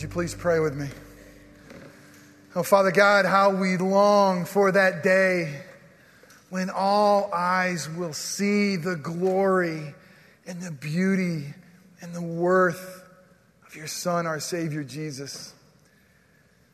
Would 0.00 0.08
you 0.08 0.12
please 0.14 0.34
pray 0.34 0.60
with 0.60 0.74
me? 0.74 0.88
Oh, 2.54 2.62
Father 2.62 2.90
God, 2.90 3.26
how 3.26 3.50
we 3.50 3.76
long 3.76 4.46
for 4.46 4.72
that 4.72 5.02
day 5.02 5.60
when 6.48 6.70
all 6.70 7.30
eyes 7.34 7.86
will 7.86 8.14
see 8.14 8.76
the 8.76 8.96
glory 8.96 9.94
and 10.46 10.62
the 10.62 10.70
beauty 10.70 11.52
and 12.00 12.14
the 12.14 12.22
worth 12.22 13.02
of 13.66 13.76
your 13.76 13.86
Son, 13.86 14.26
our 14.26 14.40
Savior 14.40 14.82
Jesus. 14.82 15.52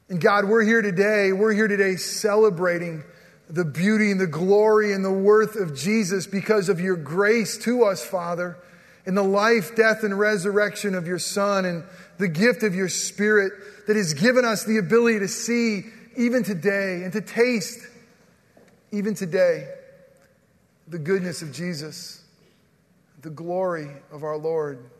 And 0.08 0.20
God, 0.20 0.44
we're 0.44 0.62
here 0.62 0.80
today, 0.80 1.32
we're 1.32 1.52
here 1.52 1.66
today 1.66 1.96
celebrating 1.96 3.02
the 3.50 3.64
beauty 3.64 4.12
and 4.12 4.20
the 4.20 4.28
glory 4.28 4.92
and 4.92 5.04
the 5.04 5.10
worth 5.10 5.56
of 5.56 5.74
Jesus 5.74 6.28
because 6.28 6.68
of 6.68 6.78
your 6.78 6.96
grace 6.96 7.58
to 7.64 7.86
us, 7.86 8.06
Father, 8.06 8.56
in 9.04 9.16
the 9.16 9.24
life, 9.24 9.74
death, 9.74 10.04
and 10.04 10.16
resurrection 10.16 10.94
of 10.94 11.08
your 11.08 11.18
Son 11.18 11.64
and 11.64 11.82
the 12.18 12.28
gift 12.28 12.62
of 12.62 12.74
your 12.74 12.88
Spirit 12.88 13.52
that 13.86 13.96
has 13.96 14.14
given 14.14 14.44
us 14.44 14.64
the 14.64 14.78
ability 14.78 15.20
to 15.20 15.28
see 15.28 15.84
even 16.16 16.42
today 16.42 17.02
and 17.02 17.12
to 17.12 17.20
taste 17.20 17.80
even 18.92 19.14
today 19.14 19.68
the 20.88 20.98
goodness 20.98 21.42
of 21.42 21.52
Jesus, 21.52 22.22
the 23.22 23.30
glory 23.30 23.88
of 24.12 24.22
our 24.22 24.36
Lord, 24.36 24.90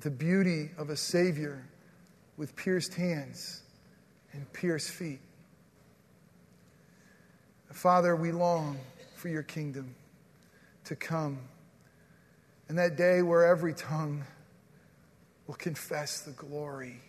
the 0.00 0.10
beauty 0.10 0.70
of 0.78 0.90
a 0.90 0.96
Savior 0.96 1.64
with 2.36 2.56
pierced 2.56 2.94
hands 2.94 3.62
and 4.32 4.50
pierced 4.52 4.90
feet. 4.90 5.20
Father, 7.70 8.16
we 8.16 8.32
long 8.32 8.78
for 9.16 9.28
your 9.28 9.42
kingdom 9.42 9.94
to 10.84 10.96
come. 10.96 11.38
And 12.68 12.78
that 12.78 12.96
day 12.96 13.22
where 13.22 13.46
every 13.46 13.74
tongue 13.74 14.24
will 15.46 15.54
confess 15.54 16.20
the 16.20 16.32
glory 16.32 17.00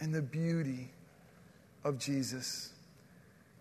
and 0.00 0.14
the 0.14 0.22
beauty 0.22 0.88
of 1.84 1.98
Jesus. 1.98 2.72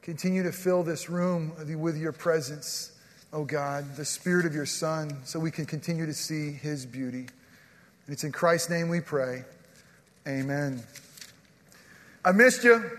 Continue 0.01 0.43
to 0.43 0.51
fill 0.51 0.83
this 0.83 1.09
room 1.09 1.53
with 1.79 1.97
your 1.97 2.11
presence, 2.11 2.93
oh 3.31 3.43
God, 3.43 3.95
the 3.95 4.05
Spirit 4.05 4.45
of 4.45 4.53
your 4.53 4.65
Son, 4.65 5.19
so 5.23 5.39
we 5.39 5.51
can 5.51 5.65
continue 5.65 6.05
to 6.05 6.13
see 6.13 6.51
his 6.51 6.85
beauty. 6.85 7.27
And 8.05 8.13
it's 8.13 8.23
in 8.23 8.31
Christ's 8.31 8.69
name 8.69 8.89
we 8.89 9.01
pray. 9.01 9.43
Amen. 10.27 10.83
I 12.25 12.31
missed 12.31 12.63
you. 12.63 12.89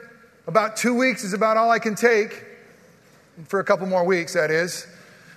About 0.47 0.77
two 0.77 0.95
weeks 0.95 1.25
is 1.25 1.33
about 1.33 1.57
all 1.57 1.71
I 1.71 1.79
can 1.79 1.95
take. 1.95 2.47
For 3.47 3.61
a 3.61 3.65
couple 3.65 3.87
more 3.87 4.05
weeks, 4.05 4.35
that 4.35 4.51
is. 4.51 4.87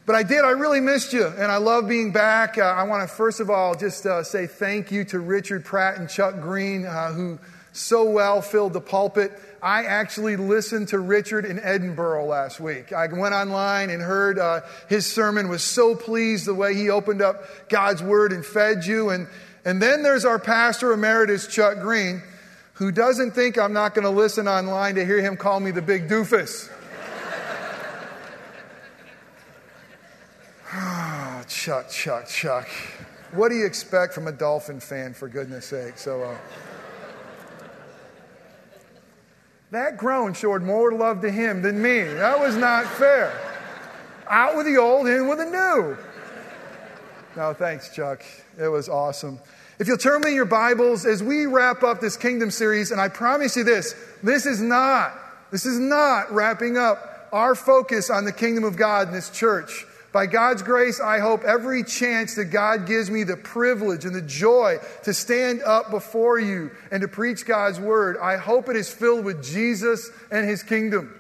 But 0.05 0.15
I 0.15 0.23
did. 0.23 0.43
I 0.43 0.51
really 0.51 0.81
missed 0.81 1.13
you, 1.13 1.25
and 1.25 1.49
I 1.49 1.57
love 1.57 1.87
being 1.87 2.11
back. 2.11 2.57
Uh, 2.57 2.63
I 2.63 2.83
want 2.83 3.07
to 3.07 3.15
first 3.15 3.39
of 3.39 3.49
all 3.49 3.73
just 3.73 4.05
uh, 4.05 4.21
say 4.21 4.47
thank 4.47 4.91
you 4.91 5.05
to 5.05 5.19
Richard 5.19 5.63
Pratt 5.63 5.97
and 5.97 6.09
Chuck 6.09 6.41
Green, 6.41 6.85
uh, 6.85 7.13
who 7.13 7.39
so 7.71 8.09
well 8.09 8.41
filled 8.41 8.73
the 8.73 8.81
pulpit. 8.81 9.31
I 9.61 9.85
actually 9.85 10.35
listened 10.35 10.89
to 10.89 10.99
Richard 10.99 11.45
in 11.45 11.57
Edinburgh 11.57 12.25
last 12.25 12.59
week. 12.59 12.91
I 12.91 13.07
went 13.07 13.33
online 13.33 13.89
and 13.89 14.01
heard 14.01 14.37
uh, 14.37 14.61
his 14.89 15.09
sermon, 15.09 15.47
was 15.47 15.63
so 15.63 15.95
pleased 15.95 16.45
the 16.45 16.53
way 16.53 16.75
he 16.75 16.89
opened 16.89 17.21
up 17.21 17.69
God's 17.69 18.03
word 18.03 18.33
and 18.33 18.45
fed 18.45 18.85
you. 18.85 19.09
And, 19.09 19.25
and 19.63 19.81
then 19.81 20.03
there's 20.03 20.25
our 20.25 20.37
pastor 20.37 20.91
emeritus, 20.91 21.47
Chuck 21.47 21.79
Green, 21.79 22.21
who 22.73 22.91
doesn't 22.91 23.31
think 23.31 23.57
I'm 23.57 23.71
not 23.71 23.95
going 23.95 24.03
to 24.03 24.11
listen 24.11 24.49
online 24.49 24.95
to 24.95 25.05
hear 25.05 25.21
him 25.21 25.37
call 25.37 25.61
me 25.61 25.71
the 25.71 25.81
big 25.81 26.09
doofus. 26.09 26.69
Chuck, 31.47 31.89
Chuck, 31.89 32.27
Chuck. 32.27 32.67
What 33.31 33.49
do 33.49 33.55
you 33.55 33.65
expect 33.65 34.13
from 34.13 34.27
a 34.27 34.31
Dolphin 34.31 34.79
fan, 34.79 35.13
for 35.13 35.27
goodness 35.27 35.65
sake? 35.67 35.97
So, 35.99 36.23
uh, 36.23 36.37
that 39.69 39.97
groan 39.97 40.33
showed 40.33 40.63
more 40.63 40.91
love 40.91 41.21
to 41.21 41.29
him 41.29 41.61
than 41.61 41.79
me. 41.79 42.01
That 42.03 42.39
was 42.39 42.55
not 42.55 42.85
fair. 42.85 43.39
Out 44.27 44.55
with 44.55 44.65
the 44.65 44.77
old, 44.77 45.07
in 45.07 45.27
with 45.27 45.37
the 45.37 45.45
new. 45.45 45.97
No, 47.35 47.53
thanks, 47.53 47.93
Chuck. 47.93 48.23
It 48.59 48.67
was 48.67 48.89
awesome. 48.89 49.39
If 49.77 49.87
you'll 49.87 49.97
turn 49.97 50.21
me 50.21 50.33
your 50.33 50.45
Bibles 50.45 51.05
as 51.05 51.21
we 51.21 51.45
wrap 51.45 51.83
up 51.83 52.01
this 52.01 52.17
kingdom 52.17 52.49
series, 52.49 52.91
and 52.91 52.99
I 52.99 53.09
promise 53.09 53.55
you 53.55 53.63
this 53.63 53.95
this 54.23 54.47
is 54.47 54.61
not, 54.61 55.13
this 55.51 55.67
is 55.67 55.77
not 55.77 56.31
wrapping 56.31 56.77
up 56.77 57.27
our 57.31 57.53
focus 57.53 58.09
on 58.09 58.25
the 58.25 58.31
kingdom 58.31 58.63
of 58.63 58.75
God 58.75 59.07
in 59.09 59.13
this 59.13 59.29
church. 59.29 59.85
By 60.13 60.27
God's 60.27 60.61
grace, 60.61 61.01
I 61.01 61.17
hope 61.17 61.43
every 61.43 61.83
chance 61.83 62.35
that 62.35 62.45
God 62.45 62.85
gives 62.85 63.09
me 63.09 63.23
the 63.23 63.35
privilege 63.35 64.05
and 64.05 64.13
the 64.13 64.21
joy 64.21 64.77
to 65.05 65.13
stand 65.13 65.63
up 65.63 65.89
before 65.89 66.39
you 66.39 66.69
and 66.91 67.01
to 67.01 67.07
preach 67.07 67.47
God's 67.47 67.79
word, 67.79 68.17
I 68.21 68.37
hope 68.37 68.69
it 68.69 68.75
is 68.75 68.93
filled 68.93 69.25
with 69.25 69.43
Jesus 69.43 70.11
and 70.31 70.47
his 70.47 70.61
kingdom. 70.61 71.19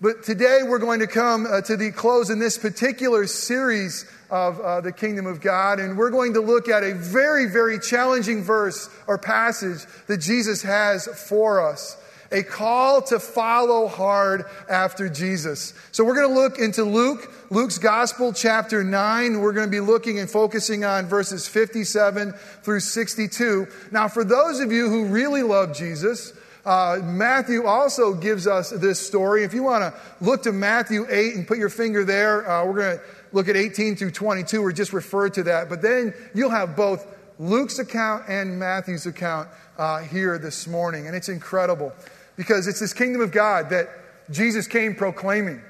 But 0.00 0.22
today 0.22 0.60
we're 0.62 0.78
going 0.78 1.00
to 1.00 1.06
come 1.06 1.46
uh, 1.46 1.60
to 1.62 1.76
the 1.76 1.92
close 1.92 2.30
in 2.30 2.38
this 2.38 2.56
particular 2.56 3.26
series 3.26 4.06
of 4.30 4.58
uh, 4.60 4.80
the 4.80 4.92
kingdom 4.92 5.26
of 5.26 5.42
God, 5.42 5.80
and 5.80 5.98
we're 5.98 6.10
going 6.10 6.32
to 6.34 6.40
look 6.40 6.70
at 6.70 6.82
a 6.82 6.94
very, 6.94 7.46
very 7.46 7.78
challenging 7.78 8.42
verse 8.42 8.88
or 9.06 9.18
passage 9.18 9.84
that 10.06 10.18
Jesus 10.18 10.62
has 10.62 11.06
for 11.28 11.70
us 11.70 11.98
a 12.34 12.42
call 12.42 13.00
to 13.00 13.20
follow 13.20 13.86
hard 13.86 14.44
after 14.68 15.08
Jesus. 15.08 15.72
So 15.92 16.04
we're 16.04 16.16
going 16.16 16.28
to 16.28 16.34
look 16.34 16.58
into 16.58 16.82
Luke, 16.82 17.32
Luke's 17.48 17.78
Gospel, 17.78 18.32
chapter 18.32 18.82
9. 18.82 19.40
We're 19.40 19.52
going 19.52 19.68
to 19.68 19.70
be 19.70 19.78
looking 19.78 20.18
and 20.18 20.28
focusing 20.28 20.84
on 20.84 21.06
verses 21.06 21.46
57 21.46 22.32
through 22.62 22.80
62. 22.80 23.68
Now, 23.92 24.08
for 24.08 24.24
those 24.24 24.58
of 24.58 24.72
you 24.72 24.88
who 24.88 25.06
really 25.06 25.44
love 25.44 25.76
Jesus, 25.76 26.32
uh, 26.66 26.98
Matthew 27.04 27.66
also 27.66 28.14
gives 28.14 28.48
us 28.48 28.70
this 28.70 28.98
story. 28.98 29.44
If 29.44 29.54
you 29.54 29.62
want 29.62 29.82
to 29.82 30.00
look 30.20 30.42
to 30.42 30.52
Matthew 30.52 31.06
8 31.08 31.36
and 31.36 31.46
put 31.46 31.58
your 31.58 31.68
finger 31.68 32.04
there, 32.04 32.50
uh, 32.50 32.66
we're 32.66 32.74
going 32.74 32.98
to 32.98 33.04
look 33.30 33.48
at 33.48 33.56
18 33.56 33.94
through 33.94 34.10
22 34.10 34.60
or 34.60 34.72
just 34.72 34.92
refer 34.92 35.28
to 35.28 35.44
that. 35.44 35.68
But 35.68 35.82
then 35.82 36.12
you'll 36.34 36.50
have 36.50 36.74
both 36.74 37.06
Luke's 37.38 37.78
account 37.78 38.24
and 38.28 38.58
Matthew's 38.58 39.06
account 39.06 39.48
uh, 39.78 40.00
here 40.00 40.36
this 40.38 40.66
morning. 40.66 41.06
And 41.06 41.14
it's 41.14 41.28
incredible 41.28 41.92
because 42.36 42.66
it's 42.66 42.80
this 42.80 42.92
kingdom 42.92 43.20
of 43.20 43.32
God 43.32 43.70
that 43.70 43.88
Jesus 44.30 44.66
came 44.66 44.94
proclaiming. 44.94 45.60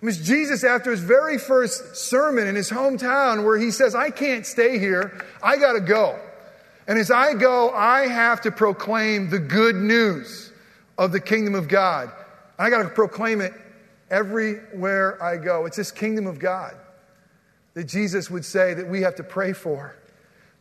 It 0.00 0.04
was 0.04 0.18
Jesus 0.18 0.62
after 0.62 0.90
his 0.90 1.00
very 1.00 1.38
first 1.38 1.96
sermon 1.96 2.46
in 2.46 2.54
his 2.54 2.70
hometown 2.70 3.44
where 3.44 3.58
he 3.58 3.70
says, 3.70 3.94
I 3.94 4.10
can't 4.10 4.46
stay 4.46 4.78
here. 4.78 5.24
I 5.42 5.56
got 5.56 5.72
to 5.72 5.80
go. 5.80 6.18
And 6.86 6.98
as 6.98 7.10
I 7.10 7.34
go, 7.34 7.70
I 7.70 8.06
have 8.06 8.40
to 8.42 8.52
proclaim 8.52 9.28
the 9.28 9.40
good 9.40 9.76
news 9.76 10.52
of 10.96 11.12
the 11.12 11.20
kingdom 11.20 11.54
of 11.54 11.68
God. 11.68 12.10
I 12.58 12.70
got 12.70 12.82
to 12.82 12.88
proclaim 12.88 13.40
it 13.40 13.52
everywhere 14.10 15.22
I 15.22 15.36
go. 15.36 15.66
It's 15.66 15.76
this 15.76 15.90
kingdom 15.90 16.26
of 16.26 16.38
God 16.38 16.74
that 17.74 17.84
Jesus 17.84 18.30
would 18.30 18.44
say 18.44 18.74
that 18.74 18.88
we 18.88 19.02
have 19.02 19.16
to 19.16 19.22
pray 19.22 19.52
for. 19.52 19.94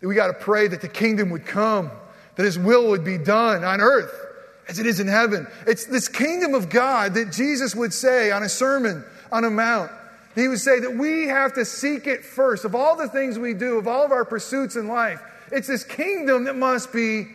That 0.02 0.08
we 0.08 0.16
got 0.16 0.28
to 0.28 0.34
pray 0.34 0.68
that 0.68 0.82
the 0.82 0.90
kingdom 0.90 1.30
would 1.30 1.46
come, 1.46 1.92
that 2.36 2.44
his 2.44 2.60
will 2.60 2.90
would 2.90 3.04
be 3.04 3.18
done 3.18 3.64
on 3.64 3.82
earth 3.82 4.27
as 4.68 4.80
it 4.80 4.86
is 4.86 5.00
in 5.00 5.08
heaven. 5.08 5.48
It's 5.66 5.86
this 5.86 6.08
kingdom 6.08 6.54
of 6.54 6.70
God 6.70 7.14
that 7.14 7.32
Jesus 7.32 7.76
would 7.76 7.94
say 7.94 8.32
on 8.32 8.44
a 8.44 8.50
sermon 8.50 9.04
on 9.32 9.44
a 9.44 9.50
mount. 9.50 9.92
He 10.36 10.48
would 10.48 10.60
say 10.60 10.80
that 10.80 10.96
we 10.96 11.28
have 11.28 11.54
to 11.54 11.66
seek 11.66 12.06
it 12.06 12.24
first. 12.24 12.64
Of 12.64 12.76
all 12.76 12.96
the 12.96 13.08
things 13.08 13.40
we 13.40 13.54
do, 13.54 13.78
of 13.78 13.88
all 13.88 14.06
of 14.06 14.12
our 14.12 14.26
pursuits 14.26 14.76
in 14.76 14.88
life, 14.88 15.20
it's 15.52 15.68
this 15.68 15.84
kingdom 15.84 16.44
that 16.44 16.56
must 16.56 16.94
be 16.94 17.28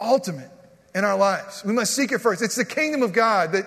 ultimate 0.00 0.50
in 0.94 1.04
our 1.04 1.16
lives. 1.16 1.62
We 1.64 1.72
must 1.72 1.94
seek 1.94 2.12
it 2.12 2.18
first. 2.18 2.42
It's 2.42 2.56
the 2.56 2.64
kingdom 2.64 3.02
of 3.02 3.12
God 3.12 3.52
that 3.52 3.66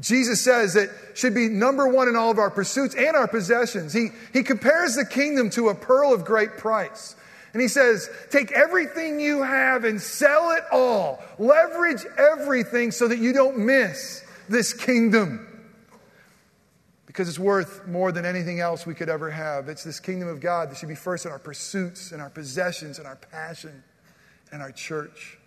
Jesus 0.00 0.40
says 0.40 0.74
that 0.74 0.88
should 1.14 1.34
be 1.34 1.48
number 1.48 1.86
one 1.88 2.08
in 2.08 2.16
all 2.16 2.30
of 2.30 2.38
our 2.38 2.50
pursuits 2.50 2.94
and 2.94 3.16
our 3.16 3.26
possessions. 3.26 3.92
He, 3.92 4.08
he 4.32 4.42
compares 4.42 4.94
the 4.94 5.04
kingdom 5.04 5.50
to 5.50 5.68
a 5.68 5.74
pearl 5.74 6.14
of 6.14 6.24
great 6.24 6.56
price. 6.56 7.16
And 7.52 7.60
he 7.60 7.68
says, 7.68 8.08
Take 8.30 8.52
everything 8.52 9.20
you 9.20 9.42
have 9.42 9.84
and 9.84 10.00
sell 10.00 10.52
it 10.52 10.64
all. 10.72 11.22
Leverage 11.38 12.04
everything 12.16 12.90
so 12.90 13.08
that 13.08 13.18
you 13.18 13.32
don't 13.32 13.58
miss 13.58 14.24
this 14.48 14.72
kingdom. 14.72 15.46
Because 17.06 17.28
it's 17.28 17.40
worth 17.40 17.86
more 17.88 18.12
than 18.12 18.24
anything 18.24 18.60
else 18.60 18.86
we 18.86 18.94
could 18.94 19.08
ever 19.08 19.30
have. 19.30 19.68
It's 19.68 19.82
this 19.82 19.98
kingdom 19.98 20.28
of 20.28 20.40
God 20.40 20.70
that 20.70 20.76
should 20.76 20.88
be 20.88 20.94
first 20.94 21.26
in 21.26 21.32
our 21.32 21.40
pursuits 21.40 22.12
and 22.12 22.22
our 22.22 22.30
possessions 22.30 22.98
and 22.98 23.06
our 23.06 23.16
passion 23.16 23.82
and 24.52 24.62
our 24.62 24.70
church. 24.70 25.38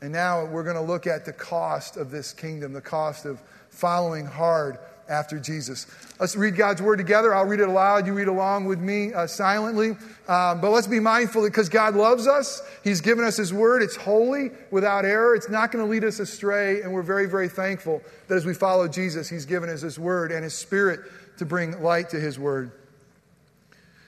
And 0.00 0.12
now 0.12 0.46
we're 0.46 0.64
going 0.64 0.76
to 0.76 0.82
look 0.82 1.06
at 1.06 1.26
the 1.26 1.32
cost 1.34 1.98
of 1.98 2.10
this 2.10 2.32
kingdom, 2.32 2.72
the 2.72 2.80
cost 2.80 3.26
of 3.26 3.42
following 3.68 4.24
hard 4.24 4.78
after 5.10 5.38
Jesus. 5.38 5.86
Let's 6.18 6.36
read 6.36 6.56
God's 6.56 6.80
word 6.80 6.96
together. 6.96 7.34
I'll 7.34 7.44
read 7.44 7.60
it 7.60 7.68
aloud. 7.68 8.06
You 8.06 8.14
read 8.14 8.28
along 8.28 8.66
with 8.66 8.78
me 8.78 9.12
uh, 9.12 9.26
silently. 9.26 9.90
Um, 10.28 10.60
but 10.60 10.70
let's 10.70 10.86
be 10.86 11.00
mindful 11.00 11.42
because 11.42 11.68
God 11.68 11.94
loves 11.94 12.26
us. 12.26 12.62
He's 12.84 13.00
given 13.00 13.24
us 13.24 13.36
His 13.36 13.52
word. 13.52 13.82
It's 13.82 13.96
holy, 13.96 14.52
without 14.70 15.04
error. 15.04 15.34
It's 15.34 15.48
not 15.48 15.72
going 15.72 15.84
to 15.84 15.90
lead 15.90 16.04
us 16.04 16.20
astray. 16.20 16.82
And 16.82 16.92
we're 16.92 17.02
very, 17.02 17.26
very 17.26 17.48
thankful 17.48 18.00
that 18.28 18.36
as 18.36 18.46
we 18.46 18.54
follow 18.54 18.86
Jesus, 18.86 19.28
He's 19.28 19.44
given 19.44 19.68
us 19.68 19.82
His 19.82 19.98
word 19.98 20.30
and 20.30 20.44
His 20.44 20.54
spirit 20.54 21.00
to 21.38 21.44
bring 21.44 21.82
light 21.82 22.10
to 22.10 22.20
His 22.20 22.38
word. 22.38 22.70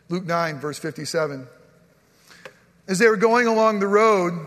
Luke 0.08 0.24
9, 0.24 0.60
verse 0.60 0.78
57. 0.78 1.46
As 2.86 2.98
they 2.98 3.08
were 3.08 3.16
going 3.16 3.46
along 3.46 3.80
the 3.80 3.88
road, 3.88 4.46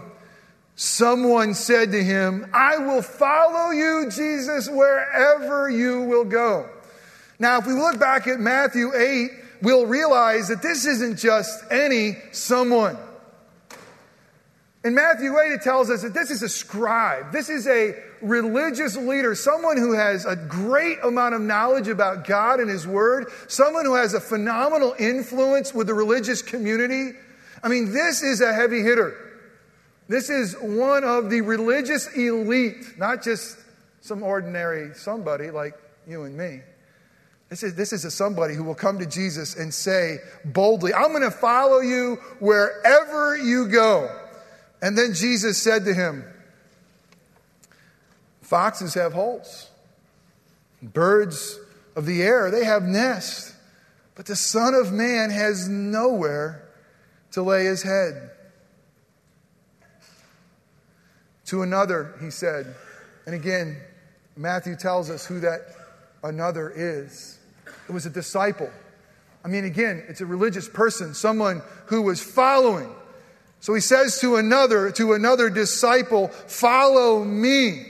someone 0.76 1.54
said 1.54 1.92
to 1.92 2.04
him, 2.04 2.50
I 2.54 2.78
will 2.78 3.02
follow 3.02 3.72
you, 3.72 4.10
Jesus, 4.10 4.70
wherever 4.70 5.70
you 5.70 6.02
will 6.02 6.26
go. 6.26 6.70
Now, 7.40 7.58
if 7.58 7.68
we 7.68 7.74
look 7.74 8.00
back 8.00 8.28
at 8.28 8.40
Matthew 8.40 8.94
8, 8.96 9.30
we'll 9.62 9.86
realize 9.86 10.48
that 10.50 10.62
this 10.62 10.86
isn't 10.86 11.18
just 11.18 11.64
any 11.72 12.18
someone. 12.32 12.98
In 14.84 14.94
Matthew 14.94 15.38
8, 15.38 15.52
it 15.54 15.62
tells 15.62 15.90
us 15.90 16.04
that 16.04 16.14
this 16.14 16.30
is 16.30 16.44
a 16.44 16.50
scribe. 16.50 17.32
This 17.32 17.50
is 17.50 17.68
a 17.68 17.96
religious 18.22 18.96
leader, 18.96 19.34
someone 19.34 19.78
who 19.78 19.94
has 19.94 20.26
a 20.26 20.36
great 20.36 21.00
amount 21.04 21.36
of 21.36 21.42
knowledge 21.42 21.88
about 21.88 22.28
God 22.28 22.60
and 22.60 22.70
His 22.70 22.86
Word, 22.86 23.28
someone 23.48 23.86
who 23.86 23.96
has 23.96 24.14
a 24.14 24.20
phenomenal 24.20 24.96
influence 25.00 25.74
with 25.74 25.88
the 25.88 25.94
religious 25.94 26.42
community. 26.42 27.18
I 27.64 27.68
mean, 27.68 27.94
this 27.94 28.22
is 28.22 28.42
a 28.42 28.54
heavy 28.54 28.82
hitter. 28.82 29.18
This 30.08 30.30
is 30.30 30.56
one 30.62 31.04
of 31.04 31.30
the 31.30 31.42
religious 31.42 32.08
elite, 32.16 32.98
not 32.98 33.24
just 33.24 33.58
some 34.02 34.22
ordinary 34.22 34.94
somebody 34.94 35.50
like 35.50 35.74
you 36.08 36.24
and 36.24 36.38
me. 36.38 36.62
This 37.50 37.64
is, 37.64 37.76
this 37.76 37.94
is 37.94 38.06
a 38.06 38.12
somebody 38.12 38.54
who 38.54 38.64
will 38.64 38.76
come 38.76 39.00
to 39.00 39.06
Jesus 39.06 39.56
and 39.56 39.74
say 39.74 40.18
boldly, 40.44 40.94
I'm 40.94 41.10
going 41.10 41.24
to 41.24 41.32
follow 41.32 41.80
you 41.80 42.16
wherever 42.40 43.38
you 43.38 43.68
go. 43.68 44.10
And 44.82 44.98
then 44.98 45.14
Jesus 45.14 45.62
said 45.62 45.86
to 45.86 45.94
him, 45.94 46.24
Foxes 48.42 48.94
have 48.94 49.14
holes, 49.14 49.70
birds 50.84 51.60
of 51.96 52.06
the 52.06 52.22
air, 52.22 52.52
they 52.52 52.64
have 52.64 52.84
nests, 52.84 53.56
but 54.14 54.28
the 54.28 54.36
Son 54.36 54.76
of 54.76 54.94
Man 54.94 55.32
has 55.32 55.68
nowhere 55.68 56.68
to 57.32 57.42
lay 57.42 57.66
his 57.66 57.82
head. 57.82 58.32
To 61.46 61.62
another, 61.62 62.16
he 62.22 62.30
said, 62.30 62.76
and 63.26 63.36
again, 63.36 63.78
Matthew 64.36 64.76
tells 64.76 65.10
us 65.10 65.26
who 65.26 65.40
that 65.42 65.62
another 66.24 66.72
is. 66.76 67.38
It 67.88 67.92
was 67.92 68.06
a 68.06 68.10
disciple. 68.10 68.70
I 69.44 69.48
mean, 69.48 69.66
again, 69.66 70.04
it's 70.08 70.22
a 70.22 70.26
religious 70.26 70.68
person, 70.68 71.14
someone 71.14 71.62
who 71.86 72.02
was 72.02 72.22
following 72.22 72.94
so 73.66 73.74
he 73.74 73.82
says 73.82 74.20
to 74.20 74.36
another, 74.36 74.92
to 74.92 75.14
another 75.14 75.50
disciple, 75.50 76.28
follow 76.28 77.24
me. 77.24 77.84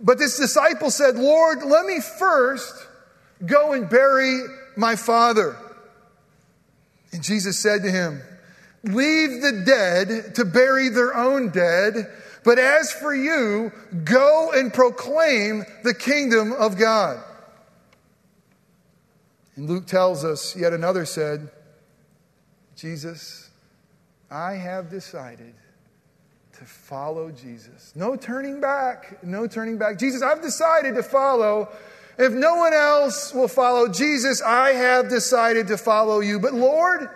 But 0.00 0.18
this 0.18 0.36
disciple 0.36 0.92
said, 0.92 1.16
Lord, 1.16 1.64
let 1.64 1.84
me 1.84 1.98
first 2.20 2.72
go 3.44 3.72
and 3.72 3.90
bury 3.90 4.40
my 4.76 4.94
father. 4.94 5.56
And 7.10 7.20
Jesus 7.20 7.58
said 7.58 7.82
to 7.82 7.90
him, 7.90 8.22
Leave 8.84 9.42
the 9.42 9.62
dead 9.66 10.34
to 10.36 10.44
bury 10.44 10.88
their 10.88 11.14
own 11.14 11.50
dead, 11.50 12.10
but 12.44 12.58
as 12.58 12.92
for 12.92 13.14
you, 13.14 13.72
go 14.04 14.52
and 14.54 14.72
proclaim 14.72 15.64
the 15.82 15.94
kingdom 15.94 16.52
of 16.52 16.78
God. 16.78 17.22
And 19.56 19.68
Luke 19.68 19.86
tells 19.86 20.24
us, 20.24 20.54
yet 20.56 20.72
another 20.72 21.04
said, 21.04 21.50
Jesus, 22.76 23.50
I 24.30 24.52
have 24.52 24.88
decided 24.88 25.54
to 26.58 26.64
follow 26.64 27.32
Jesus. 27.32 27.92
No 27.96 28.14
turning 28.14 28.60
back. 28.60 29.22
No 29.24 29.48
turning 29.48 29.78
back. 29.78 29.98
Jesus, 29.98 30.22
I've 30.22 30.42
decided 30.42 30.94
to 30.94 31.02
follow. 31.02 31.68
If 32.18 32.32
no 32.32 32.54
one 32.54 32.72
else 32.72 33.34
will 33.34 33.48
follow 33.48 33.88
Jesus, 33.88 34.40
I 34.42 34.72
have 34.72 35.08
decided 35.08 35.66
to 35.68 35.76
follow 35.76 36.20
you. 36.20 36.38
But 36.38 36.54
Lord, 36.54 37.08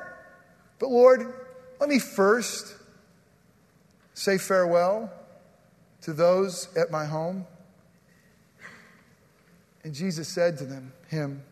but 0.79 0.91
Lord, 0.91 1.33
let 1.83 1.89
me 1.89 1.99
first 1.99 2.77
say 4.15 4.39
farewell 4.39 5.11
to 6.03 6.13
those 6.13 6.69
at 6.77 6.93
my 6.93 7.05
home. 7.05 7.45
And 9.83 9.93
Jesus 9.93 10.29
said 10.29 10.59
to 10.59 10.65
them, 10.65 10.93
him, 11.09 11.43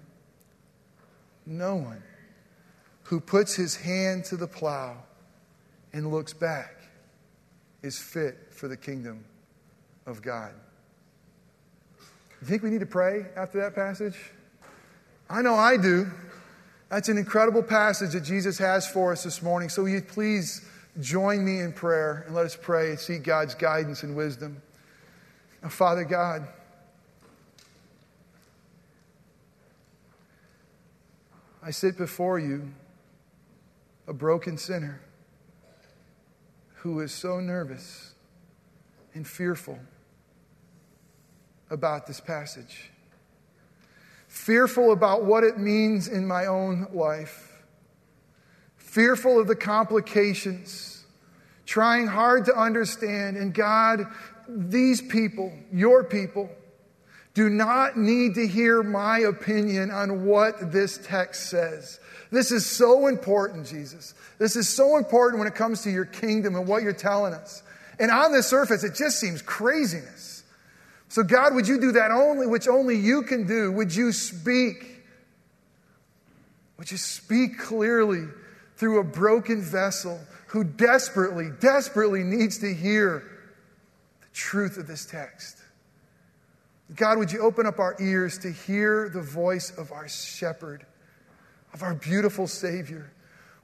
no 1.47 1.75
one 1.75 2.01
who 3.03 3.19
puts 3.19 3.57
his 3.57 3.75
hand 3.75 4.25
to 4.27 4.37
the 4.37 4.47
plow 4.47 4.99
and 5.93 6.13
looks 6.13 6.33
back 6.33 6.77
is 7.83 7.99
fit 7.99 8.39
for 8.53 8.69
the 8.69 8.77
kingdom 8.77 9.25
of 10.07 10.23
God. 10.23 10.53
You 12.41 12.47
think 12.47 12.63
we 12.63 12.71
need 12.71 12.79
to 12.79 12.87
pray 12.87 13.27
after 13.35 13.59
that 13.63 13.75
passage? 13.75 14.17
I 15.29 15.43
know 15.43 15.57
I 15.57 15.77
do. 15.77 16.07
That's 16.91 17.09
an 17.09 17.19
incredible 17.19 17.63
passage 17.63 18.13
that 18.13 18.25
Jesus 18.25 18.59
has 18.59 18.87
for 18.87 19.13
us 19.13 19.23
this 19.23 19.43
morning. 19.43 19.69
So, 19.69 19.87
you 19.87 20.03
please 20.03 20.63
join 21.01 21.45
me 21.45 21.61
in 21.61 21.73
prayer 21.73 22.25
and 22.27 22.35
let 22.35 22.45
us 22.45 22.57
pray 22.61 22.91
and 22.91 22.99
seek 22.99 23.23
God's 23.23 23.55
guidance 23.55 24.03
and 24.03 24.17
wisdom. 24.17 24.61
Now, 25.63 25.69
Father 25.69 26.03
God, 26.03 26.49
I 31.63 31.71
sit 31.71 31.97
before 31.97 32.41
you, 32.41 32.73
a 34.09 34.13
broken 34.13 34.59
sinner 34.59 35.01
who 36.77 36.99
is 37.01 37.13
so 37.13 37.39
nervous 37.39 38.15
and 39.15 39.25
fearful 39.25 39.79
about 41.71 42.09
this 42.09 42.19
passage. 42.19 42.91
Fearful 44.31 44.93
about 44.93 45.25
what 45.25 45.43
it 45.43 45.59
means 45.59 46.07
in 46.07 46.25
my 46.25 46.47
own 46.47 46.87
life. 46.93 47.65
Fearful 48.77 49.41
of 49.41 49.49
the 49.49 49.57
complications. 49.57 51.05
Trying 51.67 52.07
hard 52.07 52.45
to 52.45 52.57
understand. 52.57 53.37
And 53.37 53.53
God, 53.53 54.07
these 54.49 55.03
people, 55.03 55.53
your 55.73 56.05
people, 56.05 56.49
do 57.35 57.51
not 57.51 57.99
need 57.99 58.37
to 58.37 58.47
hear 58.47 58.85
my 58.85 59.19
opinion 59.19 59.91
on 59.91 60.25
what 60.25 60.71
this 60.71 60.99
text 61.03 61.51
says. 61.51 61.99
This 62.31 62.53
is 62.53 62.65
so 62.65 63.09
important, 63.09 63.67
Jesus. 63.67 64.15
This 64.39 64.55
is 64.55 64.69
so 64.69 64.97
important 64.97 65.41
when 65.41 65.49
it 65.49 65.57
comes 65.57 65.83
to 65.83 65.91
your 65.91 66.05
kingdom 66.05 66.55
and 66.55 66.69
what 66.69 66.85
you're 66.85 66.93
telling 66.93 67.35
us. 67.35 67.65
And 67.99 68.13
on 68.13 68.31
the 68.31 68.45
surface, 68.45 68.85
it 68.85 68.95
just 68.95 69.19
seems 69.19 69.43
craziness. 69.43 70.30
So, 71.11 71.23
God, 71.23 71.55
would 71.55 71.69
you 71.69 71.79
do 71.79 71.93
that 71.93 72.11
only, 72.11 72.47
which 72.47 72.67
only 72.67 72.97
you 72.97 73.23
can 73.23 73.47
do? 73.47 73.71
Would 73.73 73.95
you 73.95 74.13
speak? 74.13 75.03
Would 76.79 76.91
you 76.91 76.97
speak 76.97 77.59
clearly 77.59 78.25
through 78.77 79.01
a 79.01 79.05
broken 79.05 79.61
vessel 79.61 80.19
who 80.47 80.65
desperately, 80.65 81.51
desperately 81.61 82.23
needs 82.23 82.59
to 82.61 82.73
hear 82.73 83.23
the 84.23 84.29
truth 84.33 84.79
of 84.79 84.87
this 84.87 85.05
text? 85.05 85.59
God, 86.97 87.19
would 87.19 87.31
you 87.31 87.41
open 87.43 87.67
up 87.67 87.79
our 87.79 87.95
ears 88.01 88.39
to 88.39 88.51
hear 88.51 89.11
the 89.11 89.21
voice 89.21 89.71
of 89.77 89.93
our 89.93 90.09
shepherd? 90.09 90.87
of 91.73 91.83
our 91.83 91.95
beautiful 91.95 92.47
Savior. 92.47 93.13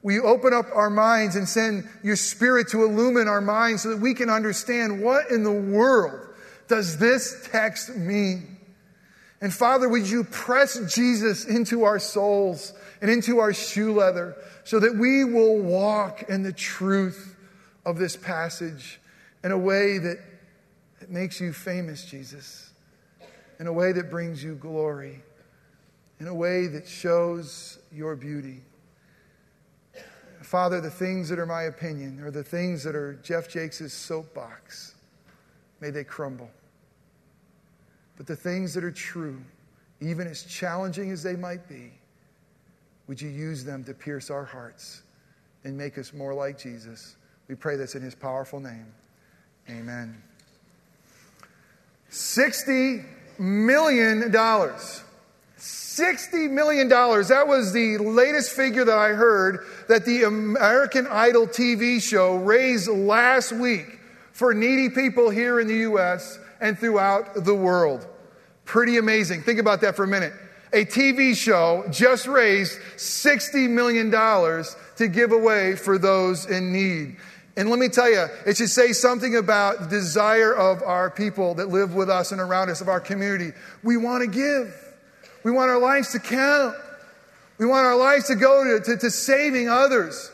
We 0.03 0.21
open 0.21 0.53
up 0.53 0.67
our 0.73 0.91
minds 0.91 1.37
and 1.37 1.49
send 1.49 1.89
your 2.03 2.17
Spirit 2.17 2.69
to 2.69 2.85
illumine 2.85 3.29
our 3.29 3.41
minds 3.41 3.83
so 3.83 3.91
that 3.91 4.01
we 4.01 4.15
can 4.15 4.31
understand 4.31 5.03
what 5.03 5.31
in 5.31 5.43
the 5.43 5.53
world 5.53 6.26
does 6.69 6.99
this 6.99 7.49
text 7.51 7.95
mean. 7.97 8.57
And 9.41 9.53
Father, 9.53 9.89
would 9.89 10.09
you 10.09 10.25
press 10.25 10.95
Jesus 10.95 11.45
into 11.45 11.85
our 11.85 11.99
souls 11.99 12.73
and 13.01 13.11
into 13.11 13.39
our 13.39 13.53
shoe 13.53 13.93
leather 13.93 14.37
so 14.65 14.81
that 14.81 14.97
we 14.97 15.25
will 15.25 15.59
walk 15.59 16.25
in 16.29 16.43
the 16.43 16.53
truth 16.53 17.37
of 17.85 17.99
this 17.99 18.17
passage 18.17 19.01
in 19.45 19.53
a 19.53 19.59
way 19.59 19.99
that, 19.99 20.19
that 21.01 21.11
makes 21.11 21.41
you 21.41 21.53
famous, 21.53 22.05
Jesus, 22.05 22.71
in 23.61 23.67
a 23.67 23.73
way 23.73 23.93
that 23.93 24.11
brings 24.11 24.43
you 24.43 24.55
glory 24.55 25.23
in 26.21 26.29
a 26.29 26.35
way 26.35 26.67
that 26.67 26.89
shows 26.89 27.79
your 27.93 28.17
beauty. 28.17 28.63
Father, 30.43 30.81
the 30.81 30.91
things 30.91 31.29
that 31.29 31.39
are 31.39 31.47
my 31.47 31.65
opinion 31.65 32.21
or 32.21 32.31
the 32.31 32.45
things 32.45 32.85
that 32.85 32.95
are 32.95 33.15
Jeff 33.23 33.49
Jakes' 33.49 33.93
soapbox, 33.93 34.95
may 35.81 35.91
they 35.91 36.05
crumble. 36.05 36.51
But 38.17 38.27
the 38.27 38.37
things 38.37 38.75
that 38.75 38.85
are 38.85 38.91
true, 38.91 39.41
even 40.01 40.27
as 40.27 40.43
challenging 40.43 41.11
as 41.11 41.23
they 41.23 41.37
might 41.37 41.69
be, 41.69 41.93
would 43.07 43.21
you 43.21 43.29
use 43.29 43.65
them 43.65 43.85
to 43.85 43.95
pierce 43.95 44.31
our 44.31 44.45
hearts 44.45 45.03
and 45.65 45.77
make 45.77 45.99
us 45.99 46.13
more 46.13 46.35
like 46.35 46.59
Jesus? 46.59 47.17
We 47.49 47.55
pray 47.55 47.77
this 47.77 47.95
in 47.95 48.03
his 48.03 48.15
powerful 48.15 48.61
name. 48.61 48.87
Amen. 49.69 50.23
$60 52.11 53.05
million 53.39 54.33
$60 55.59 56.51
million. 56.51 56.89
That 56.89 57.45
was 57.47 57.73
the 57.73 57.97
latest 57.99 58.53
figure 58.53 58.85
that 58.85 58.99
I 58.99 59.09
heard 59.11 59.67
that 59.89 60.05
the 60.05 60.25
American 60.25 61.07
Idol 61.07 61.47
TV 61.47 62.03
show 62.03 62.37
raised 62.37 62.89
last 62.89 63.53
week 63.53 63.99
for 64.33 64.53
needy 64.53 64.91
people 64.91 65.31
here 65.31 65.59
in 65.59 65.67
the 65.67 65.77
U.S. 65.77 66.39
and 66.61 66.79
throughout 66.79 67.45
the 67.45 67.55
world. 67.55 68.07
Pretty 68.65 68.97
amazing. 68.97 69.43
Think 69.43 69.59
about 69.59 69.81
that 69.83 69.97
for 69.97 70.05
a 70.05 70.09
minute. 70.09 70.33
a 70.73 70.85
TV 70.85 71.37
show 71.37 71.85
just 71.91 72.27
raised 72.27 72.79
$60 72.97 73.71
million 73.71 74.11
to 74.11 75.09
give 75.09 75.33
away 75.33 75.77
for 75.77 75.99
those 75.99 76.47
in 76.47 76.73
need. 76.73 77.17
And 77.57 77.71
let 77.71 77.79
me 77.79 77.89
tell 77.89 78.11
you, 78.11 78.27
it 78.45 78.59
should 78.59 78.69
say 78.69 78.93
something 78.93 79.37
about 79.37 79.81
the 79.81 79.87
desire 79.87 80.55
of 80.55 80.83
our 80.83 81.11
people 81.11 81.55
that 81.55 81.69
live 81.69 81.95
with 81.95 82.11
us 82.11 82.33
and 82.33 82.41
around 82.41 82.69
us, 82.69 82.83
of 82.83 82.89
our 82.89 83.01
community. 83.01 83.53
We 83.83 83.97
want 83.97 84.23
to 84.23 84.29
give. 84.29 84.75
We 85.43 85.51
want 85.53 85.71
our 85.71 85.79
lives 85.79 86.13
to 86.13 86.19
count. 86.19 86.77
We 87.59 87.65
want 87.65 87.87
our 87.87 87.97
lives 87.97 88.27
to 88.27 88.35
go 88.35 88.65
to, 88.65 88.85
to, 88.85 88.97
to 88.99 89.11
saving 89.11 89.71
others. 89.71 90.31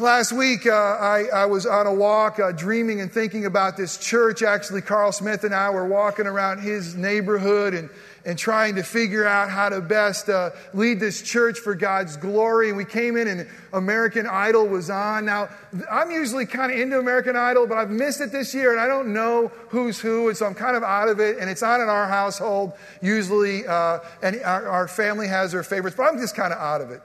Last 0.00 0.30
week, 0.30 0.64
uh, 0.64 0.70
I, 0.70 1.24
I, 1.34 1.46
was 1.46 1.66
on 1.66 1.88
a 1.88 1.92
walk 1.92 2.38
uh, 2.38 2.52
dreaming 2.52 3.00
and 3.00 3.10
thinking 3.10 3.46
about 3.46 3.76
this 3.76 3.98
church. 3.98 4.44
Actually, 4.44 4.80
Carl 4.80 5.10
Smith 5.10 5.42
and 5.42 5.52
I 5.52 5.70
were 5.70 5.88
walking 5.88 6.28
around 6.28 6.60
his 6.60 6.94
neighborhood 6.94 7.74
and 7.74 7.90
and 8.24 8.38
trying 8.38 8.74
to 8.74 8.82
figure 8.82 9.26
out 9.26 9.48
how 9.48 9.70
to 9.70 9.80
best 9.80 10.28
uh, 10.28 10.50
lead 10.74 11.00
this 11.00 11.22
church 11.22 11.58
for 11.58 11.74
God's 11.74 12.16
glory. 12.16 12.68
And 12.68 12.76
we 12.76 12.84
came 12.84 13.16
in 13.16 13.26
and 13.26 13.48
American 13.72 14.26
Idol 14.26 14.68
was 14.68 14.90
on. 14.90 15.24
Now, 15.24 15.48
I'm 15.90 16.10
usually 16.10 16.44
kind 16.44 16.70
of 16.70 16.78
into 16.78 16.98
American 16.98 17.36
Idol, 17.36 17.66
but 17.66 17.78
I've 17.78 17.90
missed 17.90 18.20
it 18.20 18.30
this 18.30 18.54
year 18.54 18.72
and 18.72 18.80
I 18.80 18.86
don't 18.86 19.12
know 19.14 19.48
who's 19.70 19.98
who. 19.98 20.28
And 20.28 20.36
so 20.36 20.44
I'm 20.44 20.54
kind 20.54 20.76
of 20.76 20.82
out 20.82 21.08
of 21.08 21.20
it. 21.20 21.38
And 21.38 21.48
it's 21.48 21.62
on 21.62 21.80
in 21.80 21.88
our 21.88 22.06
household 22.06 22.74
usually. 23.00 23.66
Uh, 23.66 24.00
and 24.22 24.42
our, 24.42 24.68
our 24.68 24.88
family 24.88 25.26
has 25.26 25.52
their 25.52 25.62
favorites, 25.62 25.96
but 25.96 26.02
I'm 26.02 26.18
just 26.18 26.36
kind 26.36 26.52
of 26.52 26.58
out 26.58 26.82
of 26.82 26.90
it. 26.90 27.00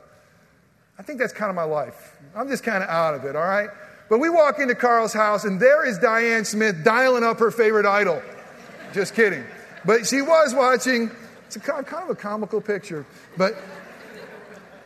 I 1.00 1.04
think 1.04 1.20
that's 1.20 1.34
kind 1.34 1.50
of 1.50 1.56
my 1.56 1.64
life. 1.64 2.13
I'm 2.36 2.48
just 2.48 2.64
kind 2.64 2.84
of 2.84 2.90
out 2.90 3.16
of 3.16 3.26
it, 3.26 3.36
all 3.36 3.44
right? 3.44 3.70
But 4.10 4.20
we 4.20 4.30
walk 4.30 4.60
into 4.60 4.76
Carl's 4.76 5.14
house 5.14 5.46
and 5.46 5.60
there 5.60 5.86
is 5.86 5.98
Diane 5.98 6.46
Smith 6.46 6.84
dialing 6.84 7.24
up 7.24 7.40
her 7.40 7.52
favorite 7.52 7.86
idol. 7.86 8.22
Just 8.94 9.16
kidding. 9.16 9.44
But 9.86 10.08
she 10.08 10.22
was 10.22 10.54
watching, 10.54 11.12
it's 11.48 11.56
a, 11.56 11.60
kind 11.60 11.86
of 11.86 12.10
a 12.10 12.16
comical 12.16 12.62
picture, 12.62 13.06
but 13.38 13.56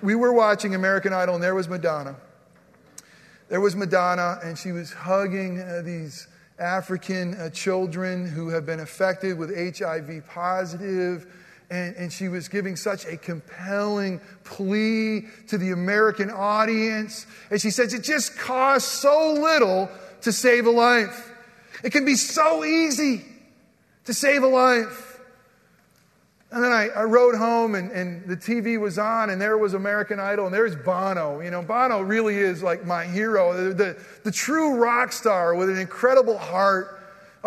we 0.02 0.16
were 0.16 0.34
watching 0.34 0.76
American 0.76 1.14
Idol, 1.14 1.36
and 1.36 1.44
there 1.44 1.56
was 1.56 1.68
Madonna. 1.68 2.16
There 3.50 3.62
was 3.62 3.76
Madonna, 3.76 4.40
and 4.44 4.58
she 4.58 4.72
was 4.72 4.92
hugging 4.92 5.60
uh, 5.60 5.82
these 5.84 6.28
African 6.60 7.36
uh, 7.36 7.50
children 7.50 8.28
who 8.28 8.50
have 8.50 8.66
been 8.66 8.80
affected 8.80 9.38
with 9.38 9.56
HIV 9.56 10.28
positive. 10.28 11.28
And, 11.70 11.96
and 11.98 12.14
she 12.14 12.30
was 12.30 12.48
giving 12.48 12.76
such 12.78 13.06
a 13.06 13.18
compelling 13.18 14.22
plea 14.46 15.26
to 15.48 15.58
the 15.58 15.72
American 15.72 16.32
audience. 16.32 17.28
And 17.52 17.60
she 17.60 17.72
says, 17.72 17.94
It 17.94 18.04
just 18.04 18.38
costs 18.38 18.90
so 18.90 19.34
little 19.34 19.90
to 20.22 20.32
save 20.32 20.66
a 20.66 20.72
life. 20.72 21.32
It 21.84 21.92
can 21.92 22.06
be 22.06 22.16
so 22.16 22.64
easy 22.64 23.26
to 24.06 24.14
save 24.14 24.44
a 24.44 24.48
life. 24.48 25.20
And 26.50 26.64
then 26.64 26.72
I, 26.72 26.88
I 26.88 27.04
rode 27.04 27.36
home 27.36 27.76
and, 27.76 27.92
and 27.92 28.26
the 28.26 28.38
TV 28.38 28.80
was 28.80 28.98
on 28.98 29.30
and 29.30 29.42
there 29.42 29.58
was 29.58 29.74
American 29.74 30.20
Idol 30.20 30.46
and 30.46 30.54
there's 30.54 30.78
Bono. 30.78 31.42
You 31.42 31.52
know, 31.52 31.62
Bono 31.62 32.00
really 32.00 32.38
is 32.38 32.64
like 32.64 32.86
my 32.86 33.06
hero, 33.06 33.54
the, 33.54 33.74
the, 33.74 33.98
the 34.24 34.32
true 34.32 34.76
rock 34.76 35.12
star 35.12 35.56
with 35.56 35.70
an 35.70 35.78
incredible 35.78 36.38
heart, 36.38 36.97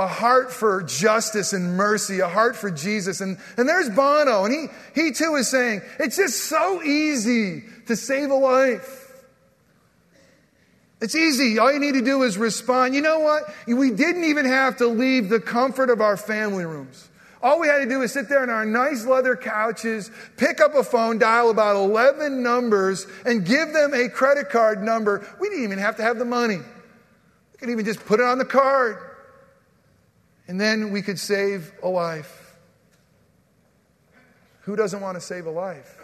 a 0.01 0.07
heart 0.07 0.51
for 0.51 0.83
justice 0.83 1.53
and 1.53 1.77
mercy, 1.77 2.21
a 2.21 2.29
heart 2.29 2.57
for 2.57 2.71
Jesus. 2.71 3.21
And, 3.21 3.39
and 3.59 3.69
there's 3.69 3.91
Bono 3.91 4.47
and 4.47 4.55
he, 4.55 5.01
he 5.01 5.13
too 5.13 5.35
is 5.35 5.49
saying, 5.49 5.83
it's 5.99 6.17
just 6.17 6.45
so 6.45 6.83
easy 6.83 7.65
to 7.87 7.95
save 7.95 8.31
a 8.31 8.35
life. 8.35 9.25
It's 11.03 11.15
easy. 11.15 11.59
All 11.59 11.71
you 11.71 11.79
need 11.79 11.95
to 11.95 12.03
do 12.03 12.23
is 12.23 12.39
respond. 12.39 12.95
You 12.95 13.03
know 13.03 13.21
what? 13.21 13.45
We 13.67 13.91
didn't 13.91 14.25
even 14.25 14.47
have 14.47 14.79
to 14.79 14.87
leave 14.87 15.29
the 15.29 15.41
comfort 15.41 15.91
of 15.91 16.01
our 16.01 16.17
family 16.17 16.65
rooms. 16.65 17.09
All 17.43 17.61
we 17.61 17.69
had 17.69 17.79
to 17.79 17.87
do 17.87 17.99
was 17.99 18.13
sit 18.13 18.29
there 18.29 18.43
on 18.43 18.51
our 18.51 18.67
nice 18.67 19.05
leather 19.05 19.37
couches, 19.37 20.11
pick 20.37 20.61
up 20.61 20.75
a 20.75 20.85
phone, 20.85 21.19
dial 21.19 21.51
about 21.51 21.77
11 21.77 22.43
numbers, 22.43 23.07
and 23.27 23.47
give 23.47 23.73
them 23.73 23.93
a 23.93 24.09
credit 24.09 24.49
card 24.49 24.83
number. 24.83 25.27
We 25.41 25.49
didn't 25.49 25.65
even 25.65 25.79
have 25.79 25.97
to 25.97 26.03
have 26.03 26.19
the 26.19 26.27
money. 26.27 26.59
We 26.59 27.59
could 27.59 27.71
even 27.71 27.85
just 27.85 28.05
put 28.07 28.21
it 28.21 28.27
on 28.27 28.39
the 28.39 28.45
card. 28.47 29.10
And 30.51 30.61
then 30.61 30.91
we 30.91 31.01
could 31.01 31.21
save 31.21 31.71
a 31.81 31.89
life. 31.89 32.57
Who 34.63 34.75
doesn't 34.75 35.01
want 35.01 35.15
to 35.15 35.21
save 35.21 35.47
a 35.47 35.51
life? 35.51 35.97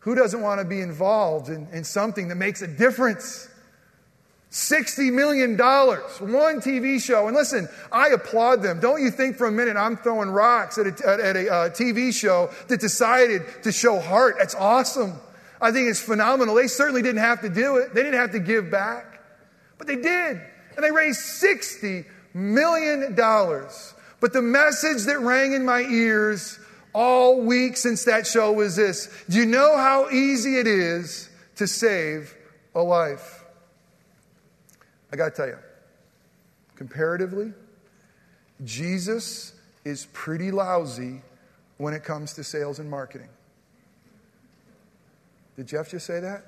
Who 0.00 0.16
doesn't 0.16 0.40
want 0.40 0.60
to 0.60 0.64
be 0.64 0.80
involved 0.80 1.48
in, 1.48 1.68
in 1.70 1.84
something 1.84 2.26
that 2.26 2.34
makes 2.34 2.60
a 2.62 2.66
difference? 2.66 3.48
$60 4.50 5.12
million, 5.12 5.56
one 5.56 6.60
TV 6.60 7.00
show. 7.00 7.28
And 7.28 7.36
listen, 7.36 7.68
I 7.92 8.08
applaud 8.08 8.64
them. 8.64 8.80
Don't 8.80 9.00
you 9.00 9.12
think 9.12 9.36
for 9.36 9.46
a 9.46 9.52
minute 9.52 9.76
I'm 9.76 9.96
throwing 9.96 10.30
rocks 10.30 10.76
at 10.76 10.88
a, 10.88 11.08
at 11.08 11.36
a 11.36 11.48
uh, 11.48 11.70
TV 11.70 12.12
show 12.12 12.50
that 12.66 12.80
decided 12.80 13.42
to 13.62 13.70
show 13.70 14.00
heart. 14.00 14.34
That's 14.40 14.56
awesome. 14.56 15.20
I 15.60 15.70
think 15.70 15.88
it's 15.88 16.00
phenomenal. 16.00 16.56
They 16.56 16.66
certainly 16.66 17.02
didn't 17.02 17.22
have 17.22 17.42
to 17.42 17.48
do 17.48 17.76
it, 17.76 17.94
they 17.94 18.02
didn't 18.02 18.18
have 18.18 18.32
to 18.32 18.40
give 18.40 18.72
back, 18.72 19.22
but 19.78 19.86
they 19.86 19.94
did. 19.94 20.40
And 20.74 20.84
they 20.84 20.90
raised 20.90 21.20
$60 21.20 22.06
million. 22.34 23.14
dollars, 23.14 23.94
But 24.20 24.32
the 24.32 24.42
message 24.42 25.04
that 25.04 25.20
rang 25.20 25.52
in 25.52 25.64
my 25.64 25.80
ears 25.82 26.58
all 26.94 27.40
week 27.40 27.76
since 27.76 28.04
that 28.04 28.26
show 28.26 28.52
was 28.52 28.76
this 28.76 29.08
Do 29.28 29.38
you 29.38 29.46
know 29.46 29.76
how 29.76 30.10
easy 30.10 30.56
it 30.58 30.66
is 30.66 31.28
to 31.56 31.66
save 31.66 32.34
a 32.74 32.82
life? 32.82 33.44
I 35.12 35.16
got 35.16 35.30
to 35.30 35.36
tell 35.36 35.46
you, 35.46 35.58
comparatively, 36.74 37.52
Jesus 38.64 39.52
is 39.84 40.06
pretty 40.12 40.50
lousy 40.50 41.20
when 41.76 41.92
it 41.92 42.04
comes 42.04 42.32
to 42.34 42.44
sales 42.44 42.78
and 42.78 42.88
marketing. 42.88 43.28
Did 45.56 45.66
Jeff 45.66 45.90
just 45.90 46.06
say 46.06 46.20
that? 46.20 46.44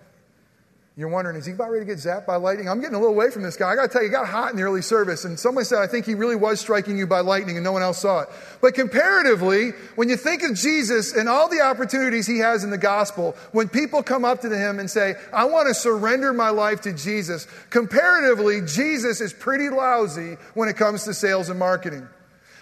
You're 0.97 1.09
wondering, 1.09 1.37
is 1.37 1.45
he 1.45 1.53
about 1.53 1.73
ready 1.73 1.85
to 1.85 1.93
get 1.93 1.99
zapped 1.99 2.25
by 2.25 2.37
lightning? 2.37 2.69
I'm 2.69 2.81
getting 2.81 2.95
a 2.95 3.01
little 3.01 3.13
away 3.13 3.29
from 3.29 3.43
this 3.43 3.57
guy. 3.57 3.69
I 3.69 3.75
got 3.75 3.83
to 3.83 3.89
tell 3.89 4.03
you, 4.03 4.09
he 4.09 4.13
got 4.13 4.29
hot 4.29 4.53
in 4.53 4.57
the 4.57 4.63
early 4.63 4.81
service, 4.81 5.25
and 5.25 5.37
somebody 5.41 5.65
said, 5.65 5.81
I 5.81 5.89
think 5.89 6.07
he 6.07 6.15
really 6.15 6.37
was 6.37 6.61
striking 6.61 6.97
you 6.97 7.05
by 7.05 7.19
lightning, 7.19 7.57
and 7.57 7.65
no 7.65 7.73
one 7.73 7.83
else 7.83 7.99
saw 7.99 8.21
it. 8.21 8.29
But 8.61 8.75
comparatively, 8.75 9.71
when 9.97 10.09
you 10.09 10.17
think 10.17 10.45
of 10.45 10.55
Jesus 10.55 11.13
and 11.13 11.29
all 11.29 11.49
the 11.49 11.63
opportunities 11.63 12.29
he 12.29 12.39
has 12.39 12.63
in 12.63 12.71
the 12.71 12.79
gospel, 12.79 13.35
when 13.51 13.69
people 13.69 14.05
come 14.05 14.25
up 14.25 14.41
to 14.43 14.57
him 14.57 14.79
and 14.79 14.89
say, 14.89 15.17
I 15.33 15.47
want 15.47 15.67
to 15.67 15.75
surrender 15.75 16.33
my 16.33 16.51
life 16.51 16.83
to 16.83 16.93
Jesus, 16.93 17.49
comparatively, 17.71 18.61
Jesus 18.61 19.21
is 19.21 19.33
pretty 19.33 19.71
lousy 19.71 20.37
when 20.55 20.69
it 20.69 20.77
comes 20.77 21.03
to 21.05 21.15
sales 21.15 21.49
and 21.49 21.59
marketing. 21.59 22.07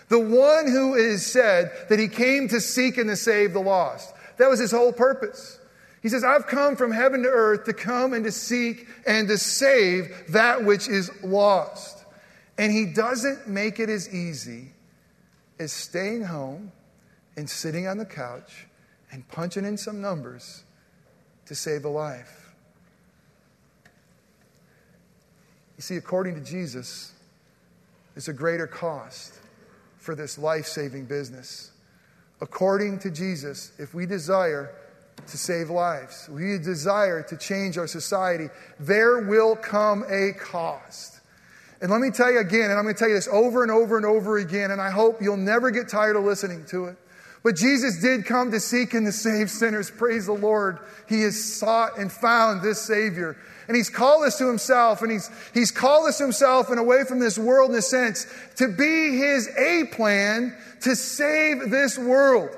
The 0.09 0.19
one 0.19 0.67
who 0.69 0.95
is 0.95 1.27
said 1.27 1.71
that 1.91 1.99
he 1.99 2.09
came 2.09 2.49
to 2.49 2.63
seek 2.63 2.97
and 2.97 3.11
to 3.11 3.17
save 3.17 3.53
the 3.53 3.61
lost. 3.61 4.15
That 4.39 4.49
was 4.49 4.59
his 4.59 4.71
whole 4.71 4.93
purpose. 4.93 5.59
He 6.03 6.09
says, 6.09 6.25
I've 6.25 6.49
come 6.49 6.75
from 6.75 6.91
heaven 6.91 7.23
to 7.23 7.29
earth 7.29 7.65
to 7.65 7.73
come 7.73 8.13
and 8.13 8.25
to 8.25 8.33
seek 8.33 8.89
and 9.07 9.29
to 9.29 9.39
save 9.39 10.13
that 10.31 10.65
which 10.65 10.89
is 10.89 11.11
lost. 11.23 12.05
And 12.59 12.73
he 12.73 12.87
doesn't 12.87 13.47
make 13.49 13.79
it 13.79 13.89
as 13.89 14.13
easy 14.13 14.73
as 15.61 15.73
staying 15.73 16.25
home 16.25 16.73
and 17.37 17.49
sitting 17.49 17.87
on 17.87 17.99
the 17.99 18.05
couch 18.05 18.67
and 19.13 19.27
punching 19.29 19.65
in 19.65 19.77
some 19.77 20.01
numbers 20.01 20.65
to 21.47 21.55
save 21.55 21.85
a 21.85 21.89
life. 21.89 22.53
You 25.77 25.83
see, 25.83 25.97
according 25.97 26.35
to 26.35 26.41
Jesus, 26.41 27.13
it's 28.17 28.29
a 28.29 28.33
greater 28.33 28.67
cost 28.67 29.35
for 29.99 30.17
this 30.17 30.37
life 30.37 30.67
saving 30.67 31.05
business. 31.07 31.71
According 32.41 32.99
to 33.01 33.11
Jesus, 33.11 33.71
if 33.79 33.95
we 33.95 34.05
desire 34.05 34.75
to 35.29 35.39
save 35.39 35.71
lives, 35.71 36.29
we 36.31 36.59
desire 36.59 37.23
to 37.23 37.37
change 37.37 37.79
our 37.79 37.87
society, 37.87 38.49
there 38.81 39.21
will 39.21 39.57
come 39.57 40.05
a 40.09 40.33
cost. 40.33 41.21
And 41.81 41.91
let 41.91 42.01
me 42.01 42.11
tell 42.11 42.31
you 42.31 42.39
again, 42.39 42.71
and 42.71 42.79
I'm 42.79 42.85
going 42.85 42.95
to 42.95 42.99
tell 42.99 43.09
you 43.09 43.15
this 43.15 43.29
over 43.29 43.63
and 43.63 43.73
over 43.73 43.97
and 43.97 44.07
over 44.07 44.39
again, 44.39 44.71
and 44.71 44.81
I 44.81 44.91
hope 44.91 45.21
you'll 45.21 45.37
never 45.37 45.71
get 45.71 45.89
tired 45.89 46.17
of 46.17 46.25
listening 46.25 46.65
to 46.67 46.87
it. 46.87 46.97
But 47.43 47.57
Jesus 47.57 48.01
did 48.01 48.25
come 48.25 48.53
to 48.53 48.61
seek 48.61 48.95
and 48.95 49.05
to 49.05 49.13
save 49.13 49.51
sinners. 49.51 49.91
Praise 49.91 50.27
the 50.27 50.33
Lord. 50.33 50.79
He 51.09 51.23
has 51.23 51.43
sought 51.43 51.99
and 51.99 52.11
found 52.11 52.63
this 52.63 52.81
Savior. 52.81 53.37
And 53.67 53.77
He's 53.77 53.91
called 53.91 54.25
us 54.25 54.39
to 54.39 54.47
Himself, 54.47 55.03
and 55.03 55.11
He's, 55.11 55.29
he's 55.53 55.73
called 55.73 56.09
us 56.09 56.19
to 56.19 56.25
Himself 56.25 56.71
and 56.71 56.79
away 56.79 57.05
from 57.05 57.19
this 57.19 57.39
world 57.39 57.71
in 57.71 57.77
a 57.77 57.83
sense 57.83 58.27
to 58.57 58.69
be 58.69 59.17
His 59.17 59.49
A 59.57 59.85
plan 59.93 60.57
to 60.83 60.95
save 60.95 61.71
this 61.71 61.99
world. 61.99 62.51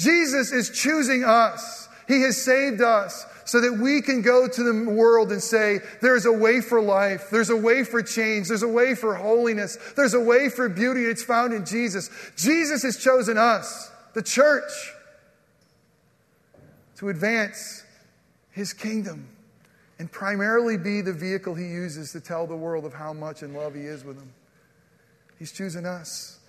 Jesus 0.00 0.50
is 0.50 0.70
choosing 0.70 1.24
us. 1.24 1.88
He 2.08 2.22
has 2.22 2.42
saved 2.42 2.80
us 2.80 3.26
so 3.44 3.60
that 3.60 3.74
we 3.74 4.00
can 4.00 4.22
go 4.22 4.48
to 4.48 4.62
the 4.62 4.90
world 4.90 5.30
and 5.30 5.42
say, 5.42 5.80
there's 6.00 6.24
a 6.24 6.32
way 6.32 6.62
for 6.62 6.80
life, 6.80 7.28
there's 7.30 7.50
a 7.50 7.56
way 7.56 7.84
for 7.84 8.02
change, 8.02 8.48
there's 8.48 8.62
a 8.62 8.68
way 8.68 8.94
for 8.94 9.14
holiness, 9.14 9.76
there's 9.96 10.14
a 10.14 10.20
way 10.20 10.48
for 10.48 10.68
beauty. 10.68 11.04
It's 11.04 11.22
found 11.22 11.52
in 11.52 11.66
Jesus. 11.66 12.08
Jesus 12.36 12.82
has 12.82 12.96
chosen 12.96 13.36
us, 13.36 13.90
the 14.14 14.22
church, 14.22 14.72
to 16.96 17.10
advance 17.10 17.84
his 18.52 18.72
kingdom 18.72 19.28
and 19.98 20.10
primarily 20.10 20.78
be 20.78 21.02
the 21.02 21.12
vehicle 21.12 21.54
he 21.54 21.66
uses 21.66 22.12
to 22.12 22.20
tell 22.20 22.46
the 22.46 22.56
world 22.56 22.86
of 22.86 22.94
how 22.94 23.12
much 23.12 23.42
in 23.42 23.52
love 23.52 23.74
he 23.74 23.82
is 23.82 24.02
with 24.02 24.18
them. 24.18 24.32
He's 25.38 25.52
choosing 25.52 25.84
us. 25.84 26.39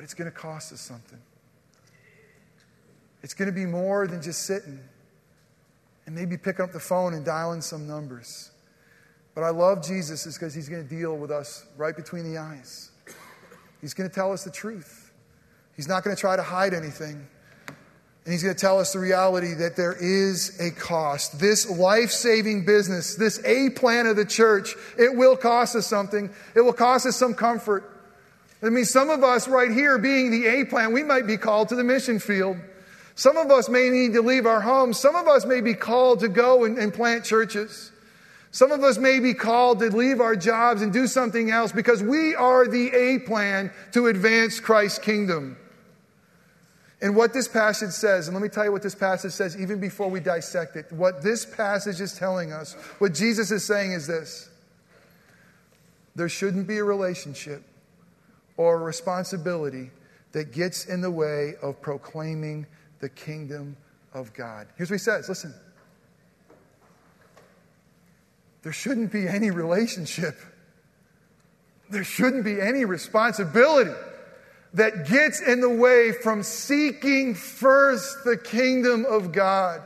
But 0.00 0.04
it's 0.04 0.14
going 0.14 0.30
to 0.30 0.34
cost 0.34 0.72
us 0.72 0.80
something. 0.80 1.18
It's 3.22 3.34
going 3.34 3.48
to 3.48 3.54
be 3.54 3.66
more 3.66 4.06
than 4.06 4.22
just 4.22 4.46
sitting 4.46 4.80
and 6.06 6.14
maybe 6.14 6.38
picking 6.38 6.64
up 6.64 6.72
the 6.72 6.80
phone 6.80 7.12
and 7.12 7.22
dialing 7.22 7.60
some 7.60 7.86
numbers. 7.86 8.50
But 9.34 9.42
I 9.42 9.50
love 9.50 9.84
Jesus 9.86 10.24
is 10.24 10.38
because 10.38 10.54
he's 10.54 10.70
going 10.70 10.82
to 10.82 10.88
deal 10.88 11.18
with 11.18 11.30
us 11.30 11.66
right 11.76 11.94
between 11.94 12.32
the 12.32 12.38
eyes. 12.38 12.92
He's 13.82 13.92
going 13.92 14.08
to 14.08 14.14
tell 14.14 14.32
us 14.32 14.42
the 14.42 14.50
truth. 14.50 15.12
He's 15.76 15.86
not 15.86 16.02
going 16.02 16.16
to 16.16 16.20
try 16.20 16.34
to 16.34 16.42
hide 16.42 16.72
anything. 16.72 17.28
And 18.24 18.32
he's 18.32 18.42
going 18.42 18.54
to 18.54 18.58
tell 18.58 18.80
us 18.80 18.94
the 18.94 19.00
reality 19.00 19.52
that 19.52 19.76
there 19.76 19.92
is 20.00 20.58
a 20.60 20.70
cost. 20.70 21.38
This 21.38 21.68
life 21.68 22.10
saving 22.10 22.64
business, 22.64 23.16
this 23.16 23.38
A 23.44 23.68
plan 23.68 24.06
of 24.06 24.16
the 24.16 24.24
church, 24.24 24.76
it 24.98 25.14
will 25.14 25.36
cost 25.36 25.76
us 25.76 25.86
something. 25.86 26.30
It 26.54 26.62
will 26.62 26.72
cost 26.72 27.04
us 27.04 27.16
some 27.16 27.34
comfort. 27.34 27.89
I 28.62 28.68
mean, 28.68 28.84
some 28.84 29.08
of 29.08 29.24
us 29.24 29.48
right 29.48 29.70
here, 29.70 29.98
being 29.98 30.30
the 30.30 30.46
A 30.46 30.64
plan, 30.64 30.92
we 30.92 31.02
might 31.02 31.26
be 31.26 31.36
called 31.36 31.70
to 31.70 31.76
the 31.76 31.84
mission 31.84 32.18
field. 32.18 32.58
Some 33.14 33.36
of 33.36 33.50
us 33.50 33.68
may 33.68 33.90
need 33.90 34.12
to 34.14 34.22
leave 34.22 34.46
our 34.46 34.60
homes. 34.60 34.98
Some 34.98 35.16
of 35.16 35.26
us 35.26 35.46
may 35.46 35.60
be 35.60 35.74
called 35.74 36.20
to 36.20 36.28
go 36.28 36.64
and, 36.64 36.78
and 36.78 36.92
plant 36.92 37.24
churches. 37.24 37.90
Some 38.50 38.72
of 38.72 38.82
us 38.82 38.98
may 38.98 39.20
be 39.20 39.32
called 39.32 39.78
to 39.80 39.86
leave 39.86 40.20
our 40.20 40.34
jobs 40.34 40.82
and 40.82 40.92
do 40.92 41.06
something 41.06 41.50
else 41.50 41.72
because 41.72 42.02
we 42.02 42.34
are 42.34 42.66
the 42.66 42.88
A 42.88 43.18
plan 43.20 43.72
to 43.92 44.08
advance 44.08 44.58
Christ's 44.58 44.98
kingdom. 44.98 45.56
And 47.02 47.16
what 47.16 47.32
this 47.32 47.48
passage 47.48 47.92
says, 47.92 48.28
and 48.28 48.34
let 48.34 48.42
me 48.42 48.48
tell 48.48 48.64
you 48.64 48.72
what 48.72 48.82
this 48.82 48.94
passage 48.94 49.32
says 49.32 49.58
even 49.58 49.80
before 49.80 50.10
we 50.10 50.20
dissect 50.20 50.76
it. 50.76 50.90
What 50.92 51.22
this 51.22 51.46
passage 51.46 52.00
is 52.00 52.14
telling 52.14 52.52
us, 52.52 52.74
what 52.98 53.14
Jesus 53.14 53.50
is 53.50 53.64
saying 53.64 53.92
is 53.92 54.06
this 54.06 54.48
there 56.16 56.28
shouldn't 56.28 56.66
be 56.66 56.78
a 56.78 56.84
relationship 56.84 57.62
or 58.60 58.78
responsibility 58.78 59.90
that 60.32 60.52
gets 60.52 60.84
in 60.84 61.00
the 61.00 61.10
way 61.10 61.54
of 61.62 61.80
proclaiming 61.80 62.66
the 62.98 63.08
kingdom 63.08 63.74
of 64.12 64.34
God. 64.34 64.66
Here's 64.76 64.90
what 64.90 64.96
he 64.96 64.98
says 64.98 65.30
listen, 65.30 65.54
there 68.60 68.72
shouldn't 68.72 69.12
be 69.12 69.26
any 69.26 69.50
relationship, 69.50 70.38
there 71.88 72.04
shouldn't 72.04 72.44
be 72.44 72.60
any 72.60 72.84
responsibility 72.84 73.92
that 74.74 75.08
gets 75.08 75.40
in 75.40 75.62
the 75.62 75.70
way 75.70 76.12
from 76.12 76.42
seeking 76.42 77.34
first 77.34 78.24
the 78.26 78.36
kingdom 78.36 79.06
of 79.06 79.32
God. 79.32 79.80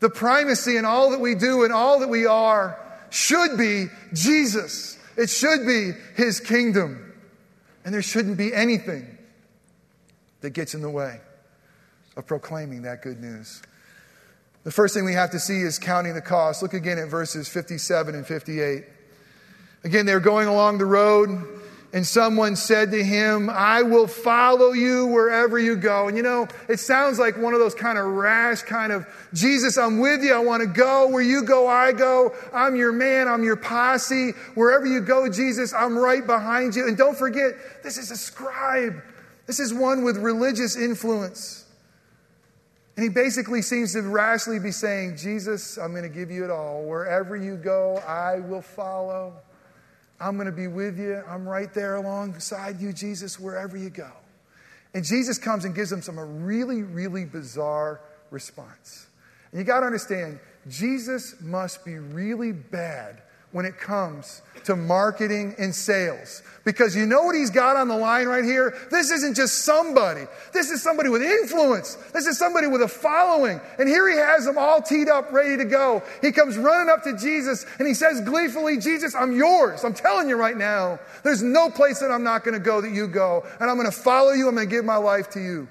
The 0.00 0.08
primacy 0.08 0.78
in 0.78 0.86
all 0.86 1.10
that 1.10 1.20
we 1.20 1.34
do 1.34 1.64
and 1.64 1.74
all 1.74 2.00
that 2.00 2.08
we 2.08 2.24
are 2.24 2.80
should 3.10 3.58
be 3.58 3.88
Jesus. 4.14 4.98
It 5.18 5.28
should 5.28 5.66
be 5.66 5.92
his 6.16 6.40
kingdom. 6.40 7.11
And 7.84 7.92
there 7.92 8.02
shouldn't 8.02 8.36
be 8.36 8.54
anything 8.54 9.18
that 10.40 10.50
gets 10.50 10.74
in 10.74 10.82
the 10.82 10.90
way 10.90 11.20
of 12.16 12.26
proclaiming 12.26 12.82
that 12.82 13.02
good 13.02 13.20
news. 13.20 13.62
The 14.64 14.70
first 14.70 14.94
thing 14.94 15.04
we 15.04 15.14
have 15.14 15.30
to 15.30 15.40
see 15.40 15.60
is 15.62 15.78
counting 15.78 16.14
the 16.14 16.20
cost. 16.20 16.62
Look 16.62 16.74
again 16.74 16.98
at 16.98 17.08
verses 17.08 17.48
57 17.48 18.14
and 18.14 18.26
58. 18.26 18.84
Again, 19.84 20.06
they're 20.06 20.20
going 20.20 20.46
along 20.46 20.78
the 20.78 20.86
road, 20.86 21.61
and 21.94 22.06
someone 22.06 22.56
said 22.56 22.90
to 22.92 23.04
him, 23.04 23.50
I 23.50 23.82
will 23.82 24.06
follow 24.06 24.72
you 24.72 25.06
wherever 25.06 25.58
you 25.58 25.76
go. 25.76 26.08
And 26.08 26.16
you 26.16 26.22
know, 26.22 26.48
it 26.66 26.80
sounds 26.80 27.18
like 27.18 27.36
one 27.36 27.52
of 27.52 27.60
those 27.60 27.74
kind 27.74 27.98
of 27.98 28.06
rash, 28.06 28.62
kind 28.62 28.92
of, 28.92 29.06
Jesus, 29.34 29.76
I'm 29.76 29.98
with 29.98 30.22
you. 30.22 30.34
I 30.34 30.38
want 30.38 30.62
to 30.62 30.66
go. 30.66 31.08
Where 31.08 31.22
you 31.22 31.42
go, 31.44 31.68
I 31.68 31.92
go. 31.92 32.34
I'm 32.52 32.76
your 32.76 32.92
man. 32.92 33.28
I'm 33.28 33.44
your 33.44 33.56
posse. 33.56 34.30
Wherever 34.54 34.86
you 34.86 35.02
go, 35.02 35.28
Jesus, 35.28 35.74
I'm 35.74 35.98
right 35.98 36.26
behind 36.26 36.74
you. 36.74 36.88
And 36.88 36.96
don't 36.96 37.16
forget, 37.16 37.52
this 37.82 37.98
is 37.98 38.10
a 38.10 38.16
scribe. 38.16 39.02
This 39.46 39.60
is 39.60 39.74
one 39.74 40.02
with 40.02 40.16
religious 40.16 40.76
influence. 40.76 41.66
And 42.96 43.04
he 43.04 43.10
basically 43.10 43.60
seems 43.60 43.92
to 43.92 44.02
rashly 44.02 44.58
be 44.58 44.70
saying, 44.70 45.18
Jesus, 45.18 45.76
I'm 45.76 45.90
going 45.92 46.04
to 46.04 46.08
give 46.08 46.30
you 46.30 46.44
it 46.44 46.50
all. 46.50 46.84
Wherever 46.84 47.36
you 47.36 47.56
go, 47.56 47.96
I 48.06 48.40
will 48.40 48.62
follow. 48.62 49.34
I'm 50.22 50.36
going 50.36 50.46
to 50.46 50.52
be 50.52 50.68
with 50.68 50.98
you. 50.98 51.22
I'm 51.28 51.48
right 51.48 51.72
there 51.74 51.96
alongside 51.96 52.80
you, 52.80 52.92
Jesus, 52.92 53.40
wherever 53.40 53.76
you 53.76 53.90
go. 53.90 54.10
And 54.94 55.04
Jesus 55.04 55.38
comes 55.38 55.64
and 55.64 55.74
gives 55.74 55.90
them 55.90 56.02
some 56.02 56.18
a 56.18 56.24
really, 56.24 56.82
really 56.82 57.24
bizarre 57.24 58.00
response. 58.30 59.06
And 59.50 59.58
you 59.58 59.64
got 59.64 59.80
to 59.80 59.86
understand, 59.86 60.38
Jesus 60.68 61.40
must 61.40 61.84
be 61.84 61.98
really 61.98 62.52
bad 62.52 63.21
when 63.52 63.64
it 63.64 63.78
comes 63.78 64.42
to 64.64 64.76
marketing 64.76 65.54
and 65.58 65.74
sales. 65.74 66.42
Because 66.64 66.94
you 66.94 67.06
know 67.06 67.24
what 67.24 67.34
he's 67.34 67.50
got 67.50 67.76
on 67.76 67.88
the 67.88 67.96
line 67.96 68.26
right 68.26 68.44
here? 68.44 68.76
This 68.90 69.10
isn't 69.10 69.34
just 69.34 69.64
somebody. 69.64 70.26
This 70.52 70.70
is 70.70 70.80
somebody 70.80 71.08
with 71.08 71.22
influence. 71.22 71.96
This 72.12 72.26
is 72.26 72.38
somebody 72.38 72.68
with 72.68 72.82
a 72.82 72.88
following. 72.88 73.60
And 73.78 73.88
here 73.88 74.08
he 74.08 74.16
has 74.16 74.44
them 74.44 74.56
all 74.56 74.80
teed 74.80 75.08
up, 75.08 75.32
ready 75.32 75.56
to 75.56 75.64
go. 75.64 76.02
He 76.20 76.30
comes 76.30 76.56
running 76.56 76.88
up 76.88 77.02
to 77.02 77.16
Jesus 77.16 77.66
and 77.78 77.88
he 77.88 77.94
says 77.94 78.20
gleefully, 78.20 78.78
Jesus, 78.78 79.14
I'm 79.14 79.36
yours. 79.36 79.84
I'm 79.84 79.94
telling 79.94 80.28
you 80.28 80.36
right 80.36 80.56
now, 80.56 81.00
there's 81.24 81.42
no 81.42 81.68
place 81.68 81.98
that 81.98 82.12
I'm 82.12 82.22
not 82.22 82.44
going 82.44 82.54
to 82.54 82.64
go 82.64 82.80
that 82.80 82.92
you 82.92 83.08
go. 83.08 83.44
And 83.60 83.68
I'm 83.68 83.76
going 83.76 83.90
to 83.90 83.96
follow 83.96 84.32
you. 84.32 84.46
I'm 84.46 84.54
going 84.54 84.68
to 84.68 84.74
give 84.74 84.84
my 84.84 84.96
life 84.96 85.30
to 85.30 85.40
you. 85.40 85.68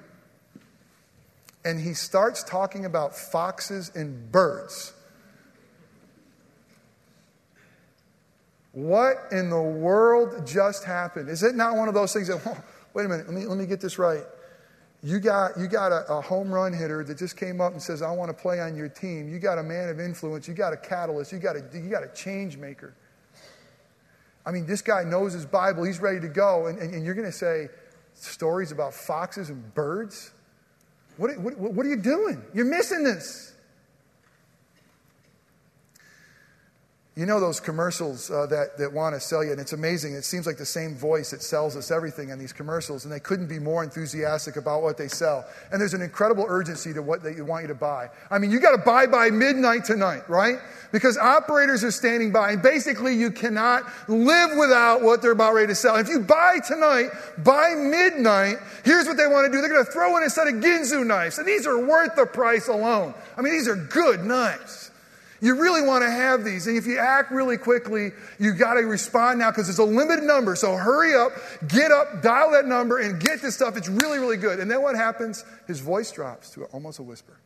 And 1.64 1.80
he 1.80 1.94
starts 1.94 2.42
talking 2.42 2.84
about 2.84 3.16
foxes 3.16 3.90
and 3.94 4.30
birds. 4.30 4.92
What 8.72 9.16
in 9.30 9.50
the 9.50 9.60
world 9.60 10.46
just 10.46 10.84
happened? 10.84 11.28
Is 11.28 11.42
it 11.42 11.54
not 11.54 11.76
one 11.76 11.88
of 11.88 11.94
those 11.94 12.12
things 12.12 12.28
that, 12.28 12.40
oh, 12.46 12.56
wait 12.94 13.04
a 13.04 13.08
minute, 13.08 13.26
let 13.26 13.34
me, 13.34 13.46
let 13.46 13.58
me 13.58 13.66
get 13.66 13.80
this 13.80 13.98
right. 13.98 14.24
You 15.04 15.18
got, 15.18 15.58
you 15.58 15.66
got 15.66 15.90
a, 15.90 16.06
a, 16.12 16.20
home 16.20 16.52
run 16.52 16.72
hitter 16.72 17.02
that 17.02 17.18
just 17.18 17.36
came 17.36 17.60
up 17.60 17.72
and 17.72 17.82
says, 17.82 18.02
I 18.02 18.12
want 18.12 18.30
to 18.30 18.40
play 18.40 18.60
on 18.60 18.76
your 18.76 18.88
team. 18.88 19.28
You 19.28 19.40
got 19.40 19.58
a 19.58 19.62
man 19.62 19.88
of 19.88 19.98
influence. 19.98 20.46
You 20.46 20.54
got 20.54 20.72
a 20.72 20.76
catalyst. 20.76 21.32
You 21.32 21.38
got 21.38 21.56
a, 21.56 21.64
you 21.74 21.90
got 21.90 22.04
a 22.04 22.08
change 22.14 22.56
maker. 22.56 22.94
I 24.46 24.52
mean, 24.52 24.66
this 24.66 24.80
guy 24.80 25.02
knows 25.02 25.32
his 25.32 25.44
Bible. 25.44 25.82
He's 25.82 26.00
ready 26.00 26.20
to 26.20 26.28
go. 26.28 26.66
And, 26.66 26.78
and, 26.78 26.94
and 26.94 27.04
you're 27.04 27.14
going 27.14 27.26
to 27.26 27.32
say 27.32 27.68
stories 28.14 28.72
about 28.72 28.94
foxes 28.94 29.50
and 29.50 29.74
birds? 29.74 30.30
What, 31.16 31.36
what, 31.38 31.58
what 31.58 31.84
are 31.84 31.88
you 31.88 31.96
doing? 31.96 32.42
You're 32.54 32.64
missing 32.64 33.04
this. 33.04 33.51
You 37.14 37.26
know 37.26 37.40
those 37.40 37.60
commercials 37.60 38.30
uh, 38.30 38.46
that, 38.46 38.78
that 38.78 38.90
want 38.90 39.14
to 39.14 39.20
sell 39.20 39.44
you, 39.44 39.50
and 39.50 39.60
it's 39.60 39.74
amazing. 39.74 40.14
It 40.14 40.24
seems 40.24 40.46
like 40.46 40.56
the 40.56 40.64
same 40.64 40.94
voice 40.94 41.32
that 41.32 41.42
sells 41.42 41.76
us 41.76 41.90
everything 41.90 42.30
in 42.30 42.38
these 42.38 42.54
commercials, 42.54 43.04
and 43.04 43.12
they 43.12 43.20
couldn't 43.20 43.48
be 43.48 43.58
more 43.58 43.84
enthusiastic 43.84 44.56
about 44.56 44.82
what 44.82 44.96
they 44.96 45.08
sell. 45.08 45.44
And 45.70 45.78
there's 45.78 45.92
an 45.92 46.00
incredible 46.00 46.46
urgency 46.48 46.94
to 46.94 47.02
what 47.02 47.22
they 47.22 47.38
want 47.42 47.64
you 47.64 47.68
to 47.68 47.74
buy. 47.74 48.08
I 48.30 48.38
mean, 48.38 48.50
you 48.50 48.60
got 48.60 48.72
to 48.72 48.82
buy 48.82 49.06
by 49.06 49.28
midnight 49.28 49.84
tonight, 49.84 50.26
right? 50.26 50.56
Because 50.90 51.18
operators 51.18 51.84
are 51.84 51.90
standing 51.90 52.32
by, 52.32 52.52
and 52.52 52.62
basically 52.62 53.14
you 53.14 53.30
cannot 53.30 53.82
live 54.08 54.56
without 54.56 55.02
what 55.02 55.20
they're 55.20 55.32
about 55.32 55.52
ready 55.52 55.66
to 55.66 55.74
sell. 55.74 55.96
If 55.96 56.08
you 56.08 56.20
buy 56.20 56.60
tonight, 56.66 57.10
by 57.44 57.74
midnight, 57.76 58.56
here's 58.86 59.06
what 59.06 59.18
they 59.18 59.26
want 59.26 59.44
to 59.44 59.52
do. 59.52 59.60
They're 59.60 59.70
going 59.70 59.84
to 59.84 59.92
throw 59.92 60.16
in 60.16 60.22
a 60.22 60.30
set 60.30 60.48
of 60.48 60.54
Ginsu 60.54 61.06
knives, 61.06 61.36
and 61.36 61.46
these 61.46 61.66
are 61.66 61.78
worth 61.78 62.16
the 62.16 62.24
price 62.24 62.68
alone. 62.68 63.12
I 63.36 63.42
mean, 63.42 63.52
these 63.52 63.68
are 63.68 63.76
good 63.76 64.24
knives. 64.24 64.81
You 65.42 65.60
really 65.60 65.82
want 65.82 66.04
to 66.04 66.10
have 66.10 66.44
these. 66.44 66.68
And 66.68 66.76
if 66.76 66.86
you 66.86 66.98
act 66.98 67.32
really 67.32 67.58
quickly, 67.58 68.12
you've 68.38 68.58
got 68.58 68.74
to 68.74 68.80
respond 68.82 69.40
now 69.40 69.50
because 69.50 69.68
it's 69.68 69.80
a 69.80 69.84
limited 69.84 70.22
number. 70.22 70.54
So 70.54 70.76
hurry 70.76 71.16
up, 71.16 71.32
get 71.66 71.90
up, 71.90 72.22
dial 72.22 72.52
that 72.52 72.66
number, 72.66 73.00
and 73.00 73.20
get 73.20 73.42
this 73.42 73.56
stuff. 73.56 73.76
It's 73.76 73.88
really, 73.88 74.20
really 74.20 74.36
good. 74.36 74.60
And 74.60 74.70
then 74.70 74.80
what 74.82 74.94
happens? 74.94 75.44
His 75.66 75.80
voice 75.80 76.12
drops 76.12 76.50
to 76.50 76.66
almost 76.66 77.00
a 77.00 77.02
whisper. 77.02 77.40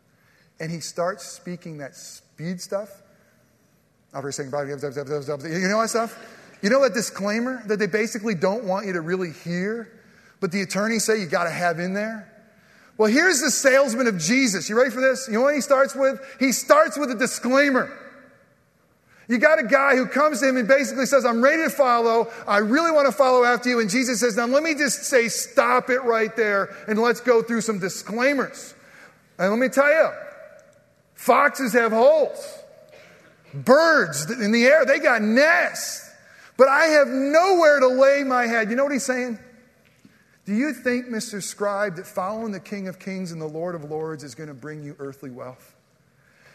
And 0.61 0.71
he 0.71 0.81
starts 0.81 1.25
speaking 1.25 1.79
that 1.79 1.97
speed 1.97 2.61
stuff. 2.61 2.91
After 4.13 4.31
saying, 4.31 4.51
you 4.51 4.57
know 4.57 4.77
that 4.77 5.89
stuff? 5.89 6.19
You 6.61 6.69
know 6.69 6.83
that 6.83 6.93
disclaimer 6.93 7.63
that 7.67 7.79
they 7.79 7.87
basically 7.87 8.35
don't 8.35 8.65
want 8.65 8.87
you 8.87 8.93
to 8.93 9.01
really 9.01 9.33
hear, 9.33 10.03
but 10.41 10.53
the 10.53 10.61
attorneys 10.61 11.05
say 11.05 11.19
you 11.19 11.27
got 11.27 11.45
to 11.45 11.51
have 11.51 11.79
in 11.81 11.95
there? 11.95 12.31
Well, 12.99 13.11
here's 13.11 13.41
the 13.41 13.51
salesman 13.51 14.07
of 14.07 14.19
Jesus. 14.19 14.69
You 14.69 14.77
ready 14.77 14.91
for 14.91 15.01
this? 15.01 15.27
You 15.29 15.35
know 15.35 15.43
what 15.43 15.55
he 15.55 15.61
starts 15.61 15.95
with? 15.95 16.21
He 16.41 16.53
starts 16.53 16.99
with 16.99 17.11
a 17.11 17.15
disclaimer. 17.15 17.93
You 19.29 19.39
got 19.39 19.59
a 19.59 19.65
guy 19.65 19.97
who 19.97 20.07
comes 20.07 20.41
to 20.41 20.49
him 20.49 20.57
and 20.57 20.69
basically 20.69 21.05
says, 21.05 21.25
I'm 21.25 21.43
ready 21.43 21.65
to 21.65 21.71
follow. 21.71 22.31
I 22.47 22.59
really 22.59 22.93
want 22.93 23.07
to 23.07 23.13
follow 23.13 23.45
after 23.45 23.69
you. 23.69 23.81
And 23.81 23.91
Jesus 23.91 24.21
says, 24.21 24.37
Now 24.37 24.47
let 24.47 24.63
me 24.63 24.75
just 24.75 25.05
say, 25.05 25.29
stop 25.29 25.91
it 25.91 26.03
right 26.05 26.35
there 26.37 26.75
and 26.87 26.99
let's 27.01 27.21
go 27.21 27.43
through 27.43 27.63
some 27.63 27.79
disclaimers. 27.79 28.75
And 29.39 29.51
let 29.51 29.59
me 29.59 29.69
tell 29.69 29.89
you, 29.89 30.11
foxes 31.15 31.73
have 31.73 31.93
holes. 31.93 32.63
Birds 33.53 34.31
in 34.31 34.53
the 34.53 34.65
air, 34.65 34.85
they 34.87 35.01
got 35.01 35.23
nests. 35.23 36.09
But 36.57 36.69
I 36.69 36.85
have 36.85 37.09
nowhere 37.09 37.81
to 37.81 37.89
lay 37.89 38.23
my 38.23 38.47
head. 38.47 38.71
You 38.71 38.77
know 38.77 38.85
what 38.85 38.93
he's 38.93 39.05
saying? 39.05 39.39
Do 40.47 40.55
you 40.55 40.73
think, 40.73 41.07
Mr. 41.07 41.43
Scribe, 41.43 41.97
that 41.97 42.07
following 42.07 42.53
the 42.53 42.61
King 42.61 42.87
of 42.87 43.01
Kings 43.01 43.33
and 43.33 43.41
the 43.41 43.49
Lord 43.49 43.75
of 43.75 43.91
Lords 43.91 44.23
is 44.23 44.37
going 44.37 44.49
to 44.49 44.55
bring 44.55 44.83
you 44.83 44.95
earthly 45.01 45.29
wealth? 45.29 45.75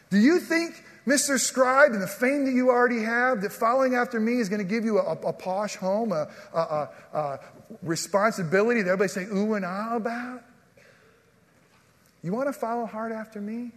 Do 0.09 0.17
you 0.17 0.39
think 0.39 0.83
Mr. 1.05 1.37
Scribe, 1.37 1.91
and 1.91 2.01
the 2.01 2.07
fame 2.07 2.45
that 2.45 2.53
you 2.53 2.69
already 2.69 3.01
have, 3.01 3.41
that 3.41 3.51
following 3.51 3.95
after 3.95 4.19
me 4.19 4.39
is 4.39 4.49
going 4.49 4.59
to 4.59 4.67
give 4.67 4.85
you 4.85 4.99
a, 4.99 5.11
a 5.11 5.33
posh 5.33 5.75
home, 5.75 6.11
a, 6.13 6.29
a, 6.53 6.89
a 7.13 7.39
responsibility 7.81 8.81
that 8.81 8.91
everybody 8.91 9.09
say 9.09 9.25
ooh 9.33 9.55
and 9.55 9.65
ah 9.65 9.95
about? 9.95 10.41
You 12.23 12.33
want 12.33 12.47
to 12.47 12.53
follow 12.53 12.85
hard 12.85 13.11
after 13.11 13.41
me? 13.41 13.71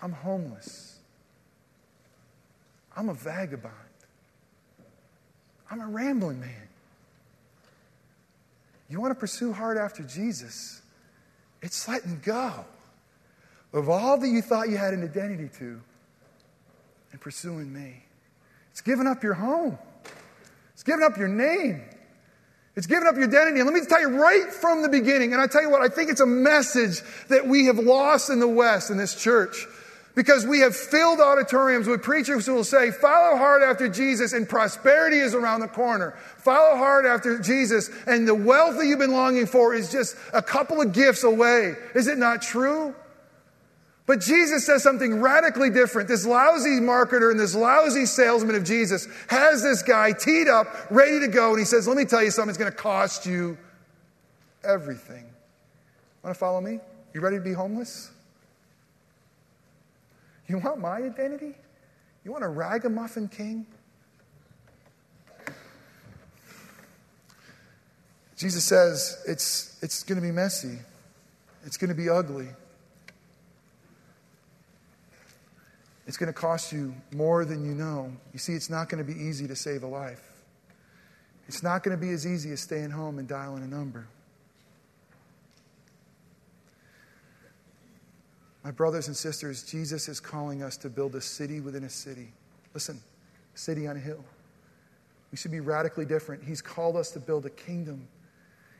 I'm 0.00 0.12
homeless. 0.12 0.98
I'm 2.96 3.08
a 3.08 3.14
vagabond. 3.14 3.72
I'm 5.70 5.80
a 5.80 5.86
rambling 5.86 6.40
man. 6.40 6.67
You 8.88 9.00
want 9.00 9.10
to 9.10 9.18
pursue 9.18 9.52
hard 9.52 9.76
after 9.76 10.02
Jesus? 10.02 10.82
It's 11.60 11.88
letting 11.88 12.20
go 12.24 12.64
of 13.72 13.88
all 13.88 14.18
that 14.18 14.28
you 14.28 14.40
thought 14.40 14.68
you 14.68 14.76
had 14.76 14.94
an 14.94 15.02
identity 15.02 15.48
to 15.58 15.80
and 17.12 17.20
pursuing 17.20 17.72
me. 17.72 18.04
It's 18.70 18.80
giving 18.80 19.06
up 19.06 19.22
your 19.22 19.34
home. 19.34 19.78
It's 20.72 20.82
giving 20.82 21.04
up 21.04 21.18
your 21.18 21.28
name. 21.28 21.82
It's 22.76 22.86
giving 22.86 23.08
up 23.08 23.16
your 23.16 23.24
identity. 23.24 23.60
And 23.60 23.68
let 23.68 23.74
me 23.74 23.84
tell 23.86 24.00
you 24.00 24.20
right 24.22 24.52
from 24.52 24.82
the 24.82 24.88
beginning, 24.88 25.32
and 25.32 25.42
I 25.42 25.48
tell 25.48 25.62
you 25.62 25.70
what, 25.70 25.82
I 25.82 25.88
think 25.88 26.10
it's 26.10 26.20
a 26.20 26.26
message 26.26 27.00
that 27.28 27.46
we 27.46 27.66
have 27.66 27.78
lost 27.78 28.30
in 28.30 28.38
the 28.38 28.48
West 28.48 28.90
in 28.90 28.96
this 28.96 29.20
church. 29.20 29.66
Because 30.18 30.44
we 30.44 30.58
have 30.58 30.74
filled 30.74 31.20
auditoriums 31.20 31.86
with 31.86 32.02
preachers 32.02 32.44
who 32.44 32.54
will 32.54 32.64
say, 32.64 32.90
follow 32.90 33.36
hard 33.36 33.62
after 33.62 33.88
Jesus 33.88 34.32
and 34.32 34.48
prosperity 34.48 35.18
is 35.18 35.32
around 35.32 35.60
the 35.60 35.68
corner. 35.68 36.18
Follow 36.38 36.76
hard 36.76 37.06
after 37.06 37.38
Jesus 37.38 37.88
and 38.04 38.26
the 38.26 38.34
wealth 38.34 38.78
that 38.78 38.86
you've 38.86 38.98
been 38.98 39.12
longing 39.12 39.46
for 39.46 39.76
is 39.76 39.92
just 39.92 40.16
a 40.34 40.42
couple 40.42 40.80
of 40.80 40.92
gifts 40.92 41.22
away. 41.22 41.76
Is 41.94 42.08
it 42.08 42.18
not 42.18 42.42
true? 42.42 42.96
But 44.06 44.20
Jesus 44.20 44.66
says 44.66 44.82
something 44.82 45.20
radically 45.20 45.70
different. 45.70 46.08
This 46.08 46.26
lousy 46.26 46.80
marketer 46.80 47.30
and 47.30 47.38
this 47.38 47.54
lousy 47.54 48.04
salesman 48.04 48.56
of 48.56 48.64
Jesus 48.64 49.06
has 49.28 49.62
this 49.62 49.84
guy 49.84 50.10
teed 50.10 50.48
up, 50.48 50.66
ready 50.90 51.20
to 51.20 51.28
go, 51.28 51.50
and 51.50 51.60
he 51.60 51.64
says, 51.64 51.86
Let 51.86 51.96
me 51.96 52.04
tell 52.04 52.24
you 52.24 52.32
something, 52.32 52.48
it's 52.48 52.58
going 52.58 52.72
to 52.72 52.76
cost 52.76 53.24
you 53.24 53.56
everything. 54.64 55.26
Want 56.24 56.34
to 56.34 56.40
follow 56.40 56.60
me? 56.60 56.80
You 57.14 57.20
ready 57.20 57.36
to 57.36 57.42
be 57.44 57.52
homeless? 57.52 58.10
You 60.48 60.58
want 60.58 60.80
my 60.80 60.96
identity? 60.96 61.54
You 62.24 62.32
want 62.32 62.42
a 62.42 62.48
ragamuffin 62.48 63.28
king? 63.28 63.66
Jesus 68.36 68.64
says 68.64 69.22
it's, 69.26 69.78
it's 69.82 70.02
going 70.04 70.20
to 70.20 70.26
be 70.26 70.32
messy, 70.32 70.78
it's 71.64 71.76
going 71.76 71.88
to 71.88 71.94
be 71.94 72.08
ugly. 72.08 72.48
It's 76.06 76.16
going 76.16 76.28
to 76.28 76.32
cost 76.32 76.72
you 76.72 76.94
more 77.12 77.44
than 77.44 77.66
you 77.66 77.74
know. 77.74 78.10
You 78.32 78.38
see, 78.38 78.54
it's 78.54 78.70
not 78.70 78.88
going 78.88 79.04
to 79.04 79.12
be 79.12 79.20
easy 79.20 79.46
to 79.46 79.54
save 79.54 79.82
a 79.82 79.86
life. 79.86 80.22
It's 81.48 81.62
not 81.62 81.82
going 81.82 81.94
to 81.94 82.00
be 82.00 82.12
as 82.12 82.26
easy 82.26 82.50
as 82.50 82.60
staying 82.60 82.90
home 82.90 83.18
and 83.18 83.28
dialing 83.28 83.62
a 83.62 83.66
number. 83.66 84.06
My 88.64 88.70
brothers 88.70 89.06
and 89.06 89.16
sisters, 89.16 89.62
Jesus 89.62 90.08
is 90.08 90.20
calling 90.20 90.62
us 90.62 90.76
to 90.78 90.88
build 90.88 91.14
a 91.14 91.20
city 91.20 91.60
within 91.60 91.84
a 91.84 91.90
city. 91.90 92.32
Listen, 92.74 93.00
city 93.54 93.86
on 93.86 93.96
a 93.96 94.00
hill. 94.00 94.24
We 95.30 95.36
should 95.36 95.50
be 95.50 95.60
radically 95.60 96.04
different. 96.04 96.42
He's 96.42 96.62
called 96.62 96.96
us 96.96 97.10
to 97.12 97.20
build 97.20 97.46
a 97.46 97.50
kingdom. 97.50 98.08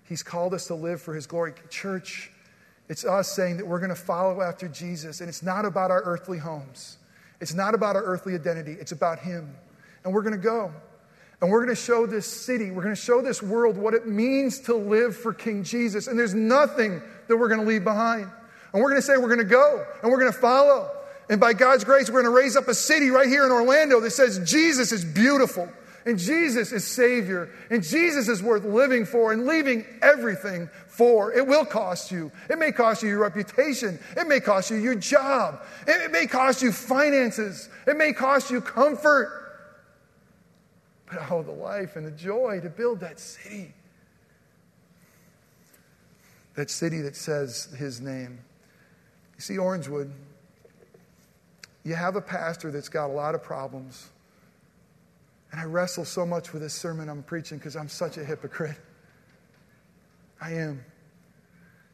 He's 0.05 0.23
called 0.23 0.55
us 0.55 0.67
to 0.69 0.75
live 0.75 1.01
for 1.01 1.15
His 1.15 1.27
glory. 1.27 1.53
Church, 1.69 2.31
it's 2.89 3.05
us 3.05 3.29
saying 3.29 3.59
that 3.59 3.67
we're 3.67 3.81
going 3.81 3.91
to 3.91 3.95
follow 3.95 4.41
after 4.41 4.67
Jesus, 4.69 5.21
and 5.21 5.29
it's 5.29 5.43
not 5.43 5.65
about 5.65 5.91
our 5.91 6.03
earthly 6.03 6.39
homes. 6.39 6.99
It's 7.41 7.55
not 7.55 7.75
about 7.75 7.95
our 7.95 8.03
earthly 8.03 8.35
identity, 8.35 8.73
it's 8.73 8.93
about 8.93 9.19
Him. 9.19 9.55
And 10.05 10.15
we're 10.15 10.23
going 10.23 10.35
to 10.35 10.39
go. 10.39 10.73
And 11.41 11.51
we're 11.51 11.65
going 11.65 11.75
to 11.75 11.81
show 11.81 12.05
this 12.05 12.27
city, 12.27 12.71
we're 12.71 12.83
going 12.83 12.95
to 12.95 13.01
show 13.01 13.23
this 13.23 13.43
world 13.43 13.77
what 13.77 13.95
it 13.95 14.09
means 14.09 14.59
to 14.61 14.75
live 14.75 15.17
for 15.17 15.33
King 15.33 15.63
Jesus. 15.63 16.09
And 16.09 16.19
there's 16.19 16.35
nothing 16.35 17.01
that 17.29 17.37
we're 17.37 17.49
going 17.49 17.61
to 17.61 17.67
leave 17.67 17.85
behind. 17.85 18.29
And 18.73 18.83
we're 18.83 18.91
going 18.91 19.01
to 19.01 19.07
say 19.07 19.17
we're 19.17 19.35
going 19.35 19.39
to 19.39 19.45
go 19.45 19.87
and 20.03 20.11
we're 20.11 20.21
going 20.21 20.33
to 20.33 20.39
follow. 20.39 20.91
And 21.31 21.41
by 21.41 21.53
God's 21.53 21.85
grace, 21.85 22.09
we're 22.09 22.23
going 22.23 22.33
to 22.33 22.39
raise 22.39 22.57
up 22.57 22.69
a 22.69 22.75
city 22.75 23.11
right 23.11 23.29
here 23.29 23.45
in 23.45 23.53
Orlando 23.53 24.01
that 24.01 24.11
says 24.11 24.41
Jesus 24.51 24.93
is 24.93 25.05
beautiful 25.05 25.69
and 26.07 26.19
Jesus 26.19 26.73
is 26.73 26.87
Savior 26.87 27.51
and 27.71 27.83
Jesus 27.83 28.29
is 28.29 28.43
worth 28.43 28.65
living 28.65 29.05
for 29.05 29.33
and 29.33 29.47
leaving 29.47 29.85
everything 30.01 30.71
for. 30.87 31.33
It 31.33 31.47
will 31.47 31.67
cost 31.67 32.11
you. 32.11 32.33
It 32.49 32.59
may 32.59 32.73
cost 32.73 33.03
you 33.03 33.11
your 33.11 33.19
reputation. 33.19 33.99
It 34.17 34.27
may 34.27 34.41
cost 34.41 34.71
you 34.71 34.79
your 34.79 34.95
job. 34.95 35.61
It 35.87 36.11
may 36.11 36.27
cost 36.27 36.63
you 36.63 36.73
finances. 36.73 37.69
It 37.87 37.97
may 37.97 38.13
cost 38.13 38.51
you 38.51 38.63
comfort. 38.63 39.35
But 41.11 41.31
oh, 41.31 41.43
the 41.43 41.53
life 41.53 41.97
and 41.97 42.07
the 42.07 42.11
joy 42.11 42.61
to 42.63 42.69
build 42.69 43.01
that 43.01 43.21
city. 43.21 43.75
That 46.55 46.71
city 46.71 47.03
that 47.03 47.17
says 47.17 47.69
his 47.79 48.01
name. 48.01 48.41
You 49.39 49.43
see, 49.43 49.57
Orangewood, 49.57 50.11
you 51.85 51.95
have 51.95 52.17
a 52.17 52.21
pastor 52.21 52.71
that's 52.73 52.89
got 52.89 53.07
a 53.07 53.13
lot 53.13 53.35
of 53.37 53.43
problems. 53.43 54.11
And 55.53 55.61
I 55.61 55.65
wrestle 55.65 56.05
so 56.05 56.27
much 56.27 56.53
with 56.53 56.61
this 56.61 56.75
sermon 56.75 57.09
I'm 57.09 57.23
preaching 57.23 57.57
because 57.57 57.77
I'm 57.77 57.89
such 57.89 58.19
a 58.19 58.25
hypocrite. 58.25 58.77
I 60.41 60.55
am. 60.55 60.85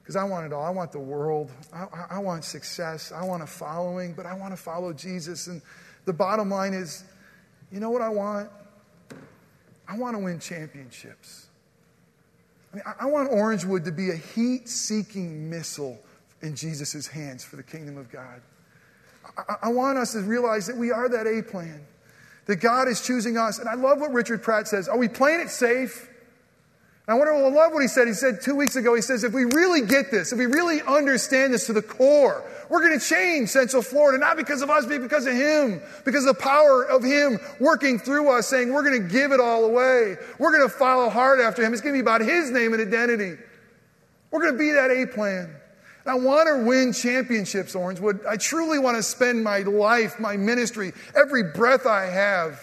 Because 0.02 0.16
I 0.16 0.24
want 0.24 0.46
it 0.46 0.52
all. 0.52 0.64
I 0.64 0.70
want 0.70 0.90
the 0.90 0.98
world. 0.98 1.50
I, 1.72 1.87
I, 2.11 2.18
want 2.18 2.44
success. 2.44 3.12
I 3.12 3.24
want 3.24 3.42
a 3.42 3.46
following, 3.46 4.14
but 4.14 4.26
I 4.26 4.35
want 4.35 4.52
to 4.52 4.61
follow 4.61 4.92
Jesus. 4.92 5.46
And 5.46 5.62
the 6.07 6.12
bottom 6.12 6.50
line 6.50 6.74
is 6.74 7.04
you 7.70 7.80
know 7.80 7.90
what 7.90 8.02
I 8.02 8.09
want? 8.09 8.50
I 9.88 9.96
want 9.96 10.16
to 10.16 10.22
win 10.22 10.38
championships. 10.38 11.48
I, 12.72 12.76
mean, 12.76 12.85
I, 12.87 12.94
I 13.00 13.07
want 13.07 13.30
Orangewood 13.30 13.85
to 13.85 13.92
be 13.92 14.11
a 14.11 14.16
heat 14.16 14.68
seeking 14.68 15.50
missile 15.50 15.98
in 16.44 16.54
Jesus' 16.54 17.07
hands 17.07 17.42
for 17.42 17.57
the 17.57 17.62
kingdom 17.62 17.96
of 17.96 18.11
God. 18.12 18.42
I, 19.37 19.54
I 19.64 19.68
want 19.70 19.98
us 19.98 20.12
to 20.12 20.20
realize 20.20 20.66
that 20.66 20.76
we 20.76 20.92
are 20.92 21.09
that 21.09 21.26
A 21.26 21.42
plan, 21.42 21.85
that 22.46 22.57
God 22.57 22.87
is 22.87 23.00
choosing 23.00 23.37
us. 23.37 23.59
And 23.59 23.68
I 23.68 23.74
love 23.74 23.98
what 23.98 24.12
Richard 24.12 24.42
Pratt 24.42 24.68
says. 24.68 24.88
Are 24.88 24.98
we 24.98 25.09
playing 25.09 25.40
it 25.40 25.50
safe? 25.50 26.09
And 27.07 27.14
I 27.14 27.18
wonder, 27.18 27.35
well, 27.35 27.46
I 27.46 27.50
love 27.50 27.72
what 27.72 27.83
he 27.83 27.88
said. 27.88 28.07
He 28.09 28.14
said 28.14 28.40
two 28.40 28.54
weeks 28.54 28.76
ago, 28.76 28.94
he 28.94 29.02
says, 29.02 29.24
if 29.24 29.33
we 29.33 29.44
really 29.44 29.87
get 29.87 30.11
this, 30.11 30.33
if 30.33 30.38
we 30.38 30.46
really 30.46 30.80
understand 30.83 31.52
this 31.52 31.66
to 31.66 31.72
the 31.72 31.83
core, 31.83 32.44
we're 32.70 32.80
going 32.80 32.98
to 32.98 33.04
change 33.04 33.50
Central 33.50 33.83
Florida, 33.83 34.18
not 34.18 34.37
because 34.38 34.62
of 34.62 34.70
us, 34.70 34.87
but 34.87 35.02
because 35.02 35.26
of 35.26 35.35
him, 35.35 35.83
because 36.04 36.24
of 36.24 36.37
the 36.37 36.42
power 36.42 36.83
of 36.83 37.02
him 37.02 37.38
working 37.61 37.98
through 37.98 38.30
us, 38.30 38.48
saying 38.48 38.72
we're 38.72 38.85
going 38.85 39.02
to 39.02 39.09
give 39.09 39.33
it 39.33 39.40
all 39.40 39.64
away. 39.64 40.16
We're 40.38 40.57
going 40.57 40.68
to 40.68 40.74
follow 40.74 41.11
hard 41.11 41.40
after 41.40 41.62
him. 41.62 41.72
It's 41.72 41.83
going 41.83 41.94
to 41.94 41.98
be 41.98 42.02
about 42.02 42.22
his 42.22 42.50
name 42.50 42.72
and 42.72 42.80
identity. 42.80 43.37
We're 44.30 44.40
going 44.40 44.54
to 44.54 44.59
be 44.59 44.72
that 44.72 44.90
A 44.90 45.07
plan. 45.07 45.54
I 46.06 46.14
want 46.14 46.48
to 46.48 46.64
win 46.66 46.92
championships, 46.92 47.74
Orangewood. 47.74 48.26
I 48.26 48.36
truly 48.36 48.78
want 48.78 48.96
to 48.96 49.02
spend 49.02 49.42
my 49.42 49.60
life, 49.60 50.20
my 50.20 50.36
ministry, 50.36 50.92
every 51.16 51.42
breath 51.42 51.86
I 51.86 52.06
have 52.06 52.60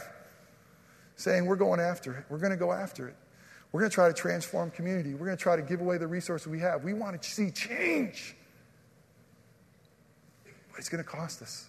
saying, 1.16 1.46
We're 1.46 1.56
going 1.56 1.80
after 1.80 2.14
it. 2.14 2.26
We're 2.30 2.38
going 2.38 2.52
to 2.52 2.58
go 2.58 2.72
after 2.72 3.08
it. 3.08 3.16
We're 3.72 3.80
going 3.80 3.90
to 3.90 3.96
try 3.96 4.08
to 4.08 4.14
transform 4.14 4.70
community. 4.72 5.14
We're 5.14 5.26
going 5.26 5.38
to 5.38 5.42
try 5.42 5.56
to 5.56 5.62
give 5.62 5.82
away 5.82 5.98
the 5.98 6.08
resources 6.08 6.48
we 6.48 6.60
have. 6.60 6.84
We 6.84 6.94
want 6.94 7.22
to 7.22 7.30
see 7.30 7.52
change. 7.52 8.36
But 10.44 10.80
it's 10.80 10.90
going 10.90 11.04
to 11.04 11.10
cost 11.10 11.42
us. 11.42 11.66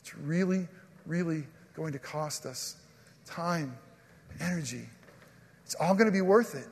It's 0.00 0.16
really, 0.16 0.66
really 1.04 1.44
going 1.74 1.92
to 1.92 1.98
cost 1.98 2.46
us 2.46 2.76
time, 3.26 3.76
energy. 4.40 4.88
It's 5.64 5.74
all 5.74 5.94
going 5.94 6.06
to 6.06 6.12
be 6.12 6.22
worth 6.22 6.54
it. 6.54 6.68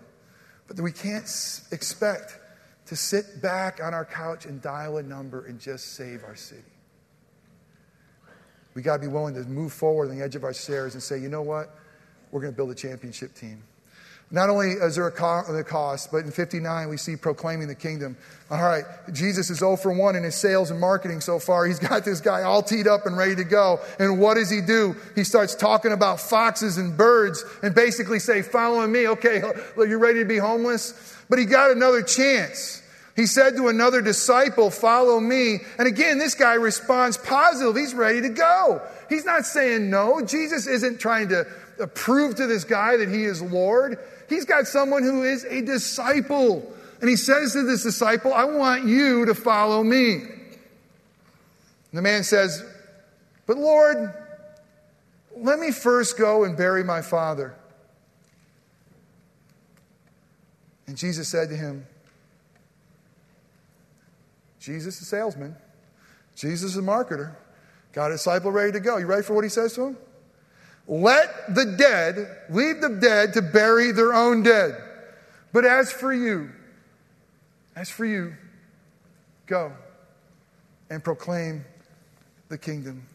But 0.66 0.80
we 0.80 0.92
can't 0.92 1.24
expect 1.72 2.38
to 2.87 2.97
sit 2.97 3.40
back 3.40 3.81
on 3.83 3.94
our 3.94 4.05
couch 4.05 4.47
and 4.47 4.61
dial 4.61 4.99
a 4.99 5.03
number 5.03 5.47
and 5.47 5.59
just 5.59 5.94
save 5.94 6.23
our 6.25 6.37
city. 6.37 6.62
We 8.75 8.83
got 8.83 8.97
to 8.97 9.03
be 9.03 9.09
willing 9.09 9.35
to 9.35 9.44
move 9.44 9.73
forward 9.73 10.11
on 10.11 10.18
the 10.18 10.25
edge 10.25 10.35
of 10.35 10.44
our 10.44 10.53
stairs 10.53 10.94
and 10.94 11.03
say, 11.03 11.18
you 11.18 11.29
know 11.29 11.42
what? 11.42 11.79
We're 12.31 12.40
going 12.40 12.53
to 12.53 12.57
build 12.57 12.70
a 12.70 12.75
championship 12.75 13.35
team. 13.35 13.62
Not 14.35 14.51
only 14.51 14.70
is 14.70 14.97
there 14.97 15.07
a 15.07 15.12
cost, 15.12 16.11
but 16.11 16.25
in 16.25 16.33
59 16.33 16.88
we 16.88 16.97
see 16.97 17.14
proclaiming 17.14 17.68
the 17.68 17.75
kingdom. 17.77 18.16
All 18.51 18.61
right, 18.61 18.83
Jesus 19.12 19.49
is 19.49 19.59
0 19.59 19.77
for 19.77 19.92
1 19.92 20.16
in 20.16 20.25
his 20.25 20.35
sales 20.35 20.73
and 20.73 20.81
marketing 20.81 21.20
so 21.20 21.38
far. 21.38 21.66
He's 21.66 21.79
got 21.79 22.05
this 22.05 22.20
guy 22.20 22.42
all 22.42 22.61
teed 22.61 22.88
up 22.88 23.07
and 23.07 23.16
ready 23.16 23.37
to 23.37 23.44
go. 23.44 23.79
And 24.01 24.18
what 24.18 24.35
does 24.35 24.51
he 24.51 24.61
do? 24.61 24.97
He 25.14 25.23
starts 25.23 25.55
talking 25.55 25.92
about 25.92 26.18
foxes 26.18 26.79
and 26.79 26.97
birds 26.97 27.44
and 27.62 27.77
basically 27.77 28.18
say, 28.18 28.42
following 28.42 28.90
me. 28.90 29.07
Okay, 29.07 29.40
you're 29.77 30.01
ready 30.01 30.18
to 30.18 30.25
be 30.25 30.38
homeless? 30.38 31.16
But 31.31 31.38
he 31.38 31.44
got 31.44 31.70
another 31.70 32.03
chance. 32.03 32.83
He 33.14 33.27
said 33.27 33.55
to 33.55 33.68
another 33.68 34.03
disciple, 34.03 34.68
Follow 34.73 35.20
me. 35.20 35.59
And 35.79 35.87
again, 35.87 36.18
this 36.18 36.35
guy 36.35 36.55
responds 36.55 37.16
positive. 37.18 37.77
He's 37.77 37.94
ready 37.94 38.20
to 38.23 38.31
go. 38.31 38.83
He's 39.09 39.25
not 39.25 39.47
saying 39.47 39.90
no. 39.90 40.25
Jesus 40.27 40.66
isn't 40.66 40.99
trying 40.99 41.29
to 41.29 41.47
prove 41.94 42.35
to 42.37 42.49
this 42.49 42.64
guy 42.64 42.97
that 42.97 43.09
he 43.09 43.23
is 43.23 43.40
Lord. 43.40 43.97
He's 44.28 44.44
got 44.44 44.66
someone 44.66 45.02
who 45.02 45.22
is 45.22 45.44
a 45.44 45.62
disciple. 45.62 46.72
And 47.00 47.10
he 47.10 47.16
says 47.16 47.52
to 47.52 47.62
this 47.64 47.82
disciple, 47.82 48.32
I 48.32 48.44
want 48.44 48.87
you 48.87 49.26
to 49.26 49.34
follow 49.34 49.82
me. 49.82 50.14
And 50.14 51.98
the 51.98 52.02
man 52.02 52.24
says, 52.24 52.64
But 53.46 53.56
Lord, 53.56 54.12
let 55.37 55.58
me 55.58 55.70
first 55.70 56.16
go 56.16 56.44
and 56.44 56.56
bury 56.56 56.84
my 56.84 57.02
father. 57.02 57.54
And 60.87 60.96
Jesus 60.96 61.28
said 61.28 61.48
to 61.48 61.56
him, 61.56 61.87
Jesus, 64.60 65.00
a 65.00 65.04
salesman, 65.04 65.56
Jesus, 66.37 66.72
is 66.72 66.76
a 66.78 66.82
marketer, 66.82 67.34
got 67.92 68.10
a 68.10 68.14
disciple 68.14 68.50
ready 68.50 68.72
to 68.72 68.80
go. 68.80 68.96
You 68.96 69.06
ready 69.06 69.22
for 69.22 69.34
what 69.34 69.44
he 69.44 69.50
says 69.50 69.74
to 69.74 69.88
him? 69.88 69.96
Let 70.87 71.55
the 71.55 71.64
dead 71.64 72.29
leave 72.51 72.81
the 72.81 72.99
dead 73.01 73.33
to 73.35 73.42
bury 73.42 73.92
their 73.92 74.12
own 74.12 74.42
dead. 74.42 74.77
But 75.53 75.64
as 75.64 75.90
for 75.90 76.12
you, 76.12 76.51
as 77.75 77.88
for 77.88 78.05
you, 78.05 78.35
go 79.47 79.73
and 80.90 81.03
proclaim 81.03 81.64
the 82.49 82.59
kingdom. 82.59 83.07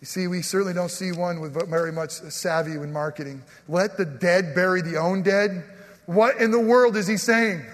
You 0.00 0.06
see, 0.06 0.26
we 0.26 0.42
certainly 0.42 0.74
don't 0.74 0.90
see 0.90 1.12
one 1.12 1.40
with 1.40 1.54
very 1.70 1.92
much 1.92 2.10
savvy 2.10 2.72
in 2.72 2.92
marketing. 2.92 3.42
Let 3.68 3.96
the 3.96 4.04
dead 4.04 4.54
bury 4.54 4.82
the 4.82 4.96
own 4.96 5.22
dead. 5.22 5.64
What 6.06 6.38
in 6.38 6.50
the 6.50 6.60
world 6.60 6.96
is 6.96 7.06
he 7.06 7.16
saying? 7.16 7.64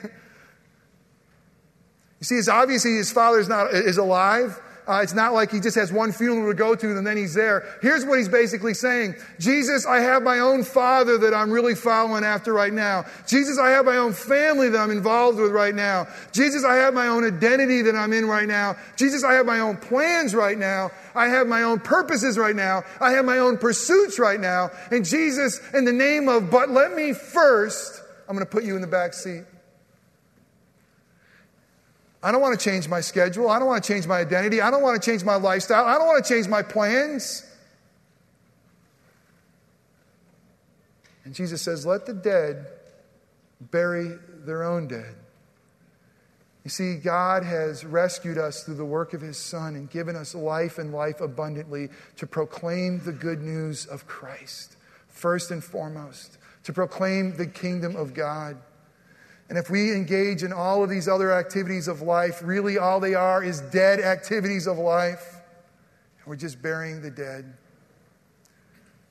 You 2.21 2.25
see, 2.25 2.35
it's 2.35 2.49
obviously 2.49 2.97
his 2.97 3.13
father 3.13 3.39
is, 3.39 3.49
not, 3.49 3.73
is 3.73 3.97
alive. 3.97 4.61
Uh, 4.89 5.01
it's 5.03 5.13
not 5.13 5.35
like 5.35 5.53
he 5.53 5.61
just 5.61 5.77
has 5.77 5.93
one 5.93 6.13
funeral 6.13 6.51
to 6.51 6.55
go 6.55 6.75
to 6.75 6.97
and 6.97 7.07
then 7.07 7.19
he's 7.19 7.35
there. 7.35 7.63
Here's 7.83 8.07
what 8.07 8.19
he's 8.19 8.29
basically 8.29 8.73
saying 8.73 9.17
Jesus, 9.39 9.85
I 9.85 10.01
have 10.01 10.23
my 10.23 10.39
own 10.39 10.65
father 10.65 11.19
that 11.19 11.35
I'm 11.35 11.51
really 11.51 11.75
following 11.75 12.25
after 12.25 12.55
right 12.55 12.73
now. 12.73 13.05
Jesus, 13.27 13.59
I 13.59 13.69
have 13.71 13.85
my 13.85 13.99
own 13.99 14.15
family 14.15 14.71
that 14.71 14.79
I'm 14.79 14.91
involved 14.91 15.39
with 15.39 15.53
right 15.53 15.75
now. 15.75 16.09
Jesus, 16.33 16.65
I 16.65 16.77
have 16.77 16.95
my 16.95 17.09
own 17.09 17.25
identity 17.25 17.83
that 17.83 17.95
I'm 17.95 18.15
in 18.15 18.25
right 18.27 18.49
now. 18.49 18.77
Jesus, 18.97 19.25
I 19.25 19.35
have 19.35 19.45
my 19.45 19.61
own 19.61 19.77
plans 19.77 20.35
right 20.35 20.57
now. 20.57 20.91
I 21.15 21.29
have 21.29 21.47
my 21.47 21.65
own 21.65 21.81
purposes 21.81 22.39
right 22.39 22.57
now. 22.57 22.85
I 22.99 23.11
have 23.13 23.27
my 23.27 23.41
own 23.41 23.59
pursuits 23.59 24.19
right 24.19 24.41
now. 24.41 24.71
And 24.91 25.05
Jesus, 25.05 25.61
in 25.75 25.85
the 25.85 25.93
name 25.93 26.31
of, 26.31 26.51
but 26.51 26.71
let 26.71 26.95
me 26.95 27.13
first, 27.13 28.01
I'm 28.27 28.35
going 28.35 28.47
to 28.47 28.51
put 28.51 28.65
you 28.65 28.75
in 28.75 28.81
the 28.81 28.87
back 28.87 29.13
seat. 29.13 29.45
I 32.23 32.33
don't 32.33 32.41
want 32.41 32.59
to 32.59 32.65
change 32.65 32.89
my 32.89 33.01
schedule. 33.01 33.49
I 33.49 33.59
don't 33.59 33.69
want 33.69 33.83
to 33.85 33.93
change 33.93 34.07
my 34.07 34.19
identity. 34.19 34.61
I 34.61 34.71
don't 34.71 34.83
want 34.83 35.01
to 35.01 35.11
change 35.11 35.25
my 35.25 35.37
lifestyle. 35.37 35.85
I 35.85 35.99
don't 35.99 36.07
want 36.07 36.25
to 36.25 36.35
change 36.35 36.49
my 36.49 36.63
plans. 36.63 37.45
And 41.25 41.35
Jesus 41.35 41.63
says, 41.63 41.87
Let 41.87 42.07
the 42.07 42.15
dead 42.15 42.67
bury 43.61 44.19
their 44.45 44.65
own 44.65 44.89
dead. 44.89 45.15
You 46.65 46.71
see, 46.71 46.97
God 46.97 47.45
has 47.45 47.85
rescued 47.85 48.37
us 48.37 48.65
through 48.65 48.75
the 48.75 48.85
work 48.85 49.15
of 49.15 49.21
His 49.21 49.39
Son 49.39 49.75
and 49.75 49.89
given 49.89 50.17
us 50.17 50.35
life 50.35 50.79
and 50.79 50.93
life 50.93 51.21
abundantly 51.21 51.89
to 52.17 52.27
proclaim 52.27 53.01
the 53.05 53.13
good 53.13 53.41
news 53.41 53.87
of 53.87 54.07
Christ, 54.07 54.77
first 55.07 55.51
and 55.51 55.63
foremost, 55.63 56.39
to 56.65 56.73
proclaim 56.73 57.37
the 57.37 57.47
kingdom 57.47 57.95
of 57.97 58.13
God. 58.13 58.59
And 59.49 59.57
if 59.57 59.71
we 59.71 59.93
engage 59.93 60.43
in 60.43 60.53
all 60.53 60.85
of 60.85 60.91
these 60.91 61.09
other 61.09 61.33
activities 61.33 61.89
of 61.89 62.03
life, 62.03 62.41
really 62.45 62.77
all 62.77 63.01
they 63.01 63.15
are 63.15 63.43
is 63.43 63.61
dead 63.61 64.01
activities 64.01 64.67
of 64.67 64.77
life. 64.77 65.37
And 66.19 66.27
we're 66.27 66.37
just 66.37 66.61
burying 66.61 67.01
the 67.01 67.11
dead. 67.11 67.55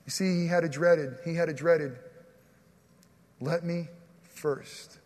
You 0.06 0.10
see, 0.10 0.42
he 0.42 0.46
had 0.46 0.64
a 0.64 0.68
dreaded, 0.68 1.18
he 1.24 1.34
had 1.34 1.48
a 1.48 1.52
dreaded, 1.52 1.98
let 3.40 3.64
me 3.64 3.88
first. 4.22 4.98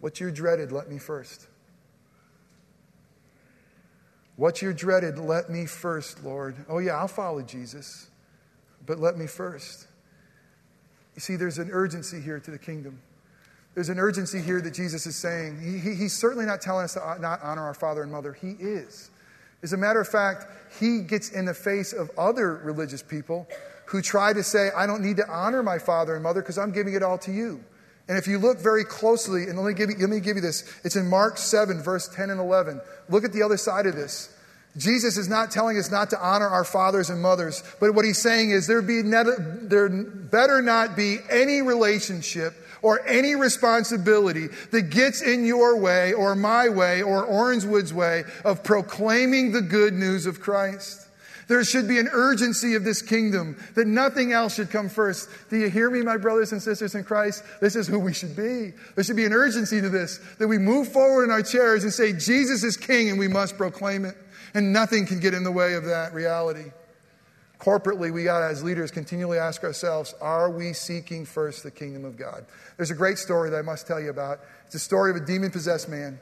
What's 0.00 0.18
your 0.18 0.30
dreaded, 0.30 0.72
let 0.72 0.90
me 0.90 0.98
first? 0.98 1.46
What's 4.36 4.62
your 4.62 4.72
dreaded, 4.72 5.18
let 5.18 5.50
me 5.50 5.66
first, 5.66 6.24
Lord? 6.24 6.56
Oh, 6.66 6.78
yeah, 6.78 6.96
I'll 6.96 7.08
follow 7.08 7.42
Jesus, 7.42 8.08
but 8.86 8.98
let 8.98 9.18
me 9.18 9.26
first. 9.26 9.86
You 11.14 11.20
see, 11.20 11.36
there's 11.36 11.58
an 11.58 11.70
urgency 11.72 12.20
here 12.20 12.40
to 12.40 12.50
the 12.50 12.58
kingdom. 12.58 13.00
There's 13.74 13.88
an 13.88 13.98
urgency 13.98 14.40
here 14.40 14.60
that 14.60 14.74
Jesus 14.74 15.06
is 15.06 15.16
saying. 15.16 15.60
He, 15.60 15.78
he, 15.78 15.94
he's 15.94 16.12
certainly 16.12 16.44
not 16.44 16.60
telling 16.60 16.84
us 16.84 16.94
to 16.94 17.16
not 17.20 17.40
honor 17.42 17.62
our 17.62 17.74
father 17.74 18.02
and 18.02 18.10
mother. 18.10 18.32
He 18.32 18.50
is. 18.50 19.10
As 19.62 19.72
a 19.72 19.76
matter 19.76 20.00
of 20.00 20.08
fact, 20.08 20.46
he 20.80 21.02
gets 21.02 21.30
in 21.30 21.44
the 21.44 21.54
face 21.54 21.92
of 21.92 22.10
other 22.18 22.56
religious 22.56 23.02
people 23.02 23.46
who 23.86 24.00
try 24.00 24.32
to 24.32 24.42
say, 24.42 24.70
I 24.76 24.86
don't 24.86 25.02
need 25.02 25.16
to 25.16 25.28
honor 25.28 25.62
my 25.62 25.78
father 25.78 26.14
and 26.14 26.22
mother 26.22 26.40
because 26.40 26.58
I'm 26.58 26.72
giving 26.72 26.94
it 26.94 27.02
all 27.02 27.18
to 27.18 27.32
you. 27.32 27.62
And 28.08 28.18
if 28.18 28.26
you 28.26 28.38
look 28.38 28.58
very 28.58 28.84
closely, 28.84 29.44
and 29.44 29.56
let 29.56 29.66
me, 29.66 29.74
give 29.74 29.90
you, 29.90 29.96
let 29.98 30.10
me 30.10 30.20
give 30.20 30.36
you 30.36 30.42
this, 30.42 30.64
it's 30.84 30.96
in 30.96 31.08
Mark 31.08 31.38
7, 31.38 31.80
verse 31.80 32.08
10 32.08 32.30
and 32.30 32.40
11. 32.40 32.80
Look 33.08 33.24
at 33.24 33.32
the 33.32 33.42
other 33.42 33.56
side 33.56 33.86
of 33.86 33.94
this. 33.94 34.36
Jesus 34.76 35.16
is 35.16 35.28
not 35.28 35.50
telling 35.50 35.78
us 35.78 35.90
not 35.90 36.10
to 36.10 36.20
honor 36.20 36.46
our 36.46 36.64
fathers 36.64 37.10
and 37.10 37.20
mothers, 37.20 37.62
but 37.80 37.94
what 37.94 38.04
he's 38.04 38.18
saying 38.18 38.50
is 38.50 38.66
there, 38.66 38.82
be 38.82 39.02
there 39.02 39.88
better 39.90 40.62
not 40.62 40.96
be 40.96 41.18
any 41.28 41.60
relationship 41.60 42.54
or 42.82 43.06
any 43.06 43.34
responsibility 43.34 44.46
that 44.70 44.90
gets 44.90 45.22
in 45.22 45.44
your 45.44 45.76
way 45.76 46.12
or 46.12 46.34
my 46.34 46.68
way 46.68 47.02
or 47.02 47.26
Orangewood's 47.26 47.92
way 47.92 48.24
of 48.44 48.62
proclaiming 48.62 49.52
the 49.52 49.60
good 49.60 49.92
news 49.92 50.24
of 50.24 50.40
Christ. 50.40 51.08
There 51.48 51.64
should 51.64 51.88
be 51.88 51.98
an 51.98 52.08
urgency 52.12 52.76
of 52.76 52.84
this 52.84 53.02
kingdom 53.02 53.56
that 53.74 53.88
nothing 53.88 54.32
else 54.32 54.54
should 54.54 54.70
come 54.70 54.88
first. 54.88 55.28
Do 55.50 55.56
you 55.56 55.68
hear 55.68 55.90
me, 55.90 56.00
my 56.00 56.16
brothers 56.16 56.52
and 56.52 56.62
sisters 56.62 56.94
in 56.94 57.02
Christ? 57.02 57.42
This 57.60 57.74
is 57.74 57.88
who 57.88 57.98
we 57.98 58.12
should 58.12 58.36
be. 58.36 58.72
There 58.94 59.02
should 59.02 59.16
be 59.16 59.24
an 59.24 59.32
urgency 59.32 59.80
to 59.80 59.88
this 59.88 60.20
that 60.38 60.46
we 60.46 60.58
move 60.58 60.92
forward 60.92 61.24
in 61.24 61.32
our 61.32 61.42
chairs 61.42 61.82
and 61.82 61.92
say, 61.92 62.12
Jesus 62.12 62.62
is 62.62 62.76
king 62.76 63.10
and 63.10 63.18
we 63.18 63.26
must 63.26 63.56
proclaim 63.56 64.04
it. 64.04 64.16
And 64.54 64.72
nothing 64.72 65.06
can 65.06 65.20
get 65.20 65.34
in 65.34 65.44
the 65.44 65.52
way 65.52 65.74
of 65.74 65.84
that 65.84 66.12
reality. 66.12 66.72
Corporately, 67.58 68.12
we 68.12 68.24
got 68.24 68.40
to, 68.40 68.46
as 68.46 68.64
leaders 68.64 68.90
continually 68.90 69.38
ask 69.38 69.62
ourselves, 69.64 70.14
are 70.20 70.50
we 70.50 70.72
seeking 70.72 71.26
first 71.26 71.62
the 71.62 71.70
kingdom 71.70 72.06
of 72.06 72.16
God? 72.16 72.46
There's 72.78 72.90
a 72.90 72.94
great 72.94 73.18
story 73.18 73.50
that 73.50 73.58
I 73.58 73.62
must 73.62 73.86
tell 73.86 74.00
you 74.00 74.08
about. 74.08 74.40
It's 74.64 74.74
a 74.74 74.78
story 74.78 75.10
of 75.10 75.16
a 75.16 75.20
demon 75.20 75.50
possessed 75.50 75.88
man. 75.88 76.18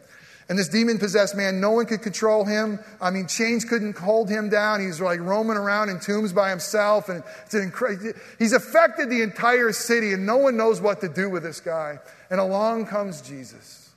And 0.49 0.59
this 0.59 0.69
demon 0.69 0.99
possessed 0.99 1.37
man, 1.37 1.61
no 1.61 1.73
one 1.73 1.85
could 1.87 2.01
control 2.01 2.45
him. 2.45 2.81
I 3.01 3.11
mean, 3.11 3.27
chains 3.27 3.65
couldn't 3.65 3.99
hold 3.99 4.31
him 4.31 4.49
down. 4.49 4.81
He's 4.81 5.01
like 5.01 5.21
roaming 5.21 5.59
around 5.59 5.91
in 5.91 6.01
tombs 6.01 6.33
by 6.33 6.51
himself. 6.51 7.09
And 7.09 7.23
it's 7.45 7.55
incre- 7.55 8.19
he's 8.39 8.55
affected 8.55 9.11
the 9.11 9.23
entire 9.23 9.73
city, 9.73 10.13
and 10.13 10.25
no 10.25 10.39
one 10.39 10.57
knows 10.57 10.81
what 10.81 11.03
to 11.03 11.09
do 11.09 11.29
with 11.29 11.43
this 11.43 11.61
guy. 11.61 11.99
And 12.31 12.41
along 12.41 12.87
comes 12.87 13.21
Jesus. 13.21 13.88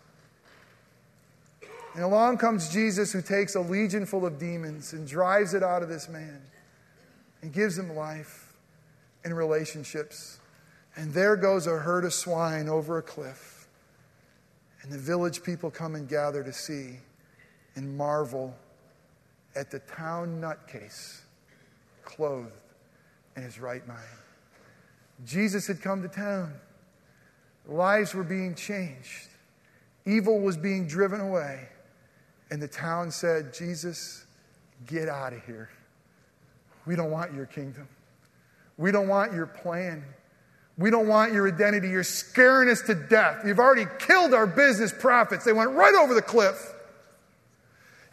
And 1.93 2.03
along 2.03 2.37
comes 2.37 2.69
Jesus, 2.69 3.11
who 3.11 3.21
takes 3.21 3.55
a 3.55 3.59
legion 3.59 4.05
full 4.05 4.25
of 4.25 4.39
demons 4.39 4.93
and 4.93 5.05
drives 5.05 5.53
it 5.53 5.61
out 5.61 5.83
of 5.83 5.89
this 5.89 6.07
man 6.07 6.41
and 7.41 7.51
gives 7.51 7.77
him 7.77 7.95
life 7.95 8.53
and 9.23 9.35
relationships. 9.35 10.39
And 10.95 11.13
there 11.13 11.35
goes 11.35 11.67
a 11.67 11.71
herd 11.71 12.05
of 12.05 12.13
swine 12.13 12.69
over 12.69 12.97
a 12.97 13.01
cliff. 13.01 13.67
And 14.81 14.91
the 14.91 14.97
village 14.97 15.43
people 15.43 15.69
come 15.69 15.95
and 15.95 16.07
gather 16.07 16.43
to 16.43 16.53
see 16.53 16.97
and 17.75 17.97
marvel 17.97 18.55
at 19.55 19.69
the 19.69 19.79
town 19.79 20.41
nutcase 20.41 21.21
clothed 22.03 22.51
in 23.35 23.43
his 23.43 23.59
right 23.59 23.85
mind. 23.87 23.99
Jesus 25.25 25.67
had 25.67 25.81
come 25.81 26.01
to 26.01 26.07
town. 26.07 26.53
Lives 27.67 28.15
were 28.15 28.23
being 28.23 28.55
changed. 28.55 29.27
Evil 30.05 30.39
was 30.39 30.57
being 30.57 30.87
driven 30.87 31.21
away. 31.21 31.67
And 32.51 32.61
the 32.61 32.67
town 32.67 33.09
said, 33.11 33.53
Jesus, 33.53 34.25
get 34.85 35.07
out 35.09 35.33
of 35.33 35.43
here. 35.45 35.69
We 36.85 36.95
don't 36.95 37.09
want 37.09 37.33
your 37.33 37.45
kingdom. 37.45 37.87
We 38.77 38.91
don't 38.91 39.07
want 39.07 39.33
your 39.33 39.45
plan. 39.45 40.03
We 40.77 40.89
don't 40.89 41.07
want 41.07 41.33
your 41.33 41.47
identity. 41.47 41.89
You're 41.89 42.03
scaring 42.03 42.69
us 42.69 42.81
to 42.83 42.95
death. 42.95 43.43
You've 43.45 43.59
already 43.59 43.85
killed 43.99 44.33
our 44.33 44.47
business 44.47 44.91
profits. 44.91 45.45
They 45.45 45.53
went 45.53 45.71
right 45.71 45.93
over 45.95 46.13
the 46.13 46.21
cliff. 46.21 46.70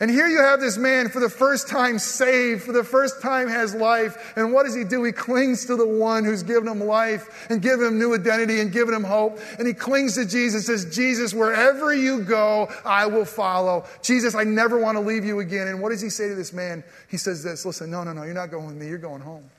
And 0.01 0.09
here 0.09 0.29
you 0.29 0.39
have 0.39 0.61
this 0.61 0.77
man 0.77 1.09
for 1.09 1.19
the 1.19 1.29
first 1.29 1.67
time 1.67 1.99
saved, 1.99 2.63
for 2.63 2.73
the 2.73 2.85
first 2.85 3.21
time 3.21 3.49
has 3.49 3.75
life. 3.75 4.33
And 4.37 4.53
what 4.53 4.65
does 4.65 4.75
he 4.75 4.85
do? 4.85 5.03
He 5.03 5.11
clings 5.11 5.67
to 5.67 5.75
the 5.75 5.87
one 5.87 6.25
who's 6.25 6.45
given 6.45 6.69
him 6.69 6.81
life 6.81 7.49
and 7.51 7.61
given 7.61 7.85
him 7.85 7.99
new 7.99 8.15
identity 8.15 8.61
and 8.61 8.71
given 8.71 8.95
him 8.95 9.03
hope. 9.03 9.41
And 9.59 9.67
he 9.67 9.75
clings 9.75 10.15
to 10.15 10.25
Jesus, 10.25 10.67
says, 10.67 10.95
Jesus, 10.95 11.35
wherever 11.35 11.93
you 11.93 12.23
go, 12.23 12.69
I 12.85 13.07
will 13.07 13.25
follow. 13.25 13.87
Jesus, 14.01 14.37
I 14.37 14.45
never 14.45 14.79
want 14.79 14.97
to 14.97 15.01
leave 15.01 15.25
you 15.25 15.41
again. 15.41 15.67
And 15.67 15.83
what 15.83 15.91
does 15.91 16.01
he 16.01 16.11
say 16.11 16.29
to 16.29 16.35
this 16.37 16.53
man? 16.53 16.85
He 17.09 17.17
says 17.17 17.43
this, 17.43 17.67
listen, 17.67 17.91
no, 17.91 18.05
no, 18.05 18.13
no, 18.13 18.23
you're 18.23 18.35
not 18.35 18.53
going 18.53 18.67
with 18.67 18.77
me. 18.77 18.87
You're 18.87 18.99
going 18.99 19.21
home. 19.21 19.51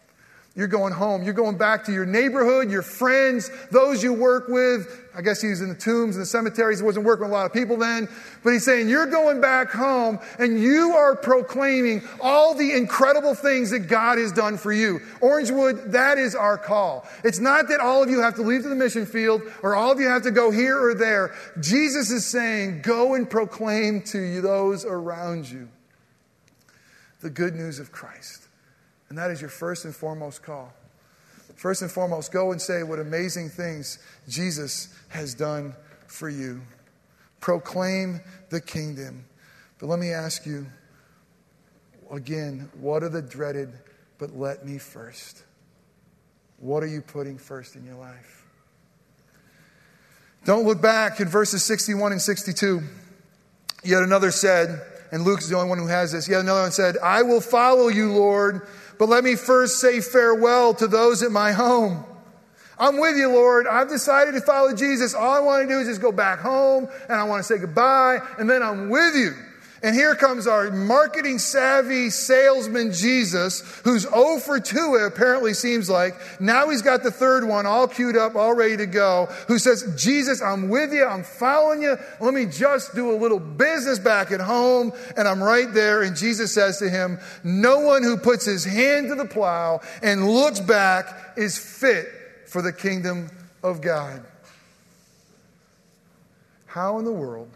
You're 0.56 0.68
going 0.68 0.94
home. 0.94 1.22
You're 1.24 1.34
going 1.34 1.58
back 1.58 1.86
to 1.86 1.94
your 1.94 2.08
neighborhood, 2.08 2.72
your 2.72 2.82
friends, 2.82 3.52
those 3.72 4.04
you 4.04 4.14
work 4.14 4.48
with. 4.48 5.10
I 5.16 5.22
guess 5.22 5.42
he's 5.42 5.62
in 5.62 5.70
the 5.70 5.76
tombs 5.76 6.16
and 6.16 6.24
the 6.24 6.26
cemeteries. 6.26 6.80
He 6.80 6.86
wasn't 6.86 7.06
working 7.06 7.24
with 7.24 7.32
a 7.32 7.34
lot 7.34 7.46
of 7.46 7.54
people 7.54 7.78
then. 7.78 8.10
But 8.44 8.54
he's 8.54 8.66
saying, 8.66 8.90
You're 8.90 9.06
going 9.06 9.42
back 9.42 9.70
home 9.70 10.20
and 10.40 10.60
you 10.60 10.96
are 10.96 11.16
proclaiming 11.16 12.02
all 12.20 12.56
the 12.56 12.74
incredible 12.74 13.36
things 13.36 13.70
that 13.70 13.88
God 13.88 14.18
has 14.18 14.32
done 14.32 14.58
for 14.58 14.74
you. 14.74 15.00
Orangewood, 15.22 15.92
that 15.92 16.18
is 16.18 16.36
our 16.36 16.58
call. 16.58 17.08
It's 17.24 17.40
not 17.40 17.68
that 17.70 17.80
all 17.80 18.02
of 18.02 18.10
you 18.10 18.20
have 18.22 18.36
to 18.36 18.42
leave 18.42 18.64
to 18.64 18.70
the 18.70 18.76
mission 18.76 19.06
field 19.06 19.44
or 19.62 19.76
all 19.76 19.92
of 19.92 20.00
you 20.00 20.08
have 20.08 20.24
to 20.24 20.32
go 20.32 20.50
here 20.52 20.84
or 20.84 20.96
there. 20.96 21.36
Jesus 21.60 22.10
is 22.10 22.26
saying, 22.26 22.82
Go 22.82 23.14
and 23.14 23.30
proclaim 23.30 24.02
to 24.04 24.42
those 24.42 24.84
around 24.84 25.50
you 25.50 25.70
the 27.22 27.30
good 27.30 27.56
news 27.56 27.80
of 27.80 27.92
Christ. 27.92 28.39
And 29.10 29.18
that 29.18 29.32
is 29.32 29.42
your 29.42 29.50
first 29.50 29.86
and 29.86 29.96
foremost 29.96 30.44
call. 30.44 30.72
First 31.56 31.82
and 31.82 31.92
foremost, 31.92 32.32
go 32.32 32.52
and 32.52 32.62
say 32.62 32.84
what 32.84 33.00
amazing 33.00 33.50
things 33.50 34.00
Jesus 34.30 34.96
has 35.10 35.34
done 35.34 35.76
for 36.08 36.30
you. 36.30 36.62
Proclaim 37.42 38.22
the 38.50 38.62
kingdom. 38.62 39.26
But 39.80 39.88
let 39.88 40.00
me 40.00 40.12
ask 40.12 40.46
you 40.46 40.68
again 42.12 42.70
what 42.80 43.04
are 43.04 43.10
the 43.10 43.22
dreaded, 43.22 43.74
but 44.20 44.36
let 44.38 44.66
me 44.66 44.78
first? 44.78 45.44
What 46.60 46.84
are 46.84 46.88
you 46.88 47.02
putting 47.02 47.38
first 47.38 47.76
in 47.76 47.86
your 47.86 47.96
life? 47.96 48.46
Don't 50.46 50.66
look 50.66 50.82
back 50.82 51.20
in 51.20 51.28
verses 51.28 51.64
61 51.64 52.12
and 52.12 52.22
62. 52.22 52.82
Yet 53.84 54.04
another 54.04 54.32
said, 54.32 54.82
and 55.12 55.24
Luke's 55.24 55.50
the 55.50 55.56
only 55.56 55.70
one 55.70 55.78
who 55.78 55.88
has 55.88 56.12
this, 56.12 56.30
yet 56.30 56.42
another 56.42 56.62
one 56.62 56.72
said, 56.72 56.98
I 57.04 57.24
will 57.24 57.42
follow 57.42 57.88
you, 57.88 58.14
Lord 58.14 58.68
but 59.00 59.10
let 59.10 59.24
me 59.24 59.36
first 59.36 59.80
say 59.80 60.02
farewell 60.02 60.76
to 60.76 60.86
those 60.86 61.24
at 61.24 61.32
my 61.32 61.54
home. 61.54 62.06
I'm 62.78 63.00
with 63.00 63.18
you, 63.18 63.30
Lord. 63.30 63.66
I've 63.66 63.90
decided 63.90 64.34
to 64.36 64.42
follow 64.42 64.76
Jesus. 64.76 65.14
All 65.14 65.34
I 65.34 65.40
want 65.40 65.68
to 65.68 65.74
do 65.74 65.80
is 65.80 65.88
just 65.88 66.02
go 66.02 66.12
back 66.12 66.40
home 66.40 66.88
and 67.10 67.14
I 67.20 67.24
want 67.24 67.40
to 67.40 67.44
say 67.44 67.58
goodbye, 67.58 68.20
and 68.38 68.50
then 68.50 68.62
I'm 68.62 68.90
with 68.90 69.16
you. 69.16 69.34
And 69.82 69.96
here 69.96 70.14
comes 70.16 70.46
our 70.46 70.70
marketing 70.72 71.40
savvy 71.40 72.10
salesman 72.10 72.92
Jesus, 72.92 73.62
who's 73.84 74.04
0 74.04 74.40
for 74.40 74.60
2, 74.60 74.96
it 74.96 75.06
apparently 75.06 75.54
seems 75.54 75.90
like. 75.90 76.16
Now 76.42 76.70
he's 76.70 76.82
got 76.82 77.04
the 77.04 77.12
third 77.12 77.48
one 77.48 77.66
all 77.66 77.88
queued 77.88 78.18
up, 78.18 78.36
all 78.36 78.54
ready 78.54 78.76
to 78.78 78.86
go, 78.86 79.28
who 79.48 79.58
says, 79.58 79.94
Jesus, 79.96 80.42
I'm 80.42 80.68
with 80.70 80.92
you, 80.92 81.06
I'm 81.06 81.24
following 81.24 81.82
you. 81.82 81.98
Let 82.20 82.34
me 82.34 82.46
just 82.46 82.94
do 82.94 83.12
a 83.12 83.18
little 83.18 83.40
business 83.40 84.00
back 84.00 84.32
at 84.32 84.42
home, 84.42 84.92
and 85.16 85.28
I'm 85.28 85.42
right 85.42 85.74
there. 85.74 86.04
And 86.04 86.16
Jesus 86.16 86.54
says 86.54 86.80
to 86.80 86.90
him, 86.90 87.20
No 87.44 87.80
one 87.80 88.04
who 88.04 88.18
puts 88.18 88.46
his 88.46 88.66
hand 88.66 89.08
to 89.08 89.16
the 89.16 89.26
plow 89.26 89.80
and 90.04 90.28
looks 90.28 90.60
back 90.60 91.38
is 91.38 91.58
fit 91.58 92.08
for 92.48 92.62
the 92.62 92.74
kingdom 92.74 93.30
of 93.64 93.82
God. 93.82 94.26
How 96.66 97.00
in 97.00 97.06
the 97.06 97.12
world 97.12 97.50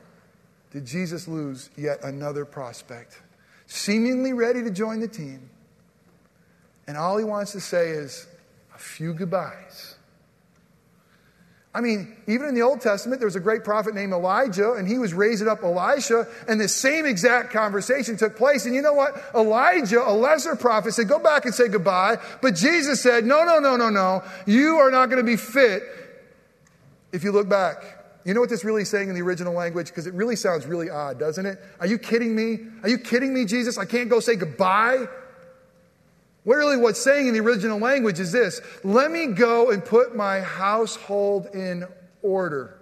did 0.73 0.85
Jesus 0.85 1.27
lose 1.27 1.69
yet 1.77 2.03
another 2.03 2.45
prospect, 2.45 3.21
seemingly 3.67 4.33
ready 4.33 4.63
to 4.63 4.71
join 4.71 4.99
the 4.99 5.07
team. 5.07 5.49
And 6.87 6.97
all 6.97 7.17
he 7.17 7.23
wants 7.23 7.51
to 7.51 7.61
say 7.61 7.89
is 7.89 8.27
a 8.73 8.79
few 8.79 9.13
goodbyes. 9.13 9.95
I 11.75 11.81
mean, 11.81 12.15
even 12.27 12.47
in 12.47 12.55
the 12.55 12.61
Old 12.61 12.81
Testament, 12.81 13.19
there 13.19 13.27
was 13.27 13.35
a 13.35 13.39
great 13.39 13.63
prophet 13.63 13.95
named 13.95 14.13
Elijah, 14.13 14.73
and 14.73 14.87
he 14.87 14.97
was 14.97 15.13
raising 15.13 15.47
up 15.47 15.63
Elisha, 15.63 16.27
and 16.47 16.59
the 16.59 16.67
same 16.67 17.05
exact 17.05 17.51
conversation 17.51 18.17
took 18.17 18.35
place. 18.35 18.65
And 18.65 18.75
you 18.75 18.81
know 18.81 18.93
what? 18.93 19.15
Elijah, 19.33 20.01
a 20.01 20.13
lesser 20.13 20.55
prophet, 20.55 20.93
said, 20.93 21.07
Go 21.07 21.17
back 21.19 21.45
and 21.45 21.53
say 21.53 21.67
goodbye. 21.67 22.17
But 22.41 22.55
Jesus 22.55 23.01
said, 23.01 23.25
No, 23.25 23.43
no, 23.43 23.59
no, 23.59 23.75
no, 23.75 23.89
no. 23.89 24.23
You 24.45 24.77
are 24.77 24.91
not 24.91 25.09
going 25.09 25.23
to 25.23 25.25
be 25.25 25.35
fit 25.35 25.83
if 27.11 27.23
you 27.23 27.31
look 27.31 27.49
back. 27.49 28.02
You 28.25 28.33
know 28.33 28.39
what 28.39 28.49
this 28.49 28.63
really 28.63 28.83
is 28.83 28.89
saying 28.89 29.09
in 29.09 29.15
the 29.15 29.21
original 29.21 29.53
language? 29.53 29.87
Because 29.87 30.07
it 30.07 30.13
really 30.13 30.35
sounds 30.35 30.65
really 30.65 30.89
odd, 30.89 31.19
doesn't 31.19 31.45
it? 31.45 31.59
Are 31.79 31.87
you 31.87 31.97
kidding 31.97 32.35
me? 32.35 32.59
Are 32.83 32.89
you 32.89 32.97
kidding 32.97 33.33
me, 33.33 33.45
Jesus? 33.45 33.77
I 33.77 33.85
can't 33.85 34.09
go 34.09 34.19
say 34.19 34.35
goodbye? 34.35 35.07
Really 36.45 36.77
what's 36.77 37.01
saying 37.01 37.27
in 37.27 37.33
the 37.33 37.39
original 37.39 37.79
language 37.79 38.19
is 38.19 38.31
this 38.31 38.59
let 38.83 39.11
me 39.11 39.27
go 39.27 39.71
and 39.71 39.83
put 39.83 40.15
my 40.15 40.41
household 40.41 41.47
in 41.53 41.85
order. 42.21 42.77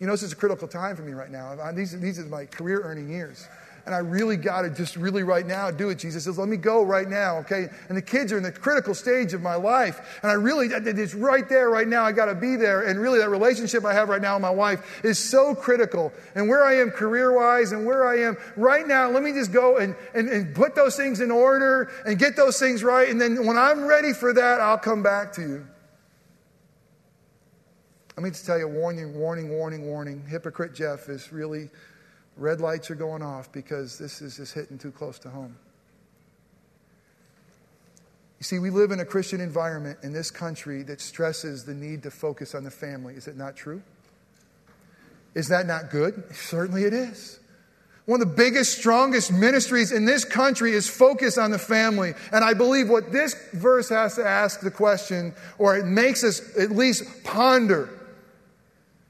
You 0.00 0.06
know, 0.06 0.12
this 0.12 0.22
is 0.22 0.32
a 0.32 0.36
critical 0.36 0.68
time 0.68 0.94
for 0.94 1.02
me 1.02 1.12
right 1.12 1.30
now. 1.30 1.72
These, 1.72 1.98
these 2.00 2.18
are 2.18 2.24
my 2.26 2.46
career 2.46 2.82
earning 2.82 3.08
years 3.08 3.48
and 3.86 3.94
I 3.94 3.98
really 3.98 4.36
got 4.36 4.62
to 4.62 4.70
just 4.70 4.96
really 4.96 5.22
right 5.22 5.46
now 5.46 5.70
do 5.70 5.90
it. 5.90 5.98
Jesus 5.98 6.24
says, 6.24 6.38
let 6.38 6.48
me 6.48 6.56
go 6.56 6.82
right 6.82 7.08
now, 7.08 7.38
okay? 7.38 7.68
And 7.88 7.96
the 7.96 8.02
kids 8.02 8.32
are 8.32 8.36
in 8.36 8.42
the 8.42 8.50
critical 8.50 8.94
stage 8.94 9.32
of 9.32 9.42
my 9.42 9.54
life, 9.54 10.18
and 10.22 10.30
I 10.30 10.34
really, 10.34 10.66
it's 10.66 11.14
right 11.14 11.48
there 11.48 11.70
right 11.70 11.86
now. 11.86 12.04
I 12.04 12.10
got 12.10 12.26
to 12.26 12.34
be 12.34 12.56
there. 12.56 12.82
And 12.82 13.00
really, 13.00 13.20
that 13.20 13.30
relationship 13.30 13.84
I 13.84 13.94
have 13.94 14.08
right 14.08 14.20
now 14.20 14.34
with 14.34 14.42
my 14.42 14.50
wife 14.50 15.04
is 15.04 15.18
so 15.18 15.54
critical. 15.54 16.12
And 16.34 16.48
where 16.48 16.64
I 16.64 16.74
am 16.80 16.90
career 16.90 17.32
wise 17.32 17.70
and 17.70 17.86
where 17.86 18.06
I 18.06 18.18
am 18.18 18.36
right 18.56 18.86
now, 18.86 19.08
let 19.08 19.22
me 19.22 19.32
just 19.32 19.52
go 19.52 19.76
and, 19.76 19.94
and, 20.14 20.28
and 20.28 20.52
put 20.54 20.74
those 20.74 20.96
things 20.96 21.20
in 21.20 21.30
order 21.30 21.90
and 22.04 22.18
get 22.18 22.34
those 22.34 22.58
things 22.58 22.82
right. 22.82 23.08
And 23.08 23.20
then 23.20 23.46
when 23.46 23.56
I'm 23.56 23.86
ready 23.86 24.12
for 24.12 24.32
that, 24.32 24.60
I'll 24.60 24.78
come 24.78 25.04
back 25.04 25.32
to 25.34 25.42
you. 25.42 25.66
Let 28.16 28.24
me 28.24 28.30
just 28.30 28.46
tell 28.46 28.58
you 28.58 28.66
warning, 28.66 29.14
warning, 29.14 29.50
warning, 29.50 29.86
warning. 29.86 30.24
Hypocrite 30.26 30.74
Jeff 30.74 31.08
is 31.08 31.30
really 31.32 31.68
Red 32.36 32.60
lights 32.60 32.90
are 32.90 32.94
going 32.94 33.22
off 33.22 33.50
because 33.52 33.98
this 33.98 34.20
is 34.20 34.36
just 34.36 34.52
hitting 34.52 34.78
too 34.78 34.90
close 34.90 35.18
to 35.20 35.30
home. 35.30 35.56
You 38.38 38.44
see, 38.44 38.58
we 38.58 38.68
live 38.68 38.90
in 38.90 39.00
a 39.00 39.04
Christian 39.04 39.40
environment 39.40 39.98
in 40.02 40.12
this 40.12 40.30
country 40.30 40.82
that 40.84 41.00
stresses 41.00 41.64
the 41.64 41.72
need 41.72 42.02
to 42.02 42.10
focus 42.10 42.54
on 42.54 42.64
the 42.64 42.70
family. 42.70 43.14
Is 43.14 43.26
it 43.28 43.36
not 43.36 43.56
true? 43.56 43.82
Is 45.34 45.48
that 45.48 45.66
not 45.66 45.90
good? 45.90 46.22
Certainly 46.34 46.84
it 46.84 46.92
is. 46.92 47.40
One 48.04 48.22
of 48.22 48.28
the 48.28 48.34
biggest, 48.34 48.78
strongest 48.78 49.32
ministries 49.32 49.90
in 49.90 50.04
this 50.04 50.24
country 50.24 50.72
is 50.72 50.88
focus 50.88 51.38
on 51.38 51.50
the 51.50 51.58
family. 51.58 52.14
And 52.32 52.44
I 52.44 52.54
believe 52.54 52.88
what 52.88 53.10
this 53.10 53.34
verse 53.52 53.88
has 53.88 54.14
to 54.14 54.24
ask 54.24 54.60
the 54.60 54.70
question, 54.70 55.34
or 55.58 55.76
it 55.76 55.86
makes 55.86 56.22
us 56.22 56.56
at 56.56 56.70
least 56.70 57.24
ponder, 57.24 57.95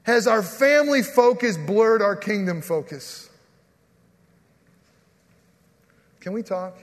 has 0.07 0.25
our 0.25 0.41
family 0.41 1.03
focus 1.03 1.57
blurred 1.57 2.01
our 2.01 2.15
kingdom 2.15 2.61
focus? 2.61 3.29
Can 6.21 6.31
we 6.31 6.41
talk? 6.41 6.77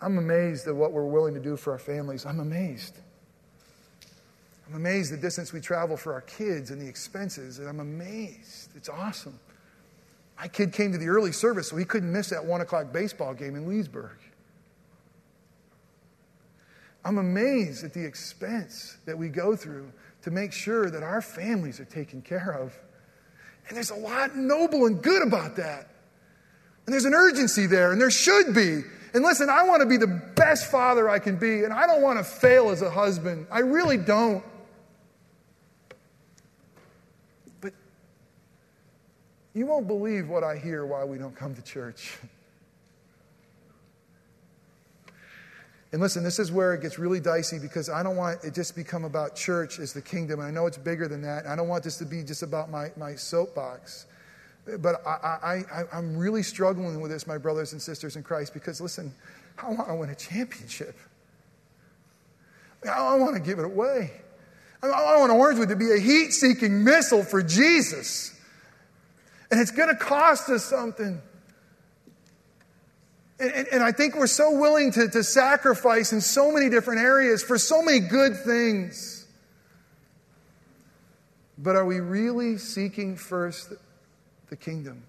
I'm 0.00 0.18
amazed 0.18 0.68
at 0.68 0.76
what 0.76 0.92
we're 0.92 1.04
willing 1.04 1.34
to 1.34 1.40
do 1.40 1.56
for 1.56 1.72
our 1.72 1.80
families. 1.80 2.24
I'm 2.26 2.38
amazed. 2.38 2.96
I'm 4.68 4.76
amazed 4.76 5.12
the 5.12 5.16
distance 5.16 5.52
we 5.52 5.60
travel 5.60 5.96
for 5.96 6.12
our 6.12 6.20
kids 6.20 6.70
and 6.70 6.80
the 6.80 6.86
expenses, 6.86 7.58
and 7.58 7.68
I'm 7.68 7.80
amazed. 7.80 8.70
It's 8.76 8.88
awesome. 8.88 9.36
My 10.38 10.46
kid 10.46 10.72
came 10.72 10.92
to 10.92 10.98
the 10.98 11.08
early 11.08 11.32
service, 11.32 11.68
so 11.68 11.76
he 11.76 11.84
couldn't 11.84 12.12
miss 12.12 12.30
that 12.30 12.44
one 12.44 12.60
o'clock 12.60 12.92
baseball 12.92 13.34
game 13.34 13.56
in 13.56 13.66
Leesburg. 13.68 14.16
I'm 17.08 17.16
amazed 17.16 17.84
at 17.84 17.94
the 17.94 18.04
expense 18.04 18.98
that 19.06 19.16
we 19.16 19.30
go 19.30 19.56
through 19.56 19.90
to 20.20 20.30
make 20.30 20.52
sure 20.52 20.90
that 20.90 21.02
our 21.02 21.22
families 21.22 21.80
are 21.80 21.86
taken 21.86 22.20
care 22.20 22.52
of. 22.52 22.78
And 23.66 23.74
there's 23.74 23.88
a 23.88 23.96
lot 23.96 24.36
noble 24.36 24.84
and 24.84 25.00
good 25.00 25.26
about 25.26 25.56
that. 25.56 25.88
And 26.84 26.92
there's 26.92 27.06
an 27.06 27.14
urgency 27.14 27.64
there, 27.66 27.92
and 27.92 28.00
there 28.00 28.10
should 28.10 28.54
be. 28.54 28.82
And 29.14 29.24
listen, 29.24 29.48
I 29.48 29.62
want 29.62 29.80
to 29.80 29.86
be 29.86 29.96
the 29.96 30.06
best 30.06 30.70
father 30.70 31.08
I 31.08 31.18
can 31.18 31.36
be, 31.36 31.64
and 31.64 31.72
I 31.72 31.86
don't 31.86 32.02
want 32.02 32.18
to 32.18 32.24
fail 32.24 32.68
as 32.68 32.82
a 32.82 32.90
husband. 32.90 33.46
I 33.50 33.60
really 33.60 33.96
don't. 33.96 34.44
But 37.62 37.72
you 39.54 39.64
won't 39.64 39.86
believe 39.86 40.28
what 40.28 40.44
I 40.44 40.58
hear 40.58 40.84
why 40.84 41.04
we 41.04 41.16
don't 41.16 41.34
come 41.34 41.54
to 41.54 41.62
church. 41.62 42.18
And 45.90 46.02
listen, 46.02 46.22
this 46.22 46.38
is 46.38 46.52
where 46.52 46.74
it 46.74 46.82
gets 46.82 46.98
really 46.98 47.18
dicey 47.18 47.58
because 47.58 47.88
I 47.88 48.02
don't 48.02 48.16
want 48.16 48.44
it 48.44 48.54
just 48.54 48.76
become 48.76 49.04
about 49.04 49.34
church 49.34 49.78
as 49.78 49.92
the 49.92 50.02
kingdom. 50.02 50.38
I 50.38 50.50
know 50.50 50.66
it's 50.66 50.76
bigger 50.76 51.08
than 51.08 51.22
that. 51.22 51.46
I 51.46 51.56
don't 51.56 51.68
want 51.68 51.82
this 51.82 51.96
to 51.98 52.04
be 52.04 52.22
just 52.22 52.42
about 52.42 52.70
my, 52.70 52.88
my 52.96 53.14
soapbox. 53.14 54.06
But 54.80 55.00
I, 55.06 55.64
I, 55.72 55.84
I, 55.92 55.98
am 55.98 56.14
really 56.14 56.42
struggling 56.42 57.00
with 57.00 57.10
this, 57.10 57.26
my 57.26 57.38
brothers 57.38 57.72
and 57.72 57.80
sisters 57.80 58.16
in 58.16 58.22
Christ, 58.22 58.52
because 58.52 58.82
listen, 58.82 59.14
I 59.56 59.70
want 59.70 59.88
to 59.88 59.94
win 59.94 60.10
a 60.10 60.14
championship. 60.14 60.94
I 62.86 63.16
want 63.16 63.34
to 63.34 63.40
give 63.40 63.58
it 63.58 63.64
away. 63.64 64.12
I 64.82 65.16
want 65.16 65.32
Orangewood 65.32 65.68
to 65.68 65.76
be 65.76 65.90
a 65.90 65.98
heat 65.98 66.32
seeking 66.32 66.84
missile 66.84 67.24
for 67.24 67.42
Jesus. 67.42 68.38
And 69.50 69.58
it's 69.58 69.70
going 69.70 69.88
to 69.88 69.96
cost 69.96 70.48
us 70.50 70.64
something. 70.64 71.20
And, 73.40 73.68
and, 73.70 73.82
I 73.84 73.92
think 73.92 74.16
we're 74.16 74.26
so 74.26 74.50
willing 74.58 74.90
to, 74.92 75.08
to 75.08 75.22
sacrifice 75.22 76.12
in 76.12 76.20
so 76.20 76.50
many 76.50 76.68
different 76.68 77.00
areas 77.00 77.42
for 77.42 77.56
so 77.56 77.82
many 77.82 78.00
good 78.00 78.36
things. 78.44 79.26
But 81.56 81.76
are 81.76 81.84
we 81.84 82.00
really 82.00 82.58
seeking 82.58 83.16
first 83.16 83.72
the 84.48 84.56
kingdom? 84.56 85.04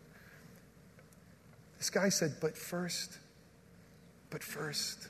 This 1.80 1.90
guy 1.90 2.10
said, 2.10 2.36
but 2.40 2.56
first 2.56 3.18
But 4.30 4.44
first, 4.44 5.08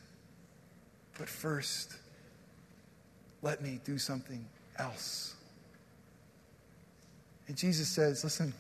but 1.17 1.27
first, 1.27 1.95
let 3.41 3.61
me 3.61 3.81
do 3.83 3.97
something 3.97 4.45
else. 4.77 5.35
And 7.47 7.57
Jesus 7.57 7.89
says, 7.89 8.23
listen, 8.23 8.53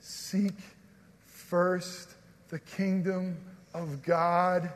seek 0.00 0.52
first 1.24 2.10
the 2.48 2.58
kingdom 2.58 3.36
of 3.74 4.02
God 4.02 4.70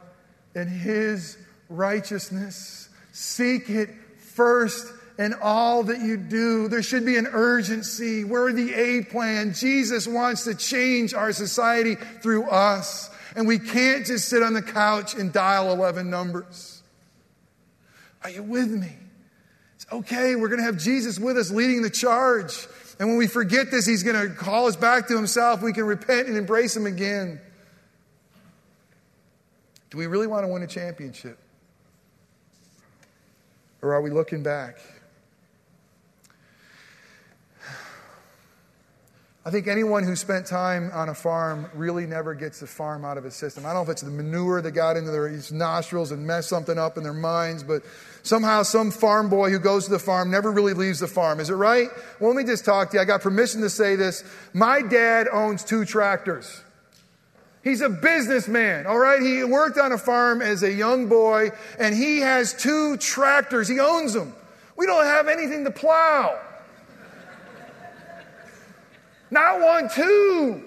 and 0.55 0.69
his 0.69 1.39
righteousness. 1.69 2.89
Seek 3.13 3.71
it 3.71 3.91
first 4.19 4.93
in 5.19 5.35
all 5.43 5.85
that 5.85 6.01
you 6.01 6.17
do. 6.17 6.69
There 6.69 6.83
should 6.83 7.05
be 7.05 7.17
an 7.17 7.27
urgency. 7.27 8.25
We're 8.25 8.53
the 8.53 8.75
A 8.75 9.05
plan. 9.05 9.55
Jesus 9.55 10.07
wants 10.07 10.45
to 10.45 10.55
change 10.55 11.15
our 11.15 11.33
society 11.33 11.95
through 12.23 12.45
us. 12.45 13.11
And 13.37 13.47
we 13.47 13.59
can't 13.59 14.07
just 14.07 14.29
sit 14.29 14.43
on 14.43 14.53
the 14.53 14.63
couch 14.63 15.15
and 15.15 15.33
dial 15.33 15.73
11 15.73 16.11
numbers. 16.11 16.83
Are 18.25 18.31
you 18.31 18.43
with 18.43 18.71
me? 18.71 18.93
It's 19.77 19.87
okay. 19.93 20.35
We're 20.35 20.49
going 20.49 20.61
to 20.61 20.67
have 20.67 20.79
Jesus 20.79 21.19
with 21.19 21.37
us 21.37 21.51
leading 21.51 21.83
the 21.83 21.91
charge. 21.91 22.67
And 22.99 23.09
when 23.09 23.19
we 23.19 23.29
forget 23.29 23.71
this, 23.71 23.87
he's 23.87 24.03
going 24.03 24.29
to 24.29 24.35
call 24.35 24.67
us 24.67 24.75
back 24.75 25.07
to 25.09 25.17
himself. 25.17 25.63
We 25.63 25.73
can 25.73 25.85
repent 25.85 26.27
and 26.27 26.37
embrace 26.37 26.77
him 26.77 26.87
again. 26.87 27.41
Do 29.91 29.99
we 29.99 30.07
really 30.07 30.27
want 30.27 30.45
to 30.45 30.49
win 30.49 30.63
a 30.63 30.67
championship? 30.67 31.39
Or 33.81 33.95
are 33.95 34.03
we 34.03 34.11
looking 34.11 34.43
back? 34.43 34.79
I 39.49 39.51
think 39.51 39.67
anyone 39.67 40.03
who 40.03 40.15
spent 40.15 40.45
time 40.45 40.91
on 40.93 41.09
a 41.09 41.15
farm 41.15 41.71
really 41.73 42.05
never 42.05 42.35
gets 42.35 42.61
the 42.61 42.67
farm 42.67 43.07
out 43.07 43.17
of 43.17 43.25
his 43.25 43.35
system. 43.35 43.65
I 43.65 43.69
don't 43.69 43.77
know 43.77 43.83
if 43.85 43.89
it's 43.89 44.03
the 44.03 44.11
manure 44.11 44.61
that 44.61 44.73
got 44.73 44.99
into 44.99 45.11
their 45.11 45.31
nostrils 45.53 46.13
and 46.13 46.27
messed 46.27 46.51
something 46.51 46.77
up 46.77 46.99
in 46.99 47.03
their 47.03 47.15
minds, 47.15 47.63
but 47.63 47.83
somehow 48.23 48.63
some 48.63 48.91
farm 48.91 49.31
boy 49.31 49.49
who 49.51 49.59
goes 49.59 49.87
to 49.87 49.91
the 49.91 49.99
farm 49.99 50.31
never 50.31 50.53
really 50.53 50.75
leaves 50.75 50.99
the 50.99 51.07
farm. 51.07 51.41
Is 51.41 51.49
it 51.49 51.55
right? 51.55 51.89
Well, 52.21 52.35
let 52.35 52.37
me 52.37 52.45
just 52.45 52.67
talk 52.67 52.91
to 52.91 52.99
you. 52.99 53.01
I 53.01 53.07
got 53.07 53.23
permission 53.23 53.63
to 53.63 53.71
say 53.71 53.97
this. 53.97 54.23
My 54.53 54.83
dad 54.83 55.29
owns 55.33 55.65
two 55.65 55.87
tractors. 55.87 56.63
He's 57.65 57.81
a 57.81 57.89
businessman, 57.89 58.87
all 58.87 58.99
right? 58.99 59.21
He 59.21 59.43
worked 59.45 59.79
on 59.79 59.93
a 59.93 59.99
farm 59.99 60.41
as 60.41 60.63
a 60.63 60.73
young 60.73 61.09
boy, 61.09 61.51
and 61.79 61.95
he 61.95 62.21
has 62.21 62.55
two 62.55 62.97
tractors. 62.99 63.69
He 63.69 63.81
owns 63.81 64.15
them. 64.15 64.33
We 64.77 64.87
don't 64.87 65.05
have 65.05 65.29
anything 65.29 65.65
to 65.65 65.71
plow. 65.71 66.39
Not 69.31 69.61
one, 69.61 69.91
two. 69.91 70.65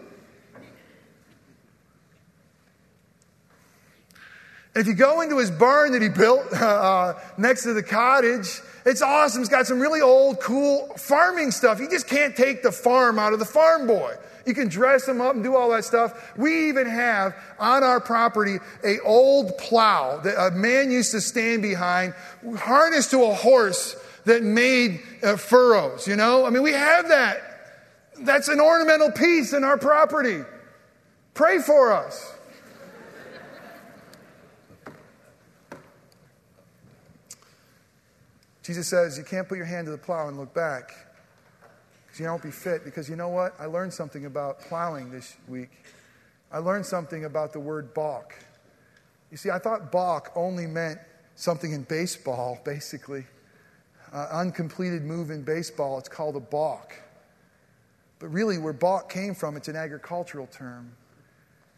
If 4.73 4.87
you 4.87 4.93
go 4.93 5.21
into 5.21 5.37
his 5.37 5.51
barn 5.51 5.91
that 5.93 6.01
he 6.01 6.09
built 6.09 6.51
uh, 6.53 7.15
next 7.37 7.63
to 7.63 7.73
the 7.73 7.83
cottage, 7.83 8.61
it's 8.85 9.01
awesome. 9.01 9.41
It's 9.41 9.49
got 9.49 9.67
some 9.67 9.79
really 9.79 10.01
old, 10.01 10.39
cool 10.39 10.93
farming 10.97 11.51
stuff. 11.51 11.79
You 11.79 11.89
just 11.89 12.07
can't 12.07 12.35
take 12.35 12.63
the 12.63 12.71
farm 12.71 13.19
out 13.19 13.33
of 13.33 13.39
the 13.39 13.45
farm 13.45 13.87
boy. 13.87 14.15
You 14.45 14.53
can 14.53 14.69
dress 14.69 15.05
them 15.05 15.21
up 15.21 15.35
and 15.35 15.43
do 15.43 15.55
all 15.55 15.69
that 15.71 15.85
stuff. 15.85 16.37
We 16.37 16.69
even 16.69 16.87
have 16.87 17.35
on 17.59 17.83
our 17.83 17.99
property 17.99 18.57
a 18.83 18.99
old 19.01 19.57
plow 19.57 20.17
that 20.17 20.39
a 20.39 20.51
man 20.51 20.91
used 20.91 21.11
to 21.11 21.21
stand 21.21 21.61
behind, 21.61 22.13
harnessed 22.57 23.11
to 23.11 23.23
a 23.23 23.33
horse 23.33 23.95
that 24.25 24.43
made 24.43 25.01
uh, 25.23 25.35
furrows. 25.35 26.07
You 26.07 26.15
know, 26.15 26.45
I 26.45 26.49
mean, 26.49 26.63
we 26.63 26.73
have 26.73 27.07
that. 27.09 27.41
That's 28.19 28.47
an 28.47 28.59
ornamental 28.59 29.11
piece 29.11 29.53
in 29.53 29.63
our 29.63 29.77
property. 29.77 30.41
Pray 31.33 31.59
for 31.59 31.91
us. 31.91 32.35
Jesus 38.63 38.87
says 38.87 39.17
you 39.17 39.23
can't 39.23 39.47
put 39.47 39.57
your 39.57 39.65
hand 39.65 39.85
to 39.85 39.91
the 39.91 39.97
plow 39.97 40.27
and 40.27 40.37
look 40.37 40.53
back 40.53 41.10
because 42.11 42.19
you 42.19 42.25
don't 42.25 42.43
be 42.43 42.51
fit. 42.51 42.83
Because 42.83 43.09
you 43.09 43.15
know 43.15 43.29
what? 43.29 43.55
I 43.57 43.67
learned 43.67 43.93
something 43.93 44.25
about 44.25 44.59
plowing 44.59 45.11
this 45.11 45.37
week. 45.47 45.71
I 46.51 46.57
learned 46.57 46.85
something 46.85 47.23
about 47.23 47.53
the 47.53 47.59
word 47.59 47.93
balk. 47.93 48.35
You 49.31 49.37
see, 49.37 49.49
I 49.49 49.59
thought 49.59 49.93
balk 49.93 50.29
only 50.35 50.67
meant 50.67 50.99
something 51.35 51.71
in 51.71 51.83
baseball, 51.83 52.59
basically. 52.65 53.25
Uh, 54.11 54.27
uncompleted 54.33 55.03
move 55.03 55.31
in 55.31 55.41
baseball, 55.41 55.97
it's 55.97 56.09
called 56.09 56.35
a 56.35 56.41
balk. 56.41 56.95
But 58.19 58.27
really, 58.27 58.57
where 58.57 58.73
balk 58.73 59.09
came 59.09 59.33
from, 59.33 59.55
it's 59.55 59.69
an 59.69 59.77
agricultural 59.77 60.47
term. 60.47 60.91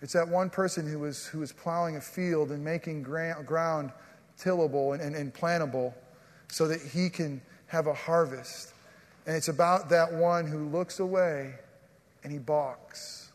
It's 0.01 0.13
that 0.13 0.27
one 0.27 0.49
person 0.49 0.89
who 0.89 0.97
was, 0.97 1.27
who 1.27 1.39
was 1.39 1.53
plowing 1.53 1.95
a 1.95 2.01
field 2.01 2.49
and 2.49 2.63
making 2.63 3.03
ground 3.03 3.91
tillable 4.37 4.93
and, 4.93 5.01
and, 5.01 5.15
and 5.15 5.31
plantable 5.31 5.93
so 6.47 6.67
that 6.67 6.81
he 6.81 7.09
can 7.09 7.39
have 7.67 7.85
a 7.85 7.93
harvest. 7.93 8.72
And 9.25 9.35
it's 9.35 9.47
about 9.47 9.89
that 9.89 10.13
one 10.13 10.45
who 10.47 10.67
looks 10.69 10.99
away 10.99 11.53
and 12.23 12.31
he 12.31 12.39
balks. 12.39 13.31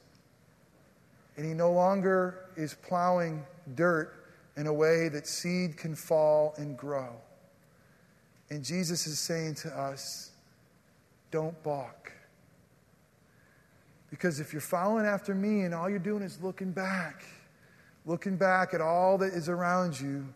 And 1.36 1.46
he 1.46 1.54
no 1.54 1.72
longer 1.72 2.46
is 2.56 2.74
plowing 2.74 3.44
dirt 3.74 4.12
in 4.56 4.66
a 4.66 4.72
way 4.72 5.08
that 5.08 5.26
seed 5.26 5.76
can 5.76 5.94
fall 5.94 6.54
and 6.56 6.76
grow. 6.76 7.14
And 8.50 8.64
Jesus 8.64 9.06
is 9.06 9.18
saying 9.18 9.54
to 9.56 9.68
us, 9.68 10.32
don't 11.30 11.62
balk. 11.62 12.12
Because 14.10 14.40
if 14.40 14.52
you're 14.52 14.60
following 14.60 15.06
after 15.06 15.34
me 15.34 15.62
and 15.62 15.74
all 15.74 15.88
you're 15.88 15.98
doing 15.98 16.22
is 16.22 16.42
looking 16.42 16.72
back, 16.72 17.24
looking 18.06 18.36
back 18.36 18.72
at 18.72 18.80
all 18.80 19.18
that 19.18 19.34
is 19.34 19.48
around 19.48 20.00
you, 20.00 20.26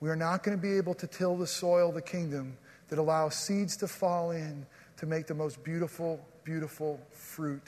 we 0.00 0.08
are 0.08 0.16
not 0.16 0.42
going 0.42 0.56
to 0.56 0.62
be 0.62 0.76
able 0.76 0.94
to 0.94 1.06
till 1.06 1.36
the 1.36 1.46
soil 1.46 1.88
of 1.88 1.94
the 1.94 2.02
kingdom 2.02 2.56
that 2.88 2.98
allows 2.98 3.34
seeds 3.34 3.76
to 3.78 3.88
fall 3.88 4.30
in 4.30 4.64
to 4.96 5.06
make 5.06 5.26
the 5.26 5.34
most 5.34 5.62
beautiful, 5.62 6.20
beautiful 6.44 7.00
fruit 7.12 7.62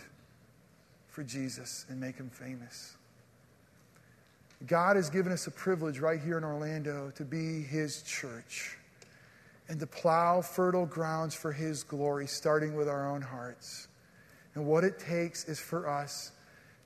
for 1.08 1.22
Jesus 1.22 1.84
and 1.88 2.00
make 2.00 2.16
him 2.16 2.30
famous. 2.30 2.96
God 4.66 4.96
has 4.96 5.08
given 5.08 5.32
us 5.32 5.46
a 5.46 5.50
privilege 5.50 6.00
right 6.00 6.20
here 6.20 6.36
in 6.36 6.44
Orlando 6.44 7.12
to 7.14 7.24
be 7.24 7.62
his 7.62 8.02
church 8.02 8.76
and 9.68 9.78
to 9.78 9.86
plow 9.86 10.40
fertile 10.40 10.86
grounds 10.86 11.34
for 11.34 11.52
his 11.52 11.84
glory, 11.84 12.26
starting 12.26 12.74
with 12.74 12.88
our 12.88 13.08
own 13.08 13.20
hearts. 13.20 13.88
And 14.54 14.66
what 14.66 14.82
it 14.82 14.98
takes 14.98 15.44
is 15.44 15.60
for 15.60 15.88
us 15.88 16.32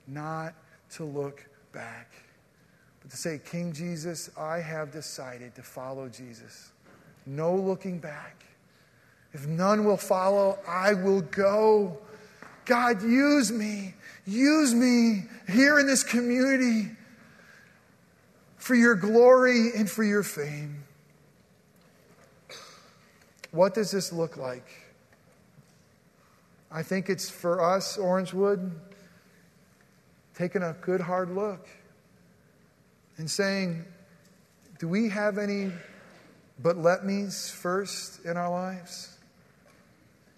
not 0.07 0.55
to 0.90 1.05
look 1.05 1.49
back, 1.72 2.12
but 3.01 3.11
to 3.11 3.16
say, 3.16 3.40
King 3.45 3.72
Jesus, 3.72 4.30
I 4.36 4.59
have 4.59 4.90
decided 4.90 5.55
to 5.55 5.62
follow 5.62 6.09
Jesus. 6.09 6.72
No 7.24 7.55
looking 7.55 7.99
back. 7.99 8.45
If 9.33 9.47
none 9.47 9.85
will 9.85 9.97
follow, 9.97 10.59
I 10.66 10.95
will 10.95 11.22
go. 11.22 11.99
God, 12.64 13.03
use 13.03 13.51
me. 13.51 13.95
Use 14.26 14.74
me 14.74 15.24
here 15.51 15.78
in 15.78 15.87
this 15.87 16.03
community 16.03 16.91
for 18.57 18.74
your 18.74 18.95
glory 18.95 19.70
and 19.74 19.91
for 19.91 20.05
your 20.05 20.22
fame. 20.22 20.85
What 23.51 23.74
does 23.74 23.91
this 23.91 24.12
look 24.12 24.37
like? 24.37 24.66
I 26.70 26.83
think 26.83 27.11
it's 27.11 27.28
for 27.28 27.62
us, 27.62 27.99
Orangewood, 27.99 28.70
taking 30.35 30.62
a 30.62 30.74
good 30.80 31.01
hard 31.01 31.35
look 31.35 31.68
and 33.18 33.30
saying, 33.30 33.85
do 34.78 34.89
we 34.89 35.11
have 35.11 35.37
any 35.37 35.70
but 36.59 36.78
let 36.78 37.05
me's 37.05 37.51
first 37.51 38.24
in 38.24 38.37
our 38.37 38.51
lives? 38.51 39.11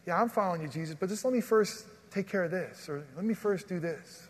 Yeah, 0.06 0.20
I'm 0.20 0.28
following 0.28 0.62
you, 0.62 0.68
Jesus, 0.68 0.96
but 0.98 1.08
just 1.08 1.24
let 1.24 1.32
me 1.32 1.40
first 1.40 1.86
take 2.10 2.28
care 2.28 2.44
of 2.44 2.50
this, 2.50 2.88
or 2.88 3.04
let 3.16 3.24
me 3.24 3.34
first 3.34 3.68
do 3.68 3.80
this. 3.80 4.28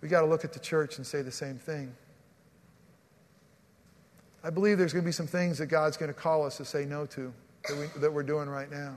We 0.00 0.08
got 0.08 0.20
to 0.20 0.26
look 0.26 0.44
at 0.44 0.52
the 0.52 0.58
church 0.60 0.98
and 0.98 1.06
say 1.06 1.22
the 1.22 1.32
same 1.32 1.58
thing. 1.58 1.94
I 4.44 4.50
believe 4.50 4.78
there's 4.78 4.92
going 4.92 5.04
to 5.04 5.08
be 5.08 5.12
some 5.12 5.26
things 5.26 5.58
that 5.58 5.66
God's 5.66 5.96
going 5.96 6.12
to 6.12 6.18
call 6.18 6.44
us 6.44 6.58
to 6.58 6.64
say 6.64 6.84
no 6.84 7.06
to 7.06 7.32
that, 7.68 7.76
we, 7.76 8.00
that 8.00 8.12
we're 8.12 8.22
doing 8.22 8.48
right 8.48 8.70
now. 8.70 8.94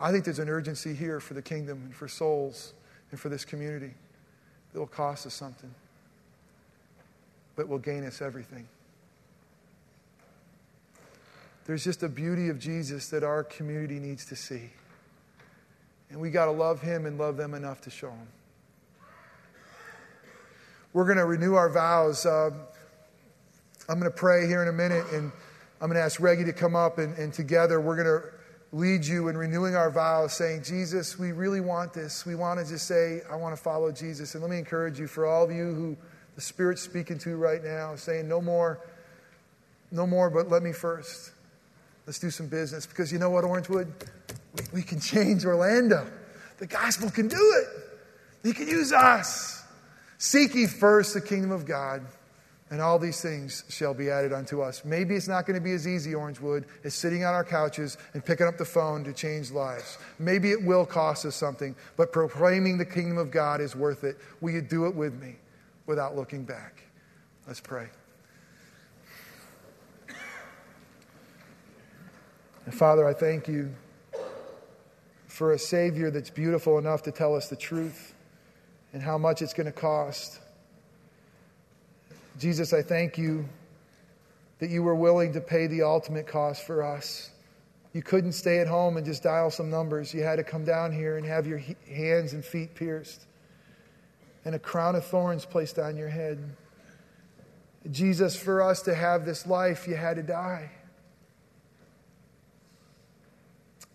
I 0.00 0.12
think 0.12 0.24
there's 0.24 0.38
an 0.38 0.48
urgency 0.48 0.94
here 0.94 1.20
for 1.20 1.34
the 1.34 1.42
kingdom 1.42 1.82
and 1.84 1.94
for 1.94 2.08
souls 2.08 2.72
and 3.10 3.18
for 3.18 3.28
this 3.28 3.44
community 3.44 3.92
that 4.72 4.78
will 4.78 4.86
cost 4.86 5.26
us 5.26 5.34
something, 5.34 5.74
but 7.56 7.68
will 7.68 7.78
gain 7.78 8.04
us 8.04 8.22
everything. 8.22 8.68
There's 11.68 11.84
just 11.84 12.02
a 12.02 12.08
beauty 12.08 12.48
of 12.48 12.58
Jesus 12.58 13.10
that 13.10 13.22
our 13.22 13.44
community 13.44 13.98
needs 14.00 14.24
to 14.24 14.36
see. 14.36 14.70
And 16.08 16.18
we 16.18 16.30
got 16.30 16.46
to 16.46 16.50
love 16.50 16.80
him 16.80 17.04
and 17.04 17.18
love 17.18 17.36
them 17.36 17.52
enough 17.52 17.82
to 17.82 17.90
show 17.90 18.08
him. 18.08 18.26
We're 20.94 21.04
going 21.04 21.18
to 21.18 21.26
renew 21.26 21.56
our 21.56 21.68
vows. 21.68 22.24
Uh, 22.24 22.52
I'm 23.86 24.00
going 24.00 24.10
to 24.10 24.16
pray 24.16 24.46
here 24.46 24.62
in 24.62 24.68
a 24.68 24.72
minute, 24.72 25.04
and 25.12 25.30
I'm 25.82 25.88
going 25.88 25.98
to 25.98 26.02
ask 26.02 26.18
Reggie 26.20 26.44
to 26.44 26.54
come 26.54 26.74
up, 26.74 26.96
and, 26.96 27.14
and 27.18 27.34
together 27.34 27.82
we're 27.82 28.02
going 28.02 28.22
to 28.22 28.28
lead 28.74 29.04
you 29.04 29.28
in 29.28 29.36
renewing 29.36 29.76
our 29.76 29.90
vows, 29.90 30.32
saying, 30.32 30.62
Jesus, 30.62 31.18
we 31.18 31.32
really 31.32 31.60
want 31.60 31.92
this. 31.92 32.24
We 32.24 32.34
want 32.34 32.60
to 32.60 32.66
just 32.66 32.86
say, 32.86 33.20
I 33.30 33.36
want 33.36 33.54
to 33.54 33.62
follow 33.62 33.92
Jesus. 33.92 34.32
And 34.34 34.42
let 34.42 34.50
me 34.50 34.56
encourage 34.56 34.98
you, 34.98 35.06
for 35.06 35.26
all 35.26 35.44
of 35.44 35.50
you 35.50 35.74
who 35.74 35.98
the 36.34 36.40
Spirit's 36.40 36.80
speaking 36.80 37.18
to 37.18 37.36
right 37.36 37.62
now, 37.62 37.94
saying, 37.94 38.26
No 38.26 38.40
more, 38.40 38.80
no 39.90 40.06
more, 40.06 40.30
but 40.30 40.48
let 40.48 40.62
me 40.62 40.72
first. 40.72 41.32
Let's 42.08 42.18
do 42.18 42.30
some 42.30 42.46
business. 42.46 42.86
Because 42.86 43.12
you 43.12 43.18
know 43.18 43.28
what, 43.28 43.44
Orangewood? 43.44 43.92
We, 44.56 44.78
we 44.80 44.82
can 44.82 44.98
change 44.98 45.44
Orlando. 45.44 46.10
The 46.56 46.66
gospel 46.66 47.10
can 47.10 47.28
do 47.28 47.36
it. 47.36 47.68
He 48.42 48.54
can 48.54 48.66
use 48.66 48.94
us. 48.94 49.62
Seek 50.16 50.54
ye 50.54 50.66
first 50.66 51.12
the 51.12 51.20
kingdom 51.20 51.50
of 51.50 51.66
God, 51.66 52.00
and 52.70 52.80
all 52.80 52.98
these 52.98 53.20
things 53.20 53.62
shall 53.68 53.92
be 53.92 54.08
added 54.08 54.32
unto 54.32 54.62
us. 54.62 54.86
Maybe 54.86 55.16
it's 55.16 55.28
not 55.28 55.44
going 55.44 55.56
to 55.56 55.62
be 55.62 55.72
as 55.72 55.86
easy, 55.86 56.12
Orangewood, 56.12 56.64
as 56.82 56.94
sitting 56.94 57.24
on 57.24 57.34
our 57.34 57.44
couches 57.44 57.98
and 58.14 58.24
picking 58.24 58.46
up 58.46 58.56
the 58.56 58.64
phone 58.64 59.04
to 59.04 59.12
change 59.12 59.50
lives. 59.50 59.98
Maybe 60.18 60.50
it 60.50 60.64
will 60.64 60.86
cost 60.86 61.26
us 61.26 61.36
something, 61.36 61.76
but 61.98 62.10
proclaiming 62.10 62.78
the 62.78 62.86
kingdom 62.86 63.18
of 63.18 63.30
God 63.30 63.60
is 63.60 63.76
worth 63.76 64.02
it. 64.02 64.16
Will 64.40 64.52
you 64.52 64.62
do 64.62 64.86
it 64.86 64.94
with 64.94 65.12
me 65.20 65.36
without 65.84 66.16
looking 66.16 66.44
back? 66.44 66.84
Let's 67.46 67.60
pray. 67.60 67.88
And 72.68 72.76
Father, 72.76 73.08
I 73.08 73.14
thank 73.14 73.48
you 73.48 73.74
for 75.26 75.52
a 75.54 75.58
Savior 75.58 76.10
that's 76.10 76.28
beautiful 76.28 76.76
enough 76.76 77.02
to 77.04 77.10
tell 77.10 77.34
us 77.34 77.48
the 77.48 77.56
truth 77.56 78.12
and 78.92 79.02
how 79.02 79.16
much 79.16 79.40
it's 79.40 79.54
going 79.54 79.64
to 79.64 79.72
cost. 79.72 80.38
Jesus, 82.38 82.74
I 82.74 82.82
thank 82.82 83.16
you 83.16 83.48
that 84.58 84.68
you 84.68 84.82
were 84.82 84.94
willing 84.94 85.32
to 85.32 85.40
pay 85.40 85.66
the 85.66 85.80
ultimate 85.80 86.26
cost 86.26 86.66
for 86.66 86.82
us. 86.82 87.30
You 87.94 88.02
couldn't 88.02 88.32
stay 88.32 88.58
at 88.58 88.66
home 88.66 88.98
and 88.98 89.06
just 89.06 89.22
dial 89.22 89.50
some 89.50 89.70
numbers. 89.70 90.12
You 90.12 90.22
had 90.22 90.36
to 90.36 90.44
come 90.44 90.66
down 90.66 90.92
here 90.92 91.16
and 91.16 91.24
have 91.24 91.46
your 91.46 91.62
hands 91.90 92.34
and 92.34 92.44
feet 92.44 92.74
pierced 92.74 93.24
and 94.44 94.54
a 94.54 94.58
crown 94.58 94.94
of 94.94 95.06
thorns 95.06 95.46
placed 95.46 95.78
on 95.78 95.96
your 95.96 96.10
head. 96.10 96.54
Jesus, 97.90 98.36
for 98.36 98.60
us 98.60 98.82
to 98.82 98.94
have 98.94 99.24
this 99.24 99.46
life, 99.46 99.88
you 99.88 99.96
had 99.96 100.16
to 100.16 100.22
die. 100.22 100.72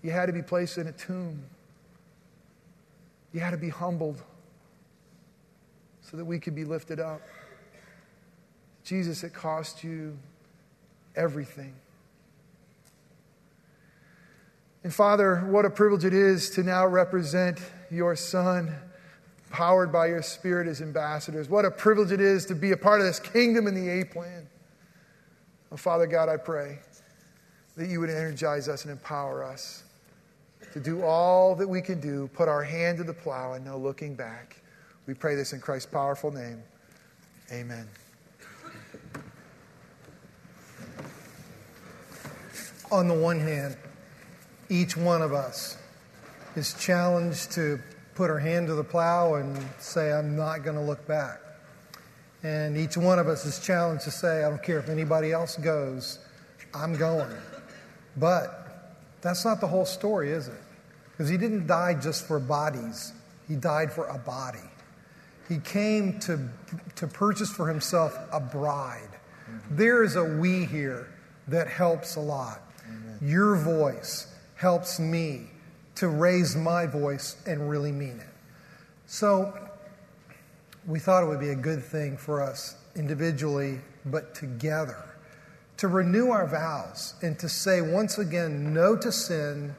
You 0.04 0.12
had 0.12 0.26
to 0.26 0.34
be 0.34 0.41
placed 0.41 0.78
in 0.78 0.88
a 0.88 0.91
tomb. 0.91 1.41
You 3.32 3.39
had 3.39 3.51
to 3.51 3.58
be 3.58 3.70
humbled 3.70 4.22
so 6.01 6.18
that 6.18 6.26
we 6.26 6.39
could 6.39 6.54
be 6.54 6.66
lifted 6.66 6.99
up. 6.99 7.22
Jesus, 8.84 9.24
it 9.24 9.34
cost 9.34 9.84
you 9.84 10.18
everything. 11.16 11.74
And 14.84 14.93
Father, 14.93 15.38
what 15.47 15.64
a 15.64 15.70
privilege 15.70 16.04
it 16.04 16.14
is 16.14 16.49
to 16.51 16.64
now 16.64 16.86
represent 16.86 17.62
your 17.89 18.18
Son, 18.18 18.76
powered 19.49 19.93
by 19.93 20.08
your 20.08 20.22
Spirit 20.22 20.68
as 20.68 20.82
ambassadors. 20.82 21.49
What 21.49 21.64
a 21.64 21.72
privilege 21.72 22.12
it 22.12 22.20
is 22.20 22.45
to 22.47 22.56
be 22.56 22.74
a 22.74 22.78
part 22.78 22.99
of 22.99 23.08
this 23.08 23.20
kingdom 23.20 23.68
in 23.68 23.76
the 23.76 24.01
A 24.01 24.04
plan. 24.04 24.49
Oh, 25.72 25.78
Father 25.78 26.06
God, 26.06 26.28
I 26.28 26.36
pray 26.36 26.80
that 27.78 27.88
you 27.88 28.01
would 28.01 28.10
energize 28.10 28.68
us 28.68 28.84
and 28.84 28.91
empower 28.91 29.43
us 29.43 29.84
to 30.74 30.80
do 30.80 31.03
all 31.03 31.55
that 31.55 31.67
we 31.67 31.82
can 31.82 31.99
do, 31.99 32.28
put 32.34 32.49
our 32.49 32.63
hand 32.63 32.97
to 32.97 33.03
the 33.03 33.13
plow, 33.13 33.53
and 33.53 33.63
no 33.63 33.78
looking 33.78 34.15
back. 34.15 34.57
We 35.05 35.13
pray 35.13 35.36
this 35.36 35.53
in 35.53 35.59
Christ's 35.59 35.91
powerful 35.91 36.32
name. 36.32 36.63
Amen. 37.51 37.88
On 42.91 43.07
the 43.07 43.13
one 43.13 43.39
hand, 43.39 43.78
each 44.69 44.97
one 44.97 45.21
of 45.21 45.32
us 45.32 45.78
is 46.55 46.74
challenged 46.74 47.51
to 47.51 47.80
put 48.15 48.32
our 48.32 48.39
hand 48.39 48.67
to 48.67 48.74
the 48.74 48.84
plow 48.84 49.36
and 49.36 49.63
say, 49.78 50.11
I'm 50.11 50.36
not 50.36 50.63
going 50.63 50.76
to 50.76 50.82
look 50.82 51.05
back. 51.07 51.39
And 52.41 52.76
each 52.76 52.97
one 52.97 53.19
of 53.19 53.28
us 53.28 53.45
is 53.45 53.59
challenged 53.59 54.05
to 54.05 54.11
say, 54.11 54.43
I 54.43 54.49
don't 54.49 54.61
care 54.61 54.80
if 54.80 54.89
anybody 54.89 55.32
else 55.32 55.55
goes, 55.55 56.19
I'm 56.74 56.95
going. 56.95 57.32
But 58.17 58.62
that's 59.24 59.45
not 59.45 59.61
the 59.61 59.67
whole 59.67 59.86
story, 59.86 60.32
is 60.32 60.47
it? 60.47 60.61
Because 61.11 61.30
he 61.30 61.38
didn't 61.38 61.65
die 61.65 61.93
just 61.93 62.28
for 62.28 62.39
bodies, 62.39 63.13
he 63.47 63.55
died 63.55 63.91
for 63.91 64.05
a 64.07 64.17
body. 64.17 64.59
He 65.49 65.59
came 65.59 66.19
to, 66.21 66.49
to 66.95 67.07
purchase 67.07 67.51
for 67.51 67.67
himself 67.67 68.17
a 68.32 68.39
bride. 68.39 69.09
Mm-hmm. 69.49 69.76
There 69.76 70.03
is 70.03 70.15
a 70.15 70.24
we 70.24 70.65
here 70.65 71.07
that 71.47 71.67
helps 71.67 72.15
a 72.15 72.19
lot. 72.19 72.61
Amen. 72.86 73.17
Your 73.21 73.55
voice 73.55 74.34
helps 74.55 74.99
me 74.99 75.47
to 75.95 76.07
raise 76.07 76.55
my 76.55 76.86
voice 76.86 77.36
and 77.45 77.69
really 77.69 77.91
mean 77.91 78.19
it. 78.19 78.34
So 79.05 79.53
we 80.88 80.99
thought 80.99 81.24
it 81.24 81.28
would 81.28 81.39
be 81.39 81.49
a 81.49 81.55
good 81.55 81.84
thing 81.84 82.17
for 82.17 82.41
us 82.41 82.76
individually, 82.95 83.80
but 84.05 84.34
together, 84.34 85.12
to 85.78 85.88
renew 85.88 86.30
our 86.30 86.47
vows 86.47 87.15
and 87.21 87.38
to 87.39 87.49
say 87.49 87.82
once 87.82 88.17
again 88.17 88.74
no 88.74 88.95
to 88.95 89.11
sin 89.11 89.76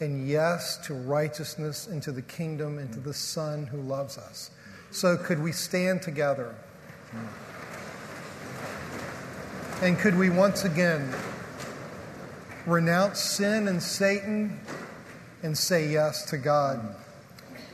and 0.00 0.26
yes 0.26 0.78
to 0.86 0.94
righteousness 0.94 1.86
and 1.86 2.02
to 2.02 2.12
the 2.12 2.22
kingdom 2.22 2.78
and 2.78 2.92
to 2.92 3.00
the 3.00 3.14
Son 3.14 3.66
who 3.66 3.80
loves 3.80 4.18
us. 4.18 4.50
So, 4.90 5.16
could 5.16 5.42
we 5.42 5.52
stand 5.52 6.02
together? 6.02 6.54
And 9.80 9.98
could 9.98 10.18
we 10.18 10.30
once 10.30 10.64
again 10.64 11.12
renounce 12.66 13.20
sin 13.20 13.68
and 13.68 13.82
Satan 13.82 14.60
and 15.42 15.56
say 15.56 15.88
yes 15.88 16.24
to 16.30 16.38
God? 16.38 16.96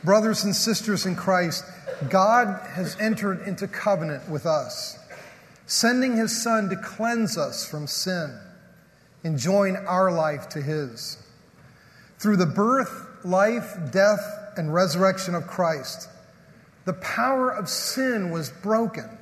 Brothers 0.03 0.43
and 0.43 0.55
sisters 0.55 1.05
in 1.05 1.15
Christ, 1.15 1.65
God 2.09 2.61
has 2.69 2.95
entered 2.99 3.41
into 3.47 3.67
covenant 3.67 4.29
with 4.29 4.45
us, 4.45 4.98
sending 5.69 6.17
his 6.17 6.41
Son 6.41 6.67
to 6.67 6.75
cleanse 6.75 7.37
us 7.37 7.63
from 7.63 7.85
sin 7.85 8.35
and 9.23 9.37
join 9.37 9.75
our 9.75 10.11
life 10.11 10.49
to 10.49 10.61
his. 10.61 11.23
Through 12.17 12.37
the 12.37 12.47
birth, 12.47 13.05
life, 13.23 13.77
death, 13.91 14.53
and 14.57 14.73
resurrection 14.73 15.35
of 15.35 15.45
Christ, 15.45 16.09
the 16.85 16.93
power 16.93 17.51
of 17.51 17.69
sin 17.69 18.31
was 18.31 18.49
broken 18.49 19.15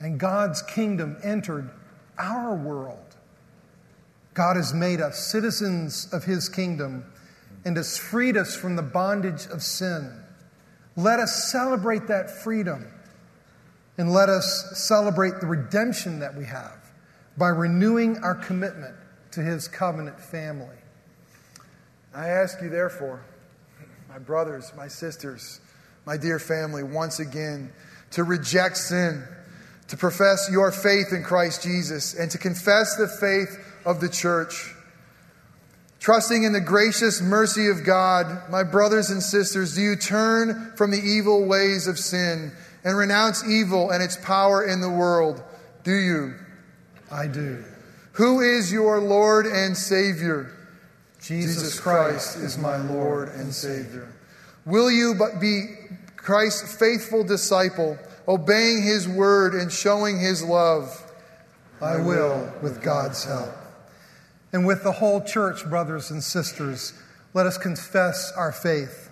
and 0.00 0.18
God's 0.18 0.60
kingdom 0.62 1.16
entered 1.22 1.70
our 2.18 2.56
world. 2.56 3.14
God 4.34 4.56
has 4.56 4.74
made 4.74 5.00
us 5.00 5.30
citizens 5.30 6.12
of 6.12 6.24
his 6.24 6.48
kingdom 6.48 7.04
and 7.64 7.76
has 7.76 7.96
freed 7.96 8.36
us 8.36 8.56
from 8.56 8.74
the 8.74 8.82
bondage 8.82 9.46
of 9.46 9.62
sin. 9.62 10.20
Let 10.96 11.20
us 11.20 11.44
celebrate 11.52 12.08
that 12.08 12.28
freedom 12.28 12.88
and 14.00 14.10
let 14.10 14.30
us 14.30 14.72
celebrate 14.72 15.40
the 15.40 15.46
redemption 15.46 16.20
that 16.20 16.34
we 16.34 16.46
have 16.46 16.90
by 17.36 17.48
renewing 17.48 18.16
our 18.22 18.34
commitment 18.34 18.96
to 19.30 19.42
his 19.42 19.68
covenant 19.68 20.18
family. 20.18 20.78
I 22.14 22.28
ask 22.28 22.62
you, 22.62 22.70
therefore, 22.70 23.22
my 24.08 24.18
brothers, 24.18 24.72
my 24.74 24.88
sisters, 24.88 25.60
my 26.06 26.16
dear 26.16 26.38
family, 26.38 26.82
once 26.82 27.20
again 27.20 27.74
to 28.12 28.24
reject 28.24 28.78
sin, 28.78 29.22
to 29.88 29.98
profess 29.98 30.48
your 30.50 30.72
faith 30.72 31.12
in 31.12 31.22
Christ 31.22 31.62
Jesus, 31.62 32.14
and 32.14 32.30
to 32.30 32.38
confess 32.38 32.96
the 32.96 33.06
faith 33.06 33.54
of 33.84 34.00
the 34.00 34.08
church. 34.08 34.74
Trusting 35.98 36.44
in 36.44 36.54
the 36.54 36.60
gracious 36.62 37.20
mercy 37.20 37.68
of 37.68 37.84
God, 37.84 38.50
my 38.50 38.62
brothers 38.62 39.10
and 39.10 39.22
sisters, 39.22 39.74
do 39.74 39.82
you 39.82 39.96
turn 39.96 40.72
from 40.74 40.90
the 40.90 41.02
evil 41.02 41.44
ways 41.44 41.86
of 41.86 41.98
sin 41.98 42.52
and 42.84 42.96
renounce 42.96 43.46
evil 43.46 43.90
and 43.90 44.02
its 44.02 44.16
power 44.16 44.66
in 44.66 44.80
the 44.80 44.90
world? 44.90 45.42
Do 45.84 45.94
you? 45.94 46.34
I 47.10 47.26
do. 47.26 47.64
Who 48.12 48.40
is 48.40 48.72
your 48.72 49.00
Lord 49.00 49.46
and 49.46 49.76
Savior? 49.76 50.52
Jesus, 51.20 51.78
Christ 51.78 52.36
is 52.36 52.56
my 52.56 52.76
Lord 52.76 53.28
and 53.28 53.52
Savior. 53.54 54.12
Will 54.64 54.90
you 54.90 55.18
be 55.40 55.74
Christ's 56.16 56.76
faithful 56.76 57.24
disciple, 57.24 57.98
obeying 58.26 58.82
his 58.82 59.08
word 59.08 59.54
and 59.54 59.70
showing 59.70 60.18
his 60.18 60.42
love? 60.42 60.88
I 61.80 61.96
will, 61.96 62.52
with 62.62 62.82
God's 62.82 63.24
help. 63.24 63.54
And 64.52 64.66
with 64.66 64.82
the 64.82 64.92
whole 64.92 65.22
church, 65.22 65.64
brothers 65.64 66.10
and 66.10 66.22
sisters, 66.22 66.92
let 67.32 67.46
us 67.46 67.56
confess 67.56 68.32
our 68.36 68.52
faith. 68.52 69.10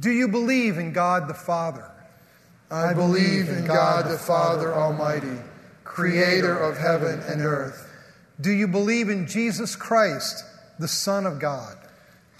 Do 0.00 0.10
you 0.10 0.28
believe 0.28 0.78
in 0.78 0.92
God 0.92 1.28
the 1.28 1.34
Father? 1.34 1.90
I, 2.70 2.92
believe 2.92 3.48
in 3.48 3.64
God 3.64 4.10
the 4.10 4.18
Father 4.18 4.74
Almighty, 4.74 5.38
creator 5.84 6.56
of 6.58 6.76
heaven 6.76 7.20
and 7.20 7.40
earth. 7.40 7.90
Do 8.40 8.50
you 8.50 8.68
believe 8.68 9.08
in 9.08 9.26
Jesus 9.26 9.74
Christ, 9.74 10.44
the 10.78 10.88
Son 10.88 11.26
of 11.26 11.38
God? 11.38 11.76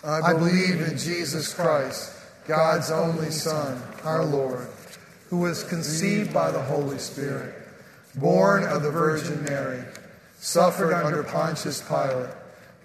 I 0.05 0.33
believe 0.33 0.81
in 0.81 0.97
Jesus 0.97 1.53
Christ 1.53 2.15
God's 2.47 2.91
only 2.91 3.31
Son, 3.31 3.83
our 4.05 4.25
Lord, 4.25 4.69
who 5.29 5.39
was 5.39 5.65
conceived 5.65 6.33
by 6.33 6.51
the 6.51 6.63
Holy 6.63 6.99
Spirit, 6.99 7.55
born 8.15 8.65
of 8.65 8.83
the 8.83 8.91
Virgin 8.91 9.45
Mary, 9.45 9.83
suffered 10.39 10.95
under 10.95 11.23
Pontius 11.23 11.83
Pilate, 11.83 12.31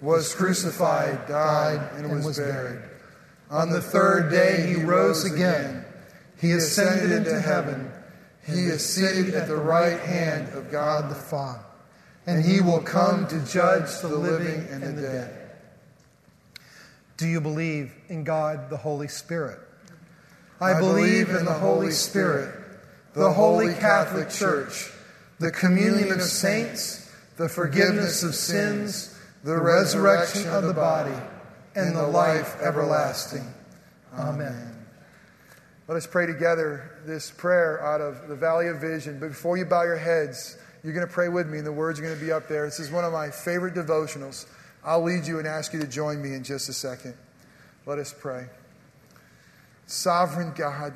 was 0.02 0.34
crucified, 0.34 1.26
died, 1.28 1.80
and 1.96 2.10
was 2.10 2.38
buried. 2.38 2.82
On 3.50 3.70
the 3.70 3.80
third 3.80 4.30
day 4.30 4.66
he 4.66 4.82
rose 4.82 5.24
again. 5.24 5.83
He 6.44 6.52
ascended 6.52 7.10
into 7.10 7.40
heaven. 7.40 7.90
He 8.46 8.66
is 8.66 8.84
seated 8.84 9.32
at 9.34 9.48
the 9.48 9.56
right 9.56 9.98
hand 9.98 10.52
of 10.52 10.70
God 10.70 11.10
the 11.10 11.14
Father, 11.14 11.64
and 12.26 12.44
he 12.44 12.60
will 12.60 12.82
come 12.82 13.26
to 13.28 13.40
judge 13.46 13.98
the 14.02 14.08
living 14.08 14.68
and 14.70 14.82
the 14.82 15.00
dead. 15.00 15.50
Do 17.16 17.26
you 17.26 17.40
believe 17.40 17.94
in 18.10 18.24
God 18.24 18.68
the 18.68 18.76
Holy 18.76 19.08
Spirit? 19.08 19.58
I 20.60 20.78
believe 20.78 21.30
in 21.30 21.46
the 21.46 21.54
Holy 21.54 21.92
Spirit, 21.92 22.54
the 23.14 23.32
Holy 23.32 23.72
Catholic 23.72 24.28
Church, 24.28 24.92
the 25.38 25.50
communion 25.50 26.12
of 26.12 26.20
saints, 26.20 27.10
the 27.38 27.48
forgiveness 27.48 28.22
of 28.22 28.34
sins, 28.34 29.18
the 29.44 29.56
resurrection 29.56 30.46
of 30.48 30.64
the 30.64 30.74
body, 30.74 31.16
and 31.74 31.96
the 31.96 32.06
life 32.06 32.60
everlasting. 32.60 33.50
Amen. 34.12 34.73
Let 35.86 35.98
us 35.98 36.06
pray 36.06 36.24
together 36.24 36.98
this 37.04 37.30
prayer 37.30 37.84
out 37.84 38.00
of 38.00 38.26
the 38.26 38.34
Valley 38.34 38.68
of 38.68 38.80
Vision. 38.80 39.20
But 39.20 39.28
before 39.28 39.58
you 39.58 39.66
bow 39.66 39.82
your 39.82 39.98
heads, 39.98 40.56
you're 40.82 40.94
going 40.94 41.06
to 41.06 41.12
pray 41.12 41.28
with 41.28 41.46
me, 41.46 41.58
and 41.58 41.66
the 41.66 41.72
words 41.72 41.98
are 41.98 42.02
going 42.02 42.18
to 42.18 42.24
be 42.24 42.32
up 42.32 42.48
there. 42.48 42.64
This 42.64 42.80
is 42.80 42.90
one 42.90 43.04
of 43.04 43.12
my 43.12 43.30
favorite 43.30 43.74
devotionals. 43.74 44.46
I'll 44.82 45.02
lead 45.02 45.26
you 45.26 45.38
and 45.38 45.46
ask 45.46 45.74
you 45.74 45.80
to 45.80 45.86
join 45.86 46.22
me 46.22 46.32
in 46.32 46.42
just 46.42 46.70
a 46.70 46.72
second. 46.72 47.14
Let 47.84 47.98
us 47.98 48.14
pray. 48.18 48.46
Sovereign 49.86 50.54
God, 50.56 50.94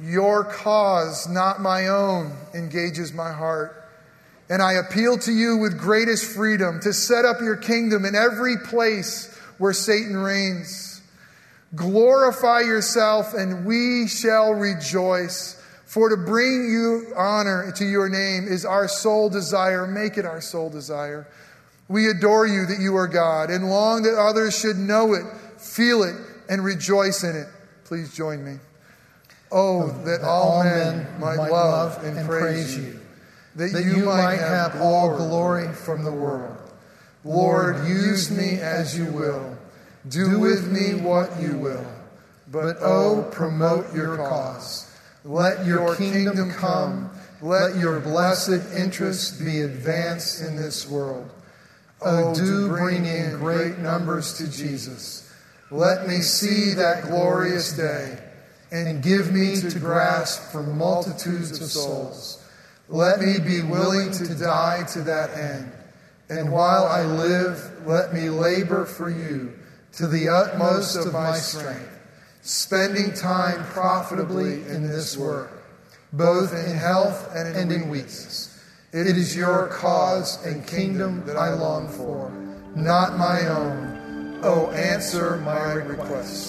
your 0.00 0.42
cause, 0.42 1.28
not 1.28 1.60
my 1.60 1.86
own, 1.86 2.32
engages 2.54 3.12
my 3.12 3.32
heart. 3.32 3.88
And 4.50 4.60
I 4.60 4.74
appeal 4.74 5.16
to 5.18 5.32
you 5.32 5.58
with 5.58 5.78
greatest 5.78 6.24
freedom 6.24 6.80
to 6.80 6.92
set 6.92 7.24
up 7.24 7.40
your 7.40 7.56
kingdom 7.56 8.04
in 8.04 8.16
every 8.16 8.56
place 8.64 9.32
where 9.58 9.72
Satan 9.72 10.16
reigns. 10.16 10.95
Glorify 11.74 12.60
yourself, 12.60 13.34
and 13.34 13.66
we 13.66 14.06
shall 14.06 14.52
rejoice. 14.52 15.62
For 15.84 16.08
to 16.08 16.16
bring 16.16 16.70
you 16.70 17.12
honor 17.16 17.72
to 17.76 17.84
your 17.84 18.08
name 18.08 18.46
is 18.48 18.64
our 18.64 18.88
sole 18.88 19.28
desire. 19.28 19.86
Make 19.86 20.18
it 20.18 20.24
our 20.24 20.40
sole 20.40 20.70
desire. 20.70 21.26
We 21.88 22.08
adore 22.08 22.46
you 22.46 22.66
that 22.66 22.80
you 22.80 22.96
are 22.96 23.06
God 23.06 23.50
and 23.50 23.70
long 23.70 24.02
that 24.02 24.18
others 24.18 24.58
should 24.58 24.76
know 24.76 25.14
it, 25.14 25.24
feel 25.58 26.02
it, 26.02 26.16
and 26.48 26.64
rejoice 26.64 27.22
in 27.22 27.36
it. 27.36 27.46
Please 27.84 28.14
join 28.14 28.44
me. 28.44 28.58
Oh, 29.52 29.82
oh 29.82 29.88
that, 30.04 30.20
that 30.20 30.22
all 30.22 30.64
men 30.64 31.06
might, 31.20 31.36
might 31.36 31.50
love 31.50 32.02
and, 32.02 32.18
and 32.18 32.28
praise 32.28 32.76
you, 32.76 32.98
that, 33.54 33.72
that 33.72 33.84
you, 33.84 33.98
you 33.98 34.04
might 34.06 34.38
have 34.38 34.80
all 34.80 35.16
glory 35.16 35.72
from 35.72 36.02
the 36.02 36.12
world. 36.12 36.56
Lord, 37.24 37.86
use 37.86 38.30
me 38.30 38.58
as 38.60 38.98
you 38.98 39.06
will. 39.06 39.55
Do 40.08 40.38
with 40.38 40.70
me 40.70 41.00
what 41.00 41.40
you 41.40 41.56
will. 41.58 41.86
But 42.48 42.76
oh, 42.80 43.26
oh 43.26 43.30
promote 43.32 43.92
your 43.94 44.16
cause. 44.16 44.92
Let 45.24 45.66
your 45.66 45.96
kingdom 45.96 46.52
come. 46.52 47.10
Let 47.42 47.76
your 47.76 48.00
blessed 48.00 48.74
interests 48.76 49.38
be 49.40 49.62
advanced 49.62 50.42
in 50.42 50.56
this 50.56 50.88
world. 50.88 51.28
Oh, 52.00 52.30
oh, 52.30 52.34
do 52.34 52.68
bring 52.68 53.04
in 53.04 53.38
great 53.38 53.78
numbers 53.78 54.34
to 54.38 54.50
Jesus. 54.50 55.32
Let 55.70 56.06
me 56.06 56.20
see 56.20 56.74
that 56.74 57.04
glorious 57.04 57.72
day 57.72 58.18
and 58.70 59.02
give 59.02 59.32
me 59.32 59.56
to 59.56 59.78
grasp 59.78 60.52
for 60.52 60.62
multitudes 60.62 61.60
of 61.60 61.70
souls. 61.70 62.44
Let 62.88 63.20
me 63.20 63.38
be 63.40 63.62
willing 63.62 64.12
to 64.12 64.34
die 64.34 64.84
to 64.92 65.00
that 65.02 65.30
end. 65.36 65.72
And 66.28 66.52
while 66.52 66.84
I 66.84 67.04
live, 67.04 67.86
let 67.86 68.14
me 68.14 68.30
labor 68.30 68.84
for 68.84 69.10
you 69.10 69.52
to 69.96 70.06
the 70.06 70.28
utmost 70.28 70.96
of 70.96 71.12
my 71.12 71.36
strength, 71.36 71.98
spending 72.42 73.14
time 73.14 73.64
profitably 73.64 74.62
in 74.68 74.86
this 74.86 75.16
work, 75.16 75.64
both 76.12 76.52
in 76.52 76.76
health 76.76 77.30
and 77.34 77.72
in 77.72 77.88
weakness. 77.88 78.52
It 78.92 79.06
is 79.06 79.34
your 79.34 79.68
cause 79.68 80.44
and 80.44 80.66
kingdom 80.66 81.24
that 81.26 81.36
I 81.36 81.54
long 81.54 81.88
for, 81.88 82.30
not 82.74 83.16
my 83.16 83.46
own. 83.48 84.40
Oh, 84.42 84.70
answer 84.72 85.38
my 85.38 85.72
requests. 85.72 86.44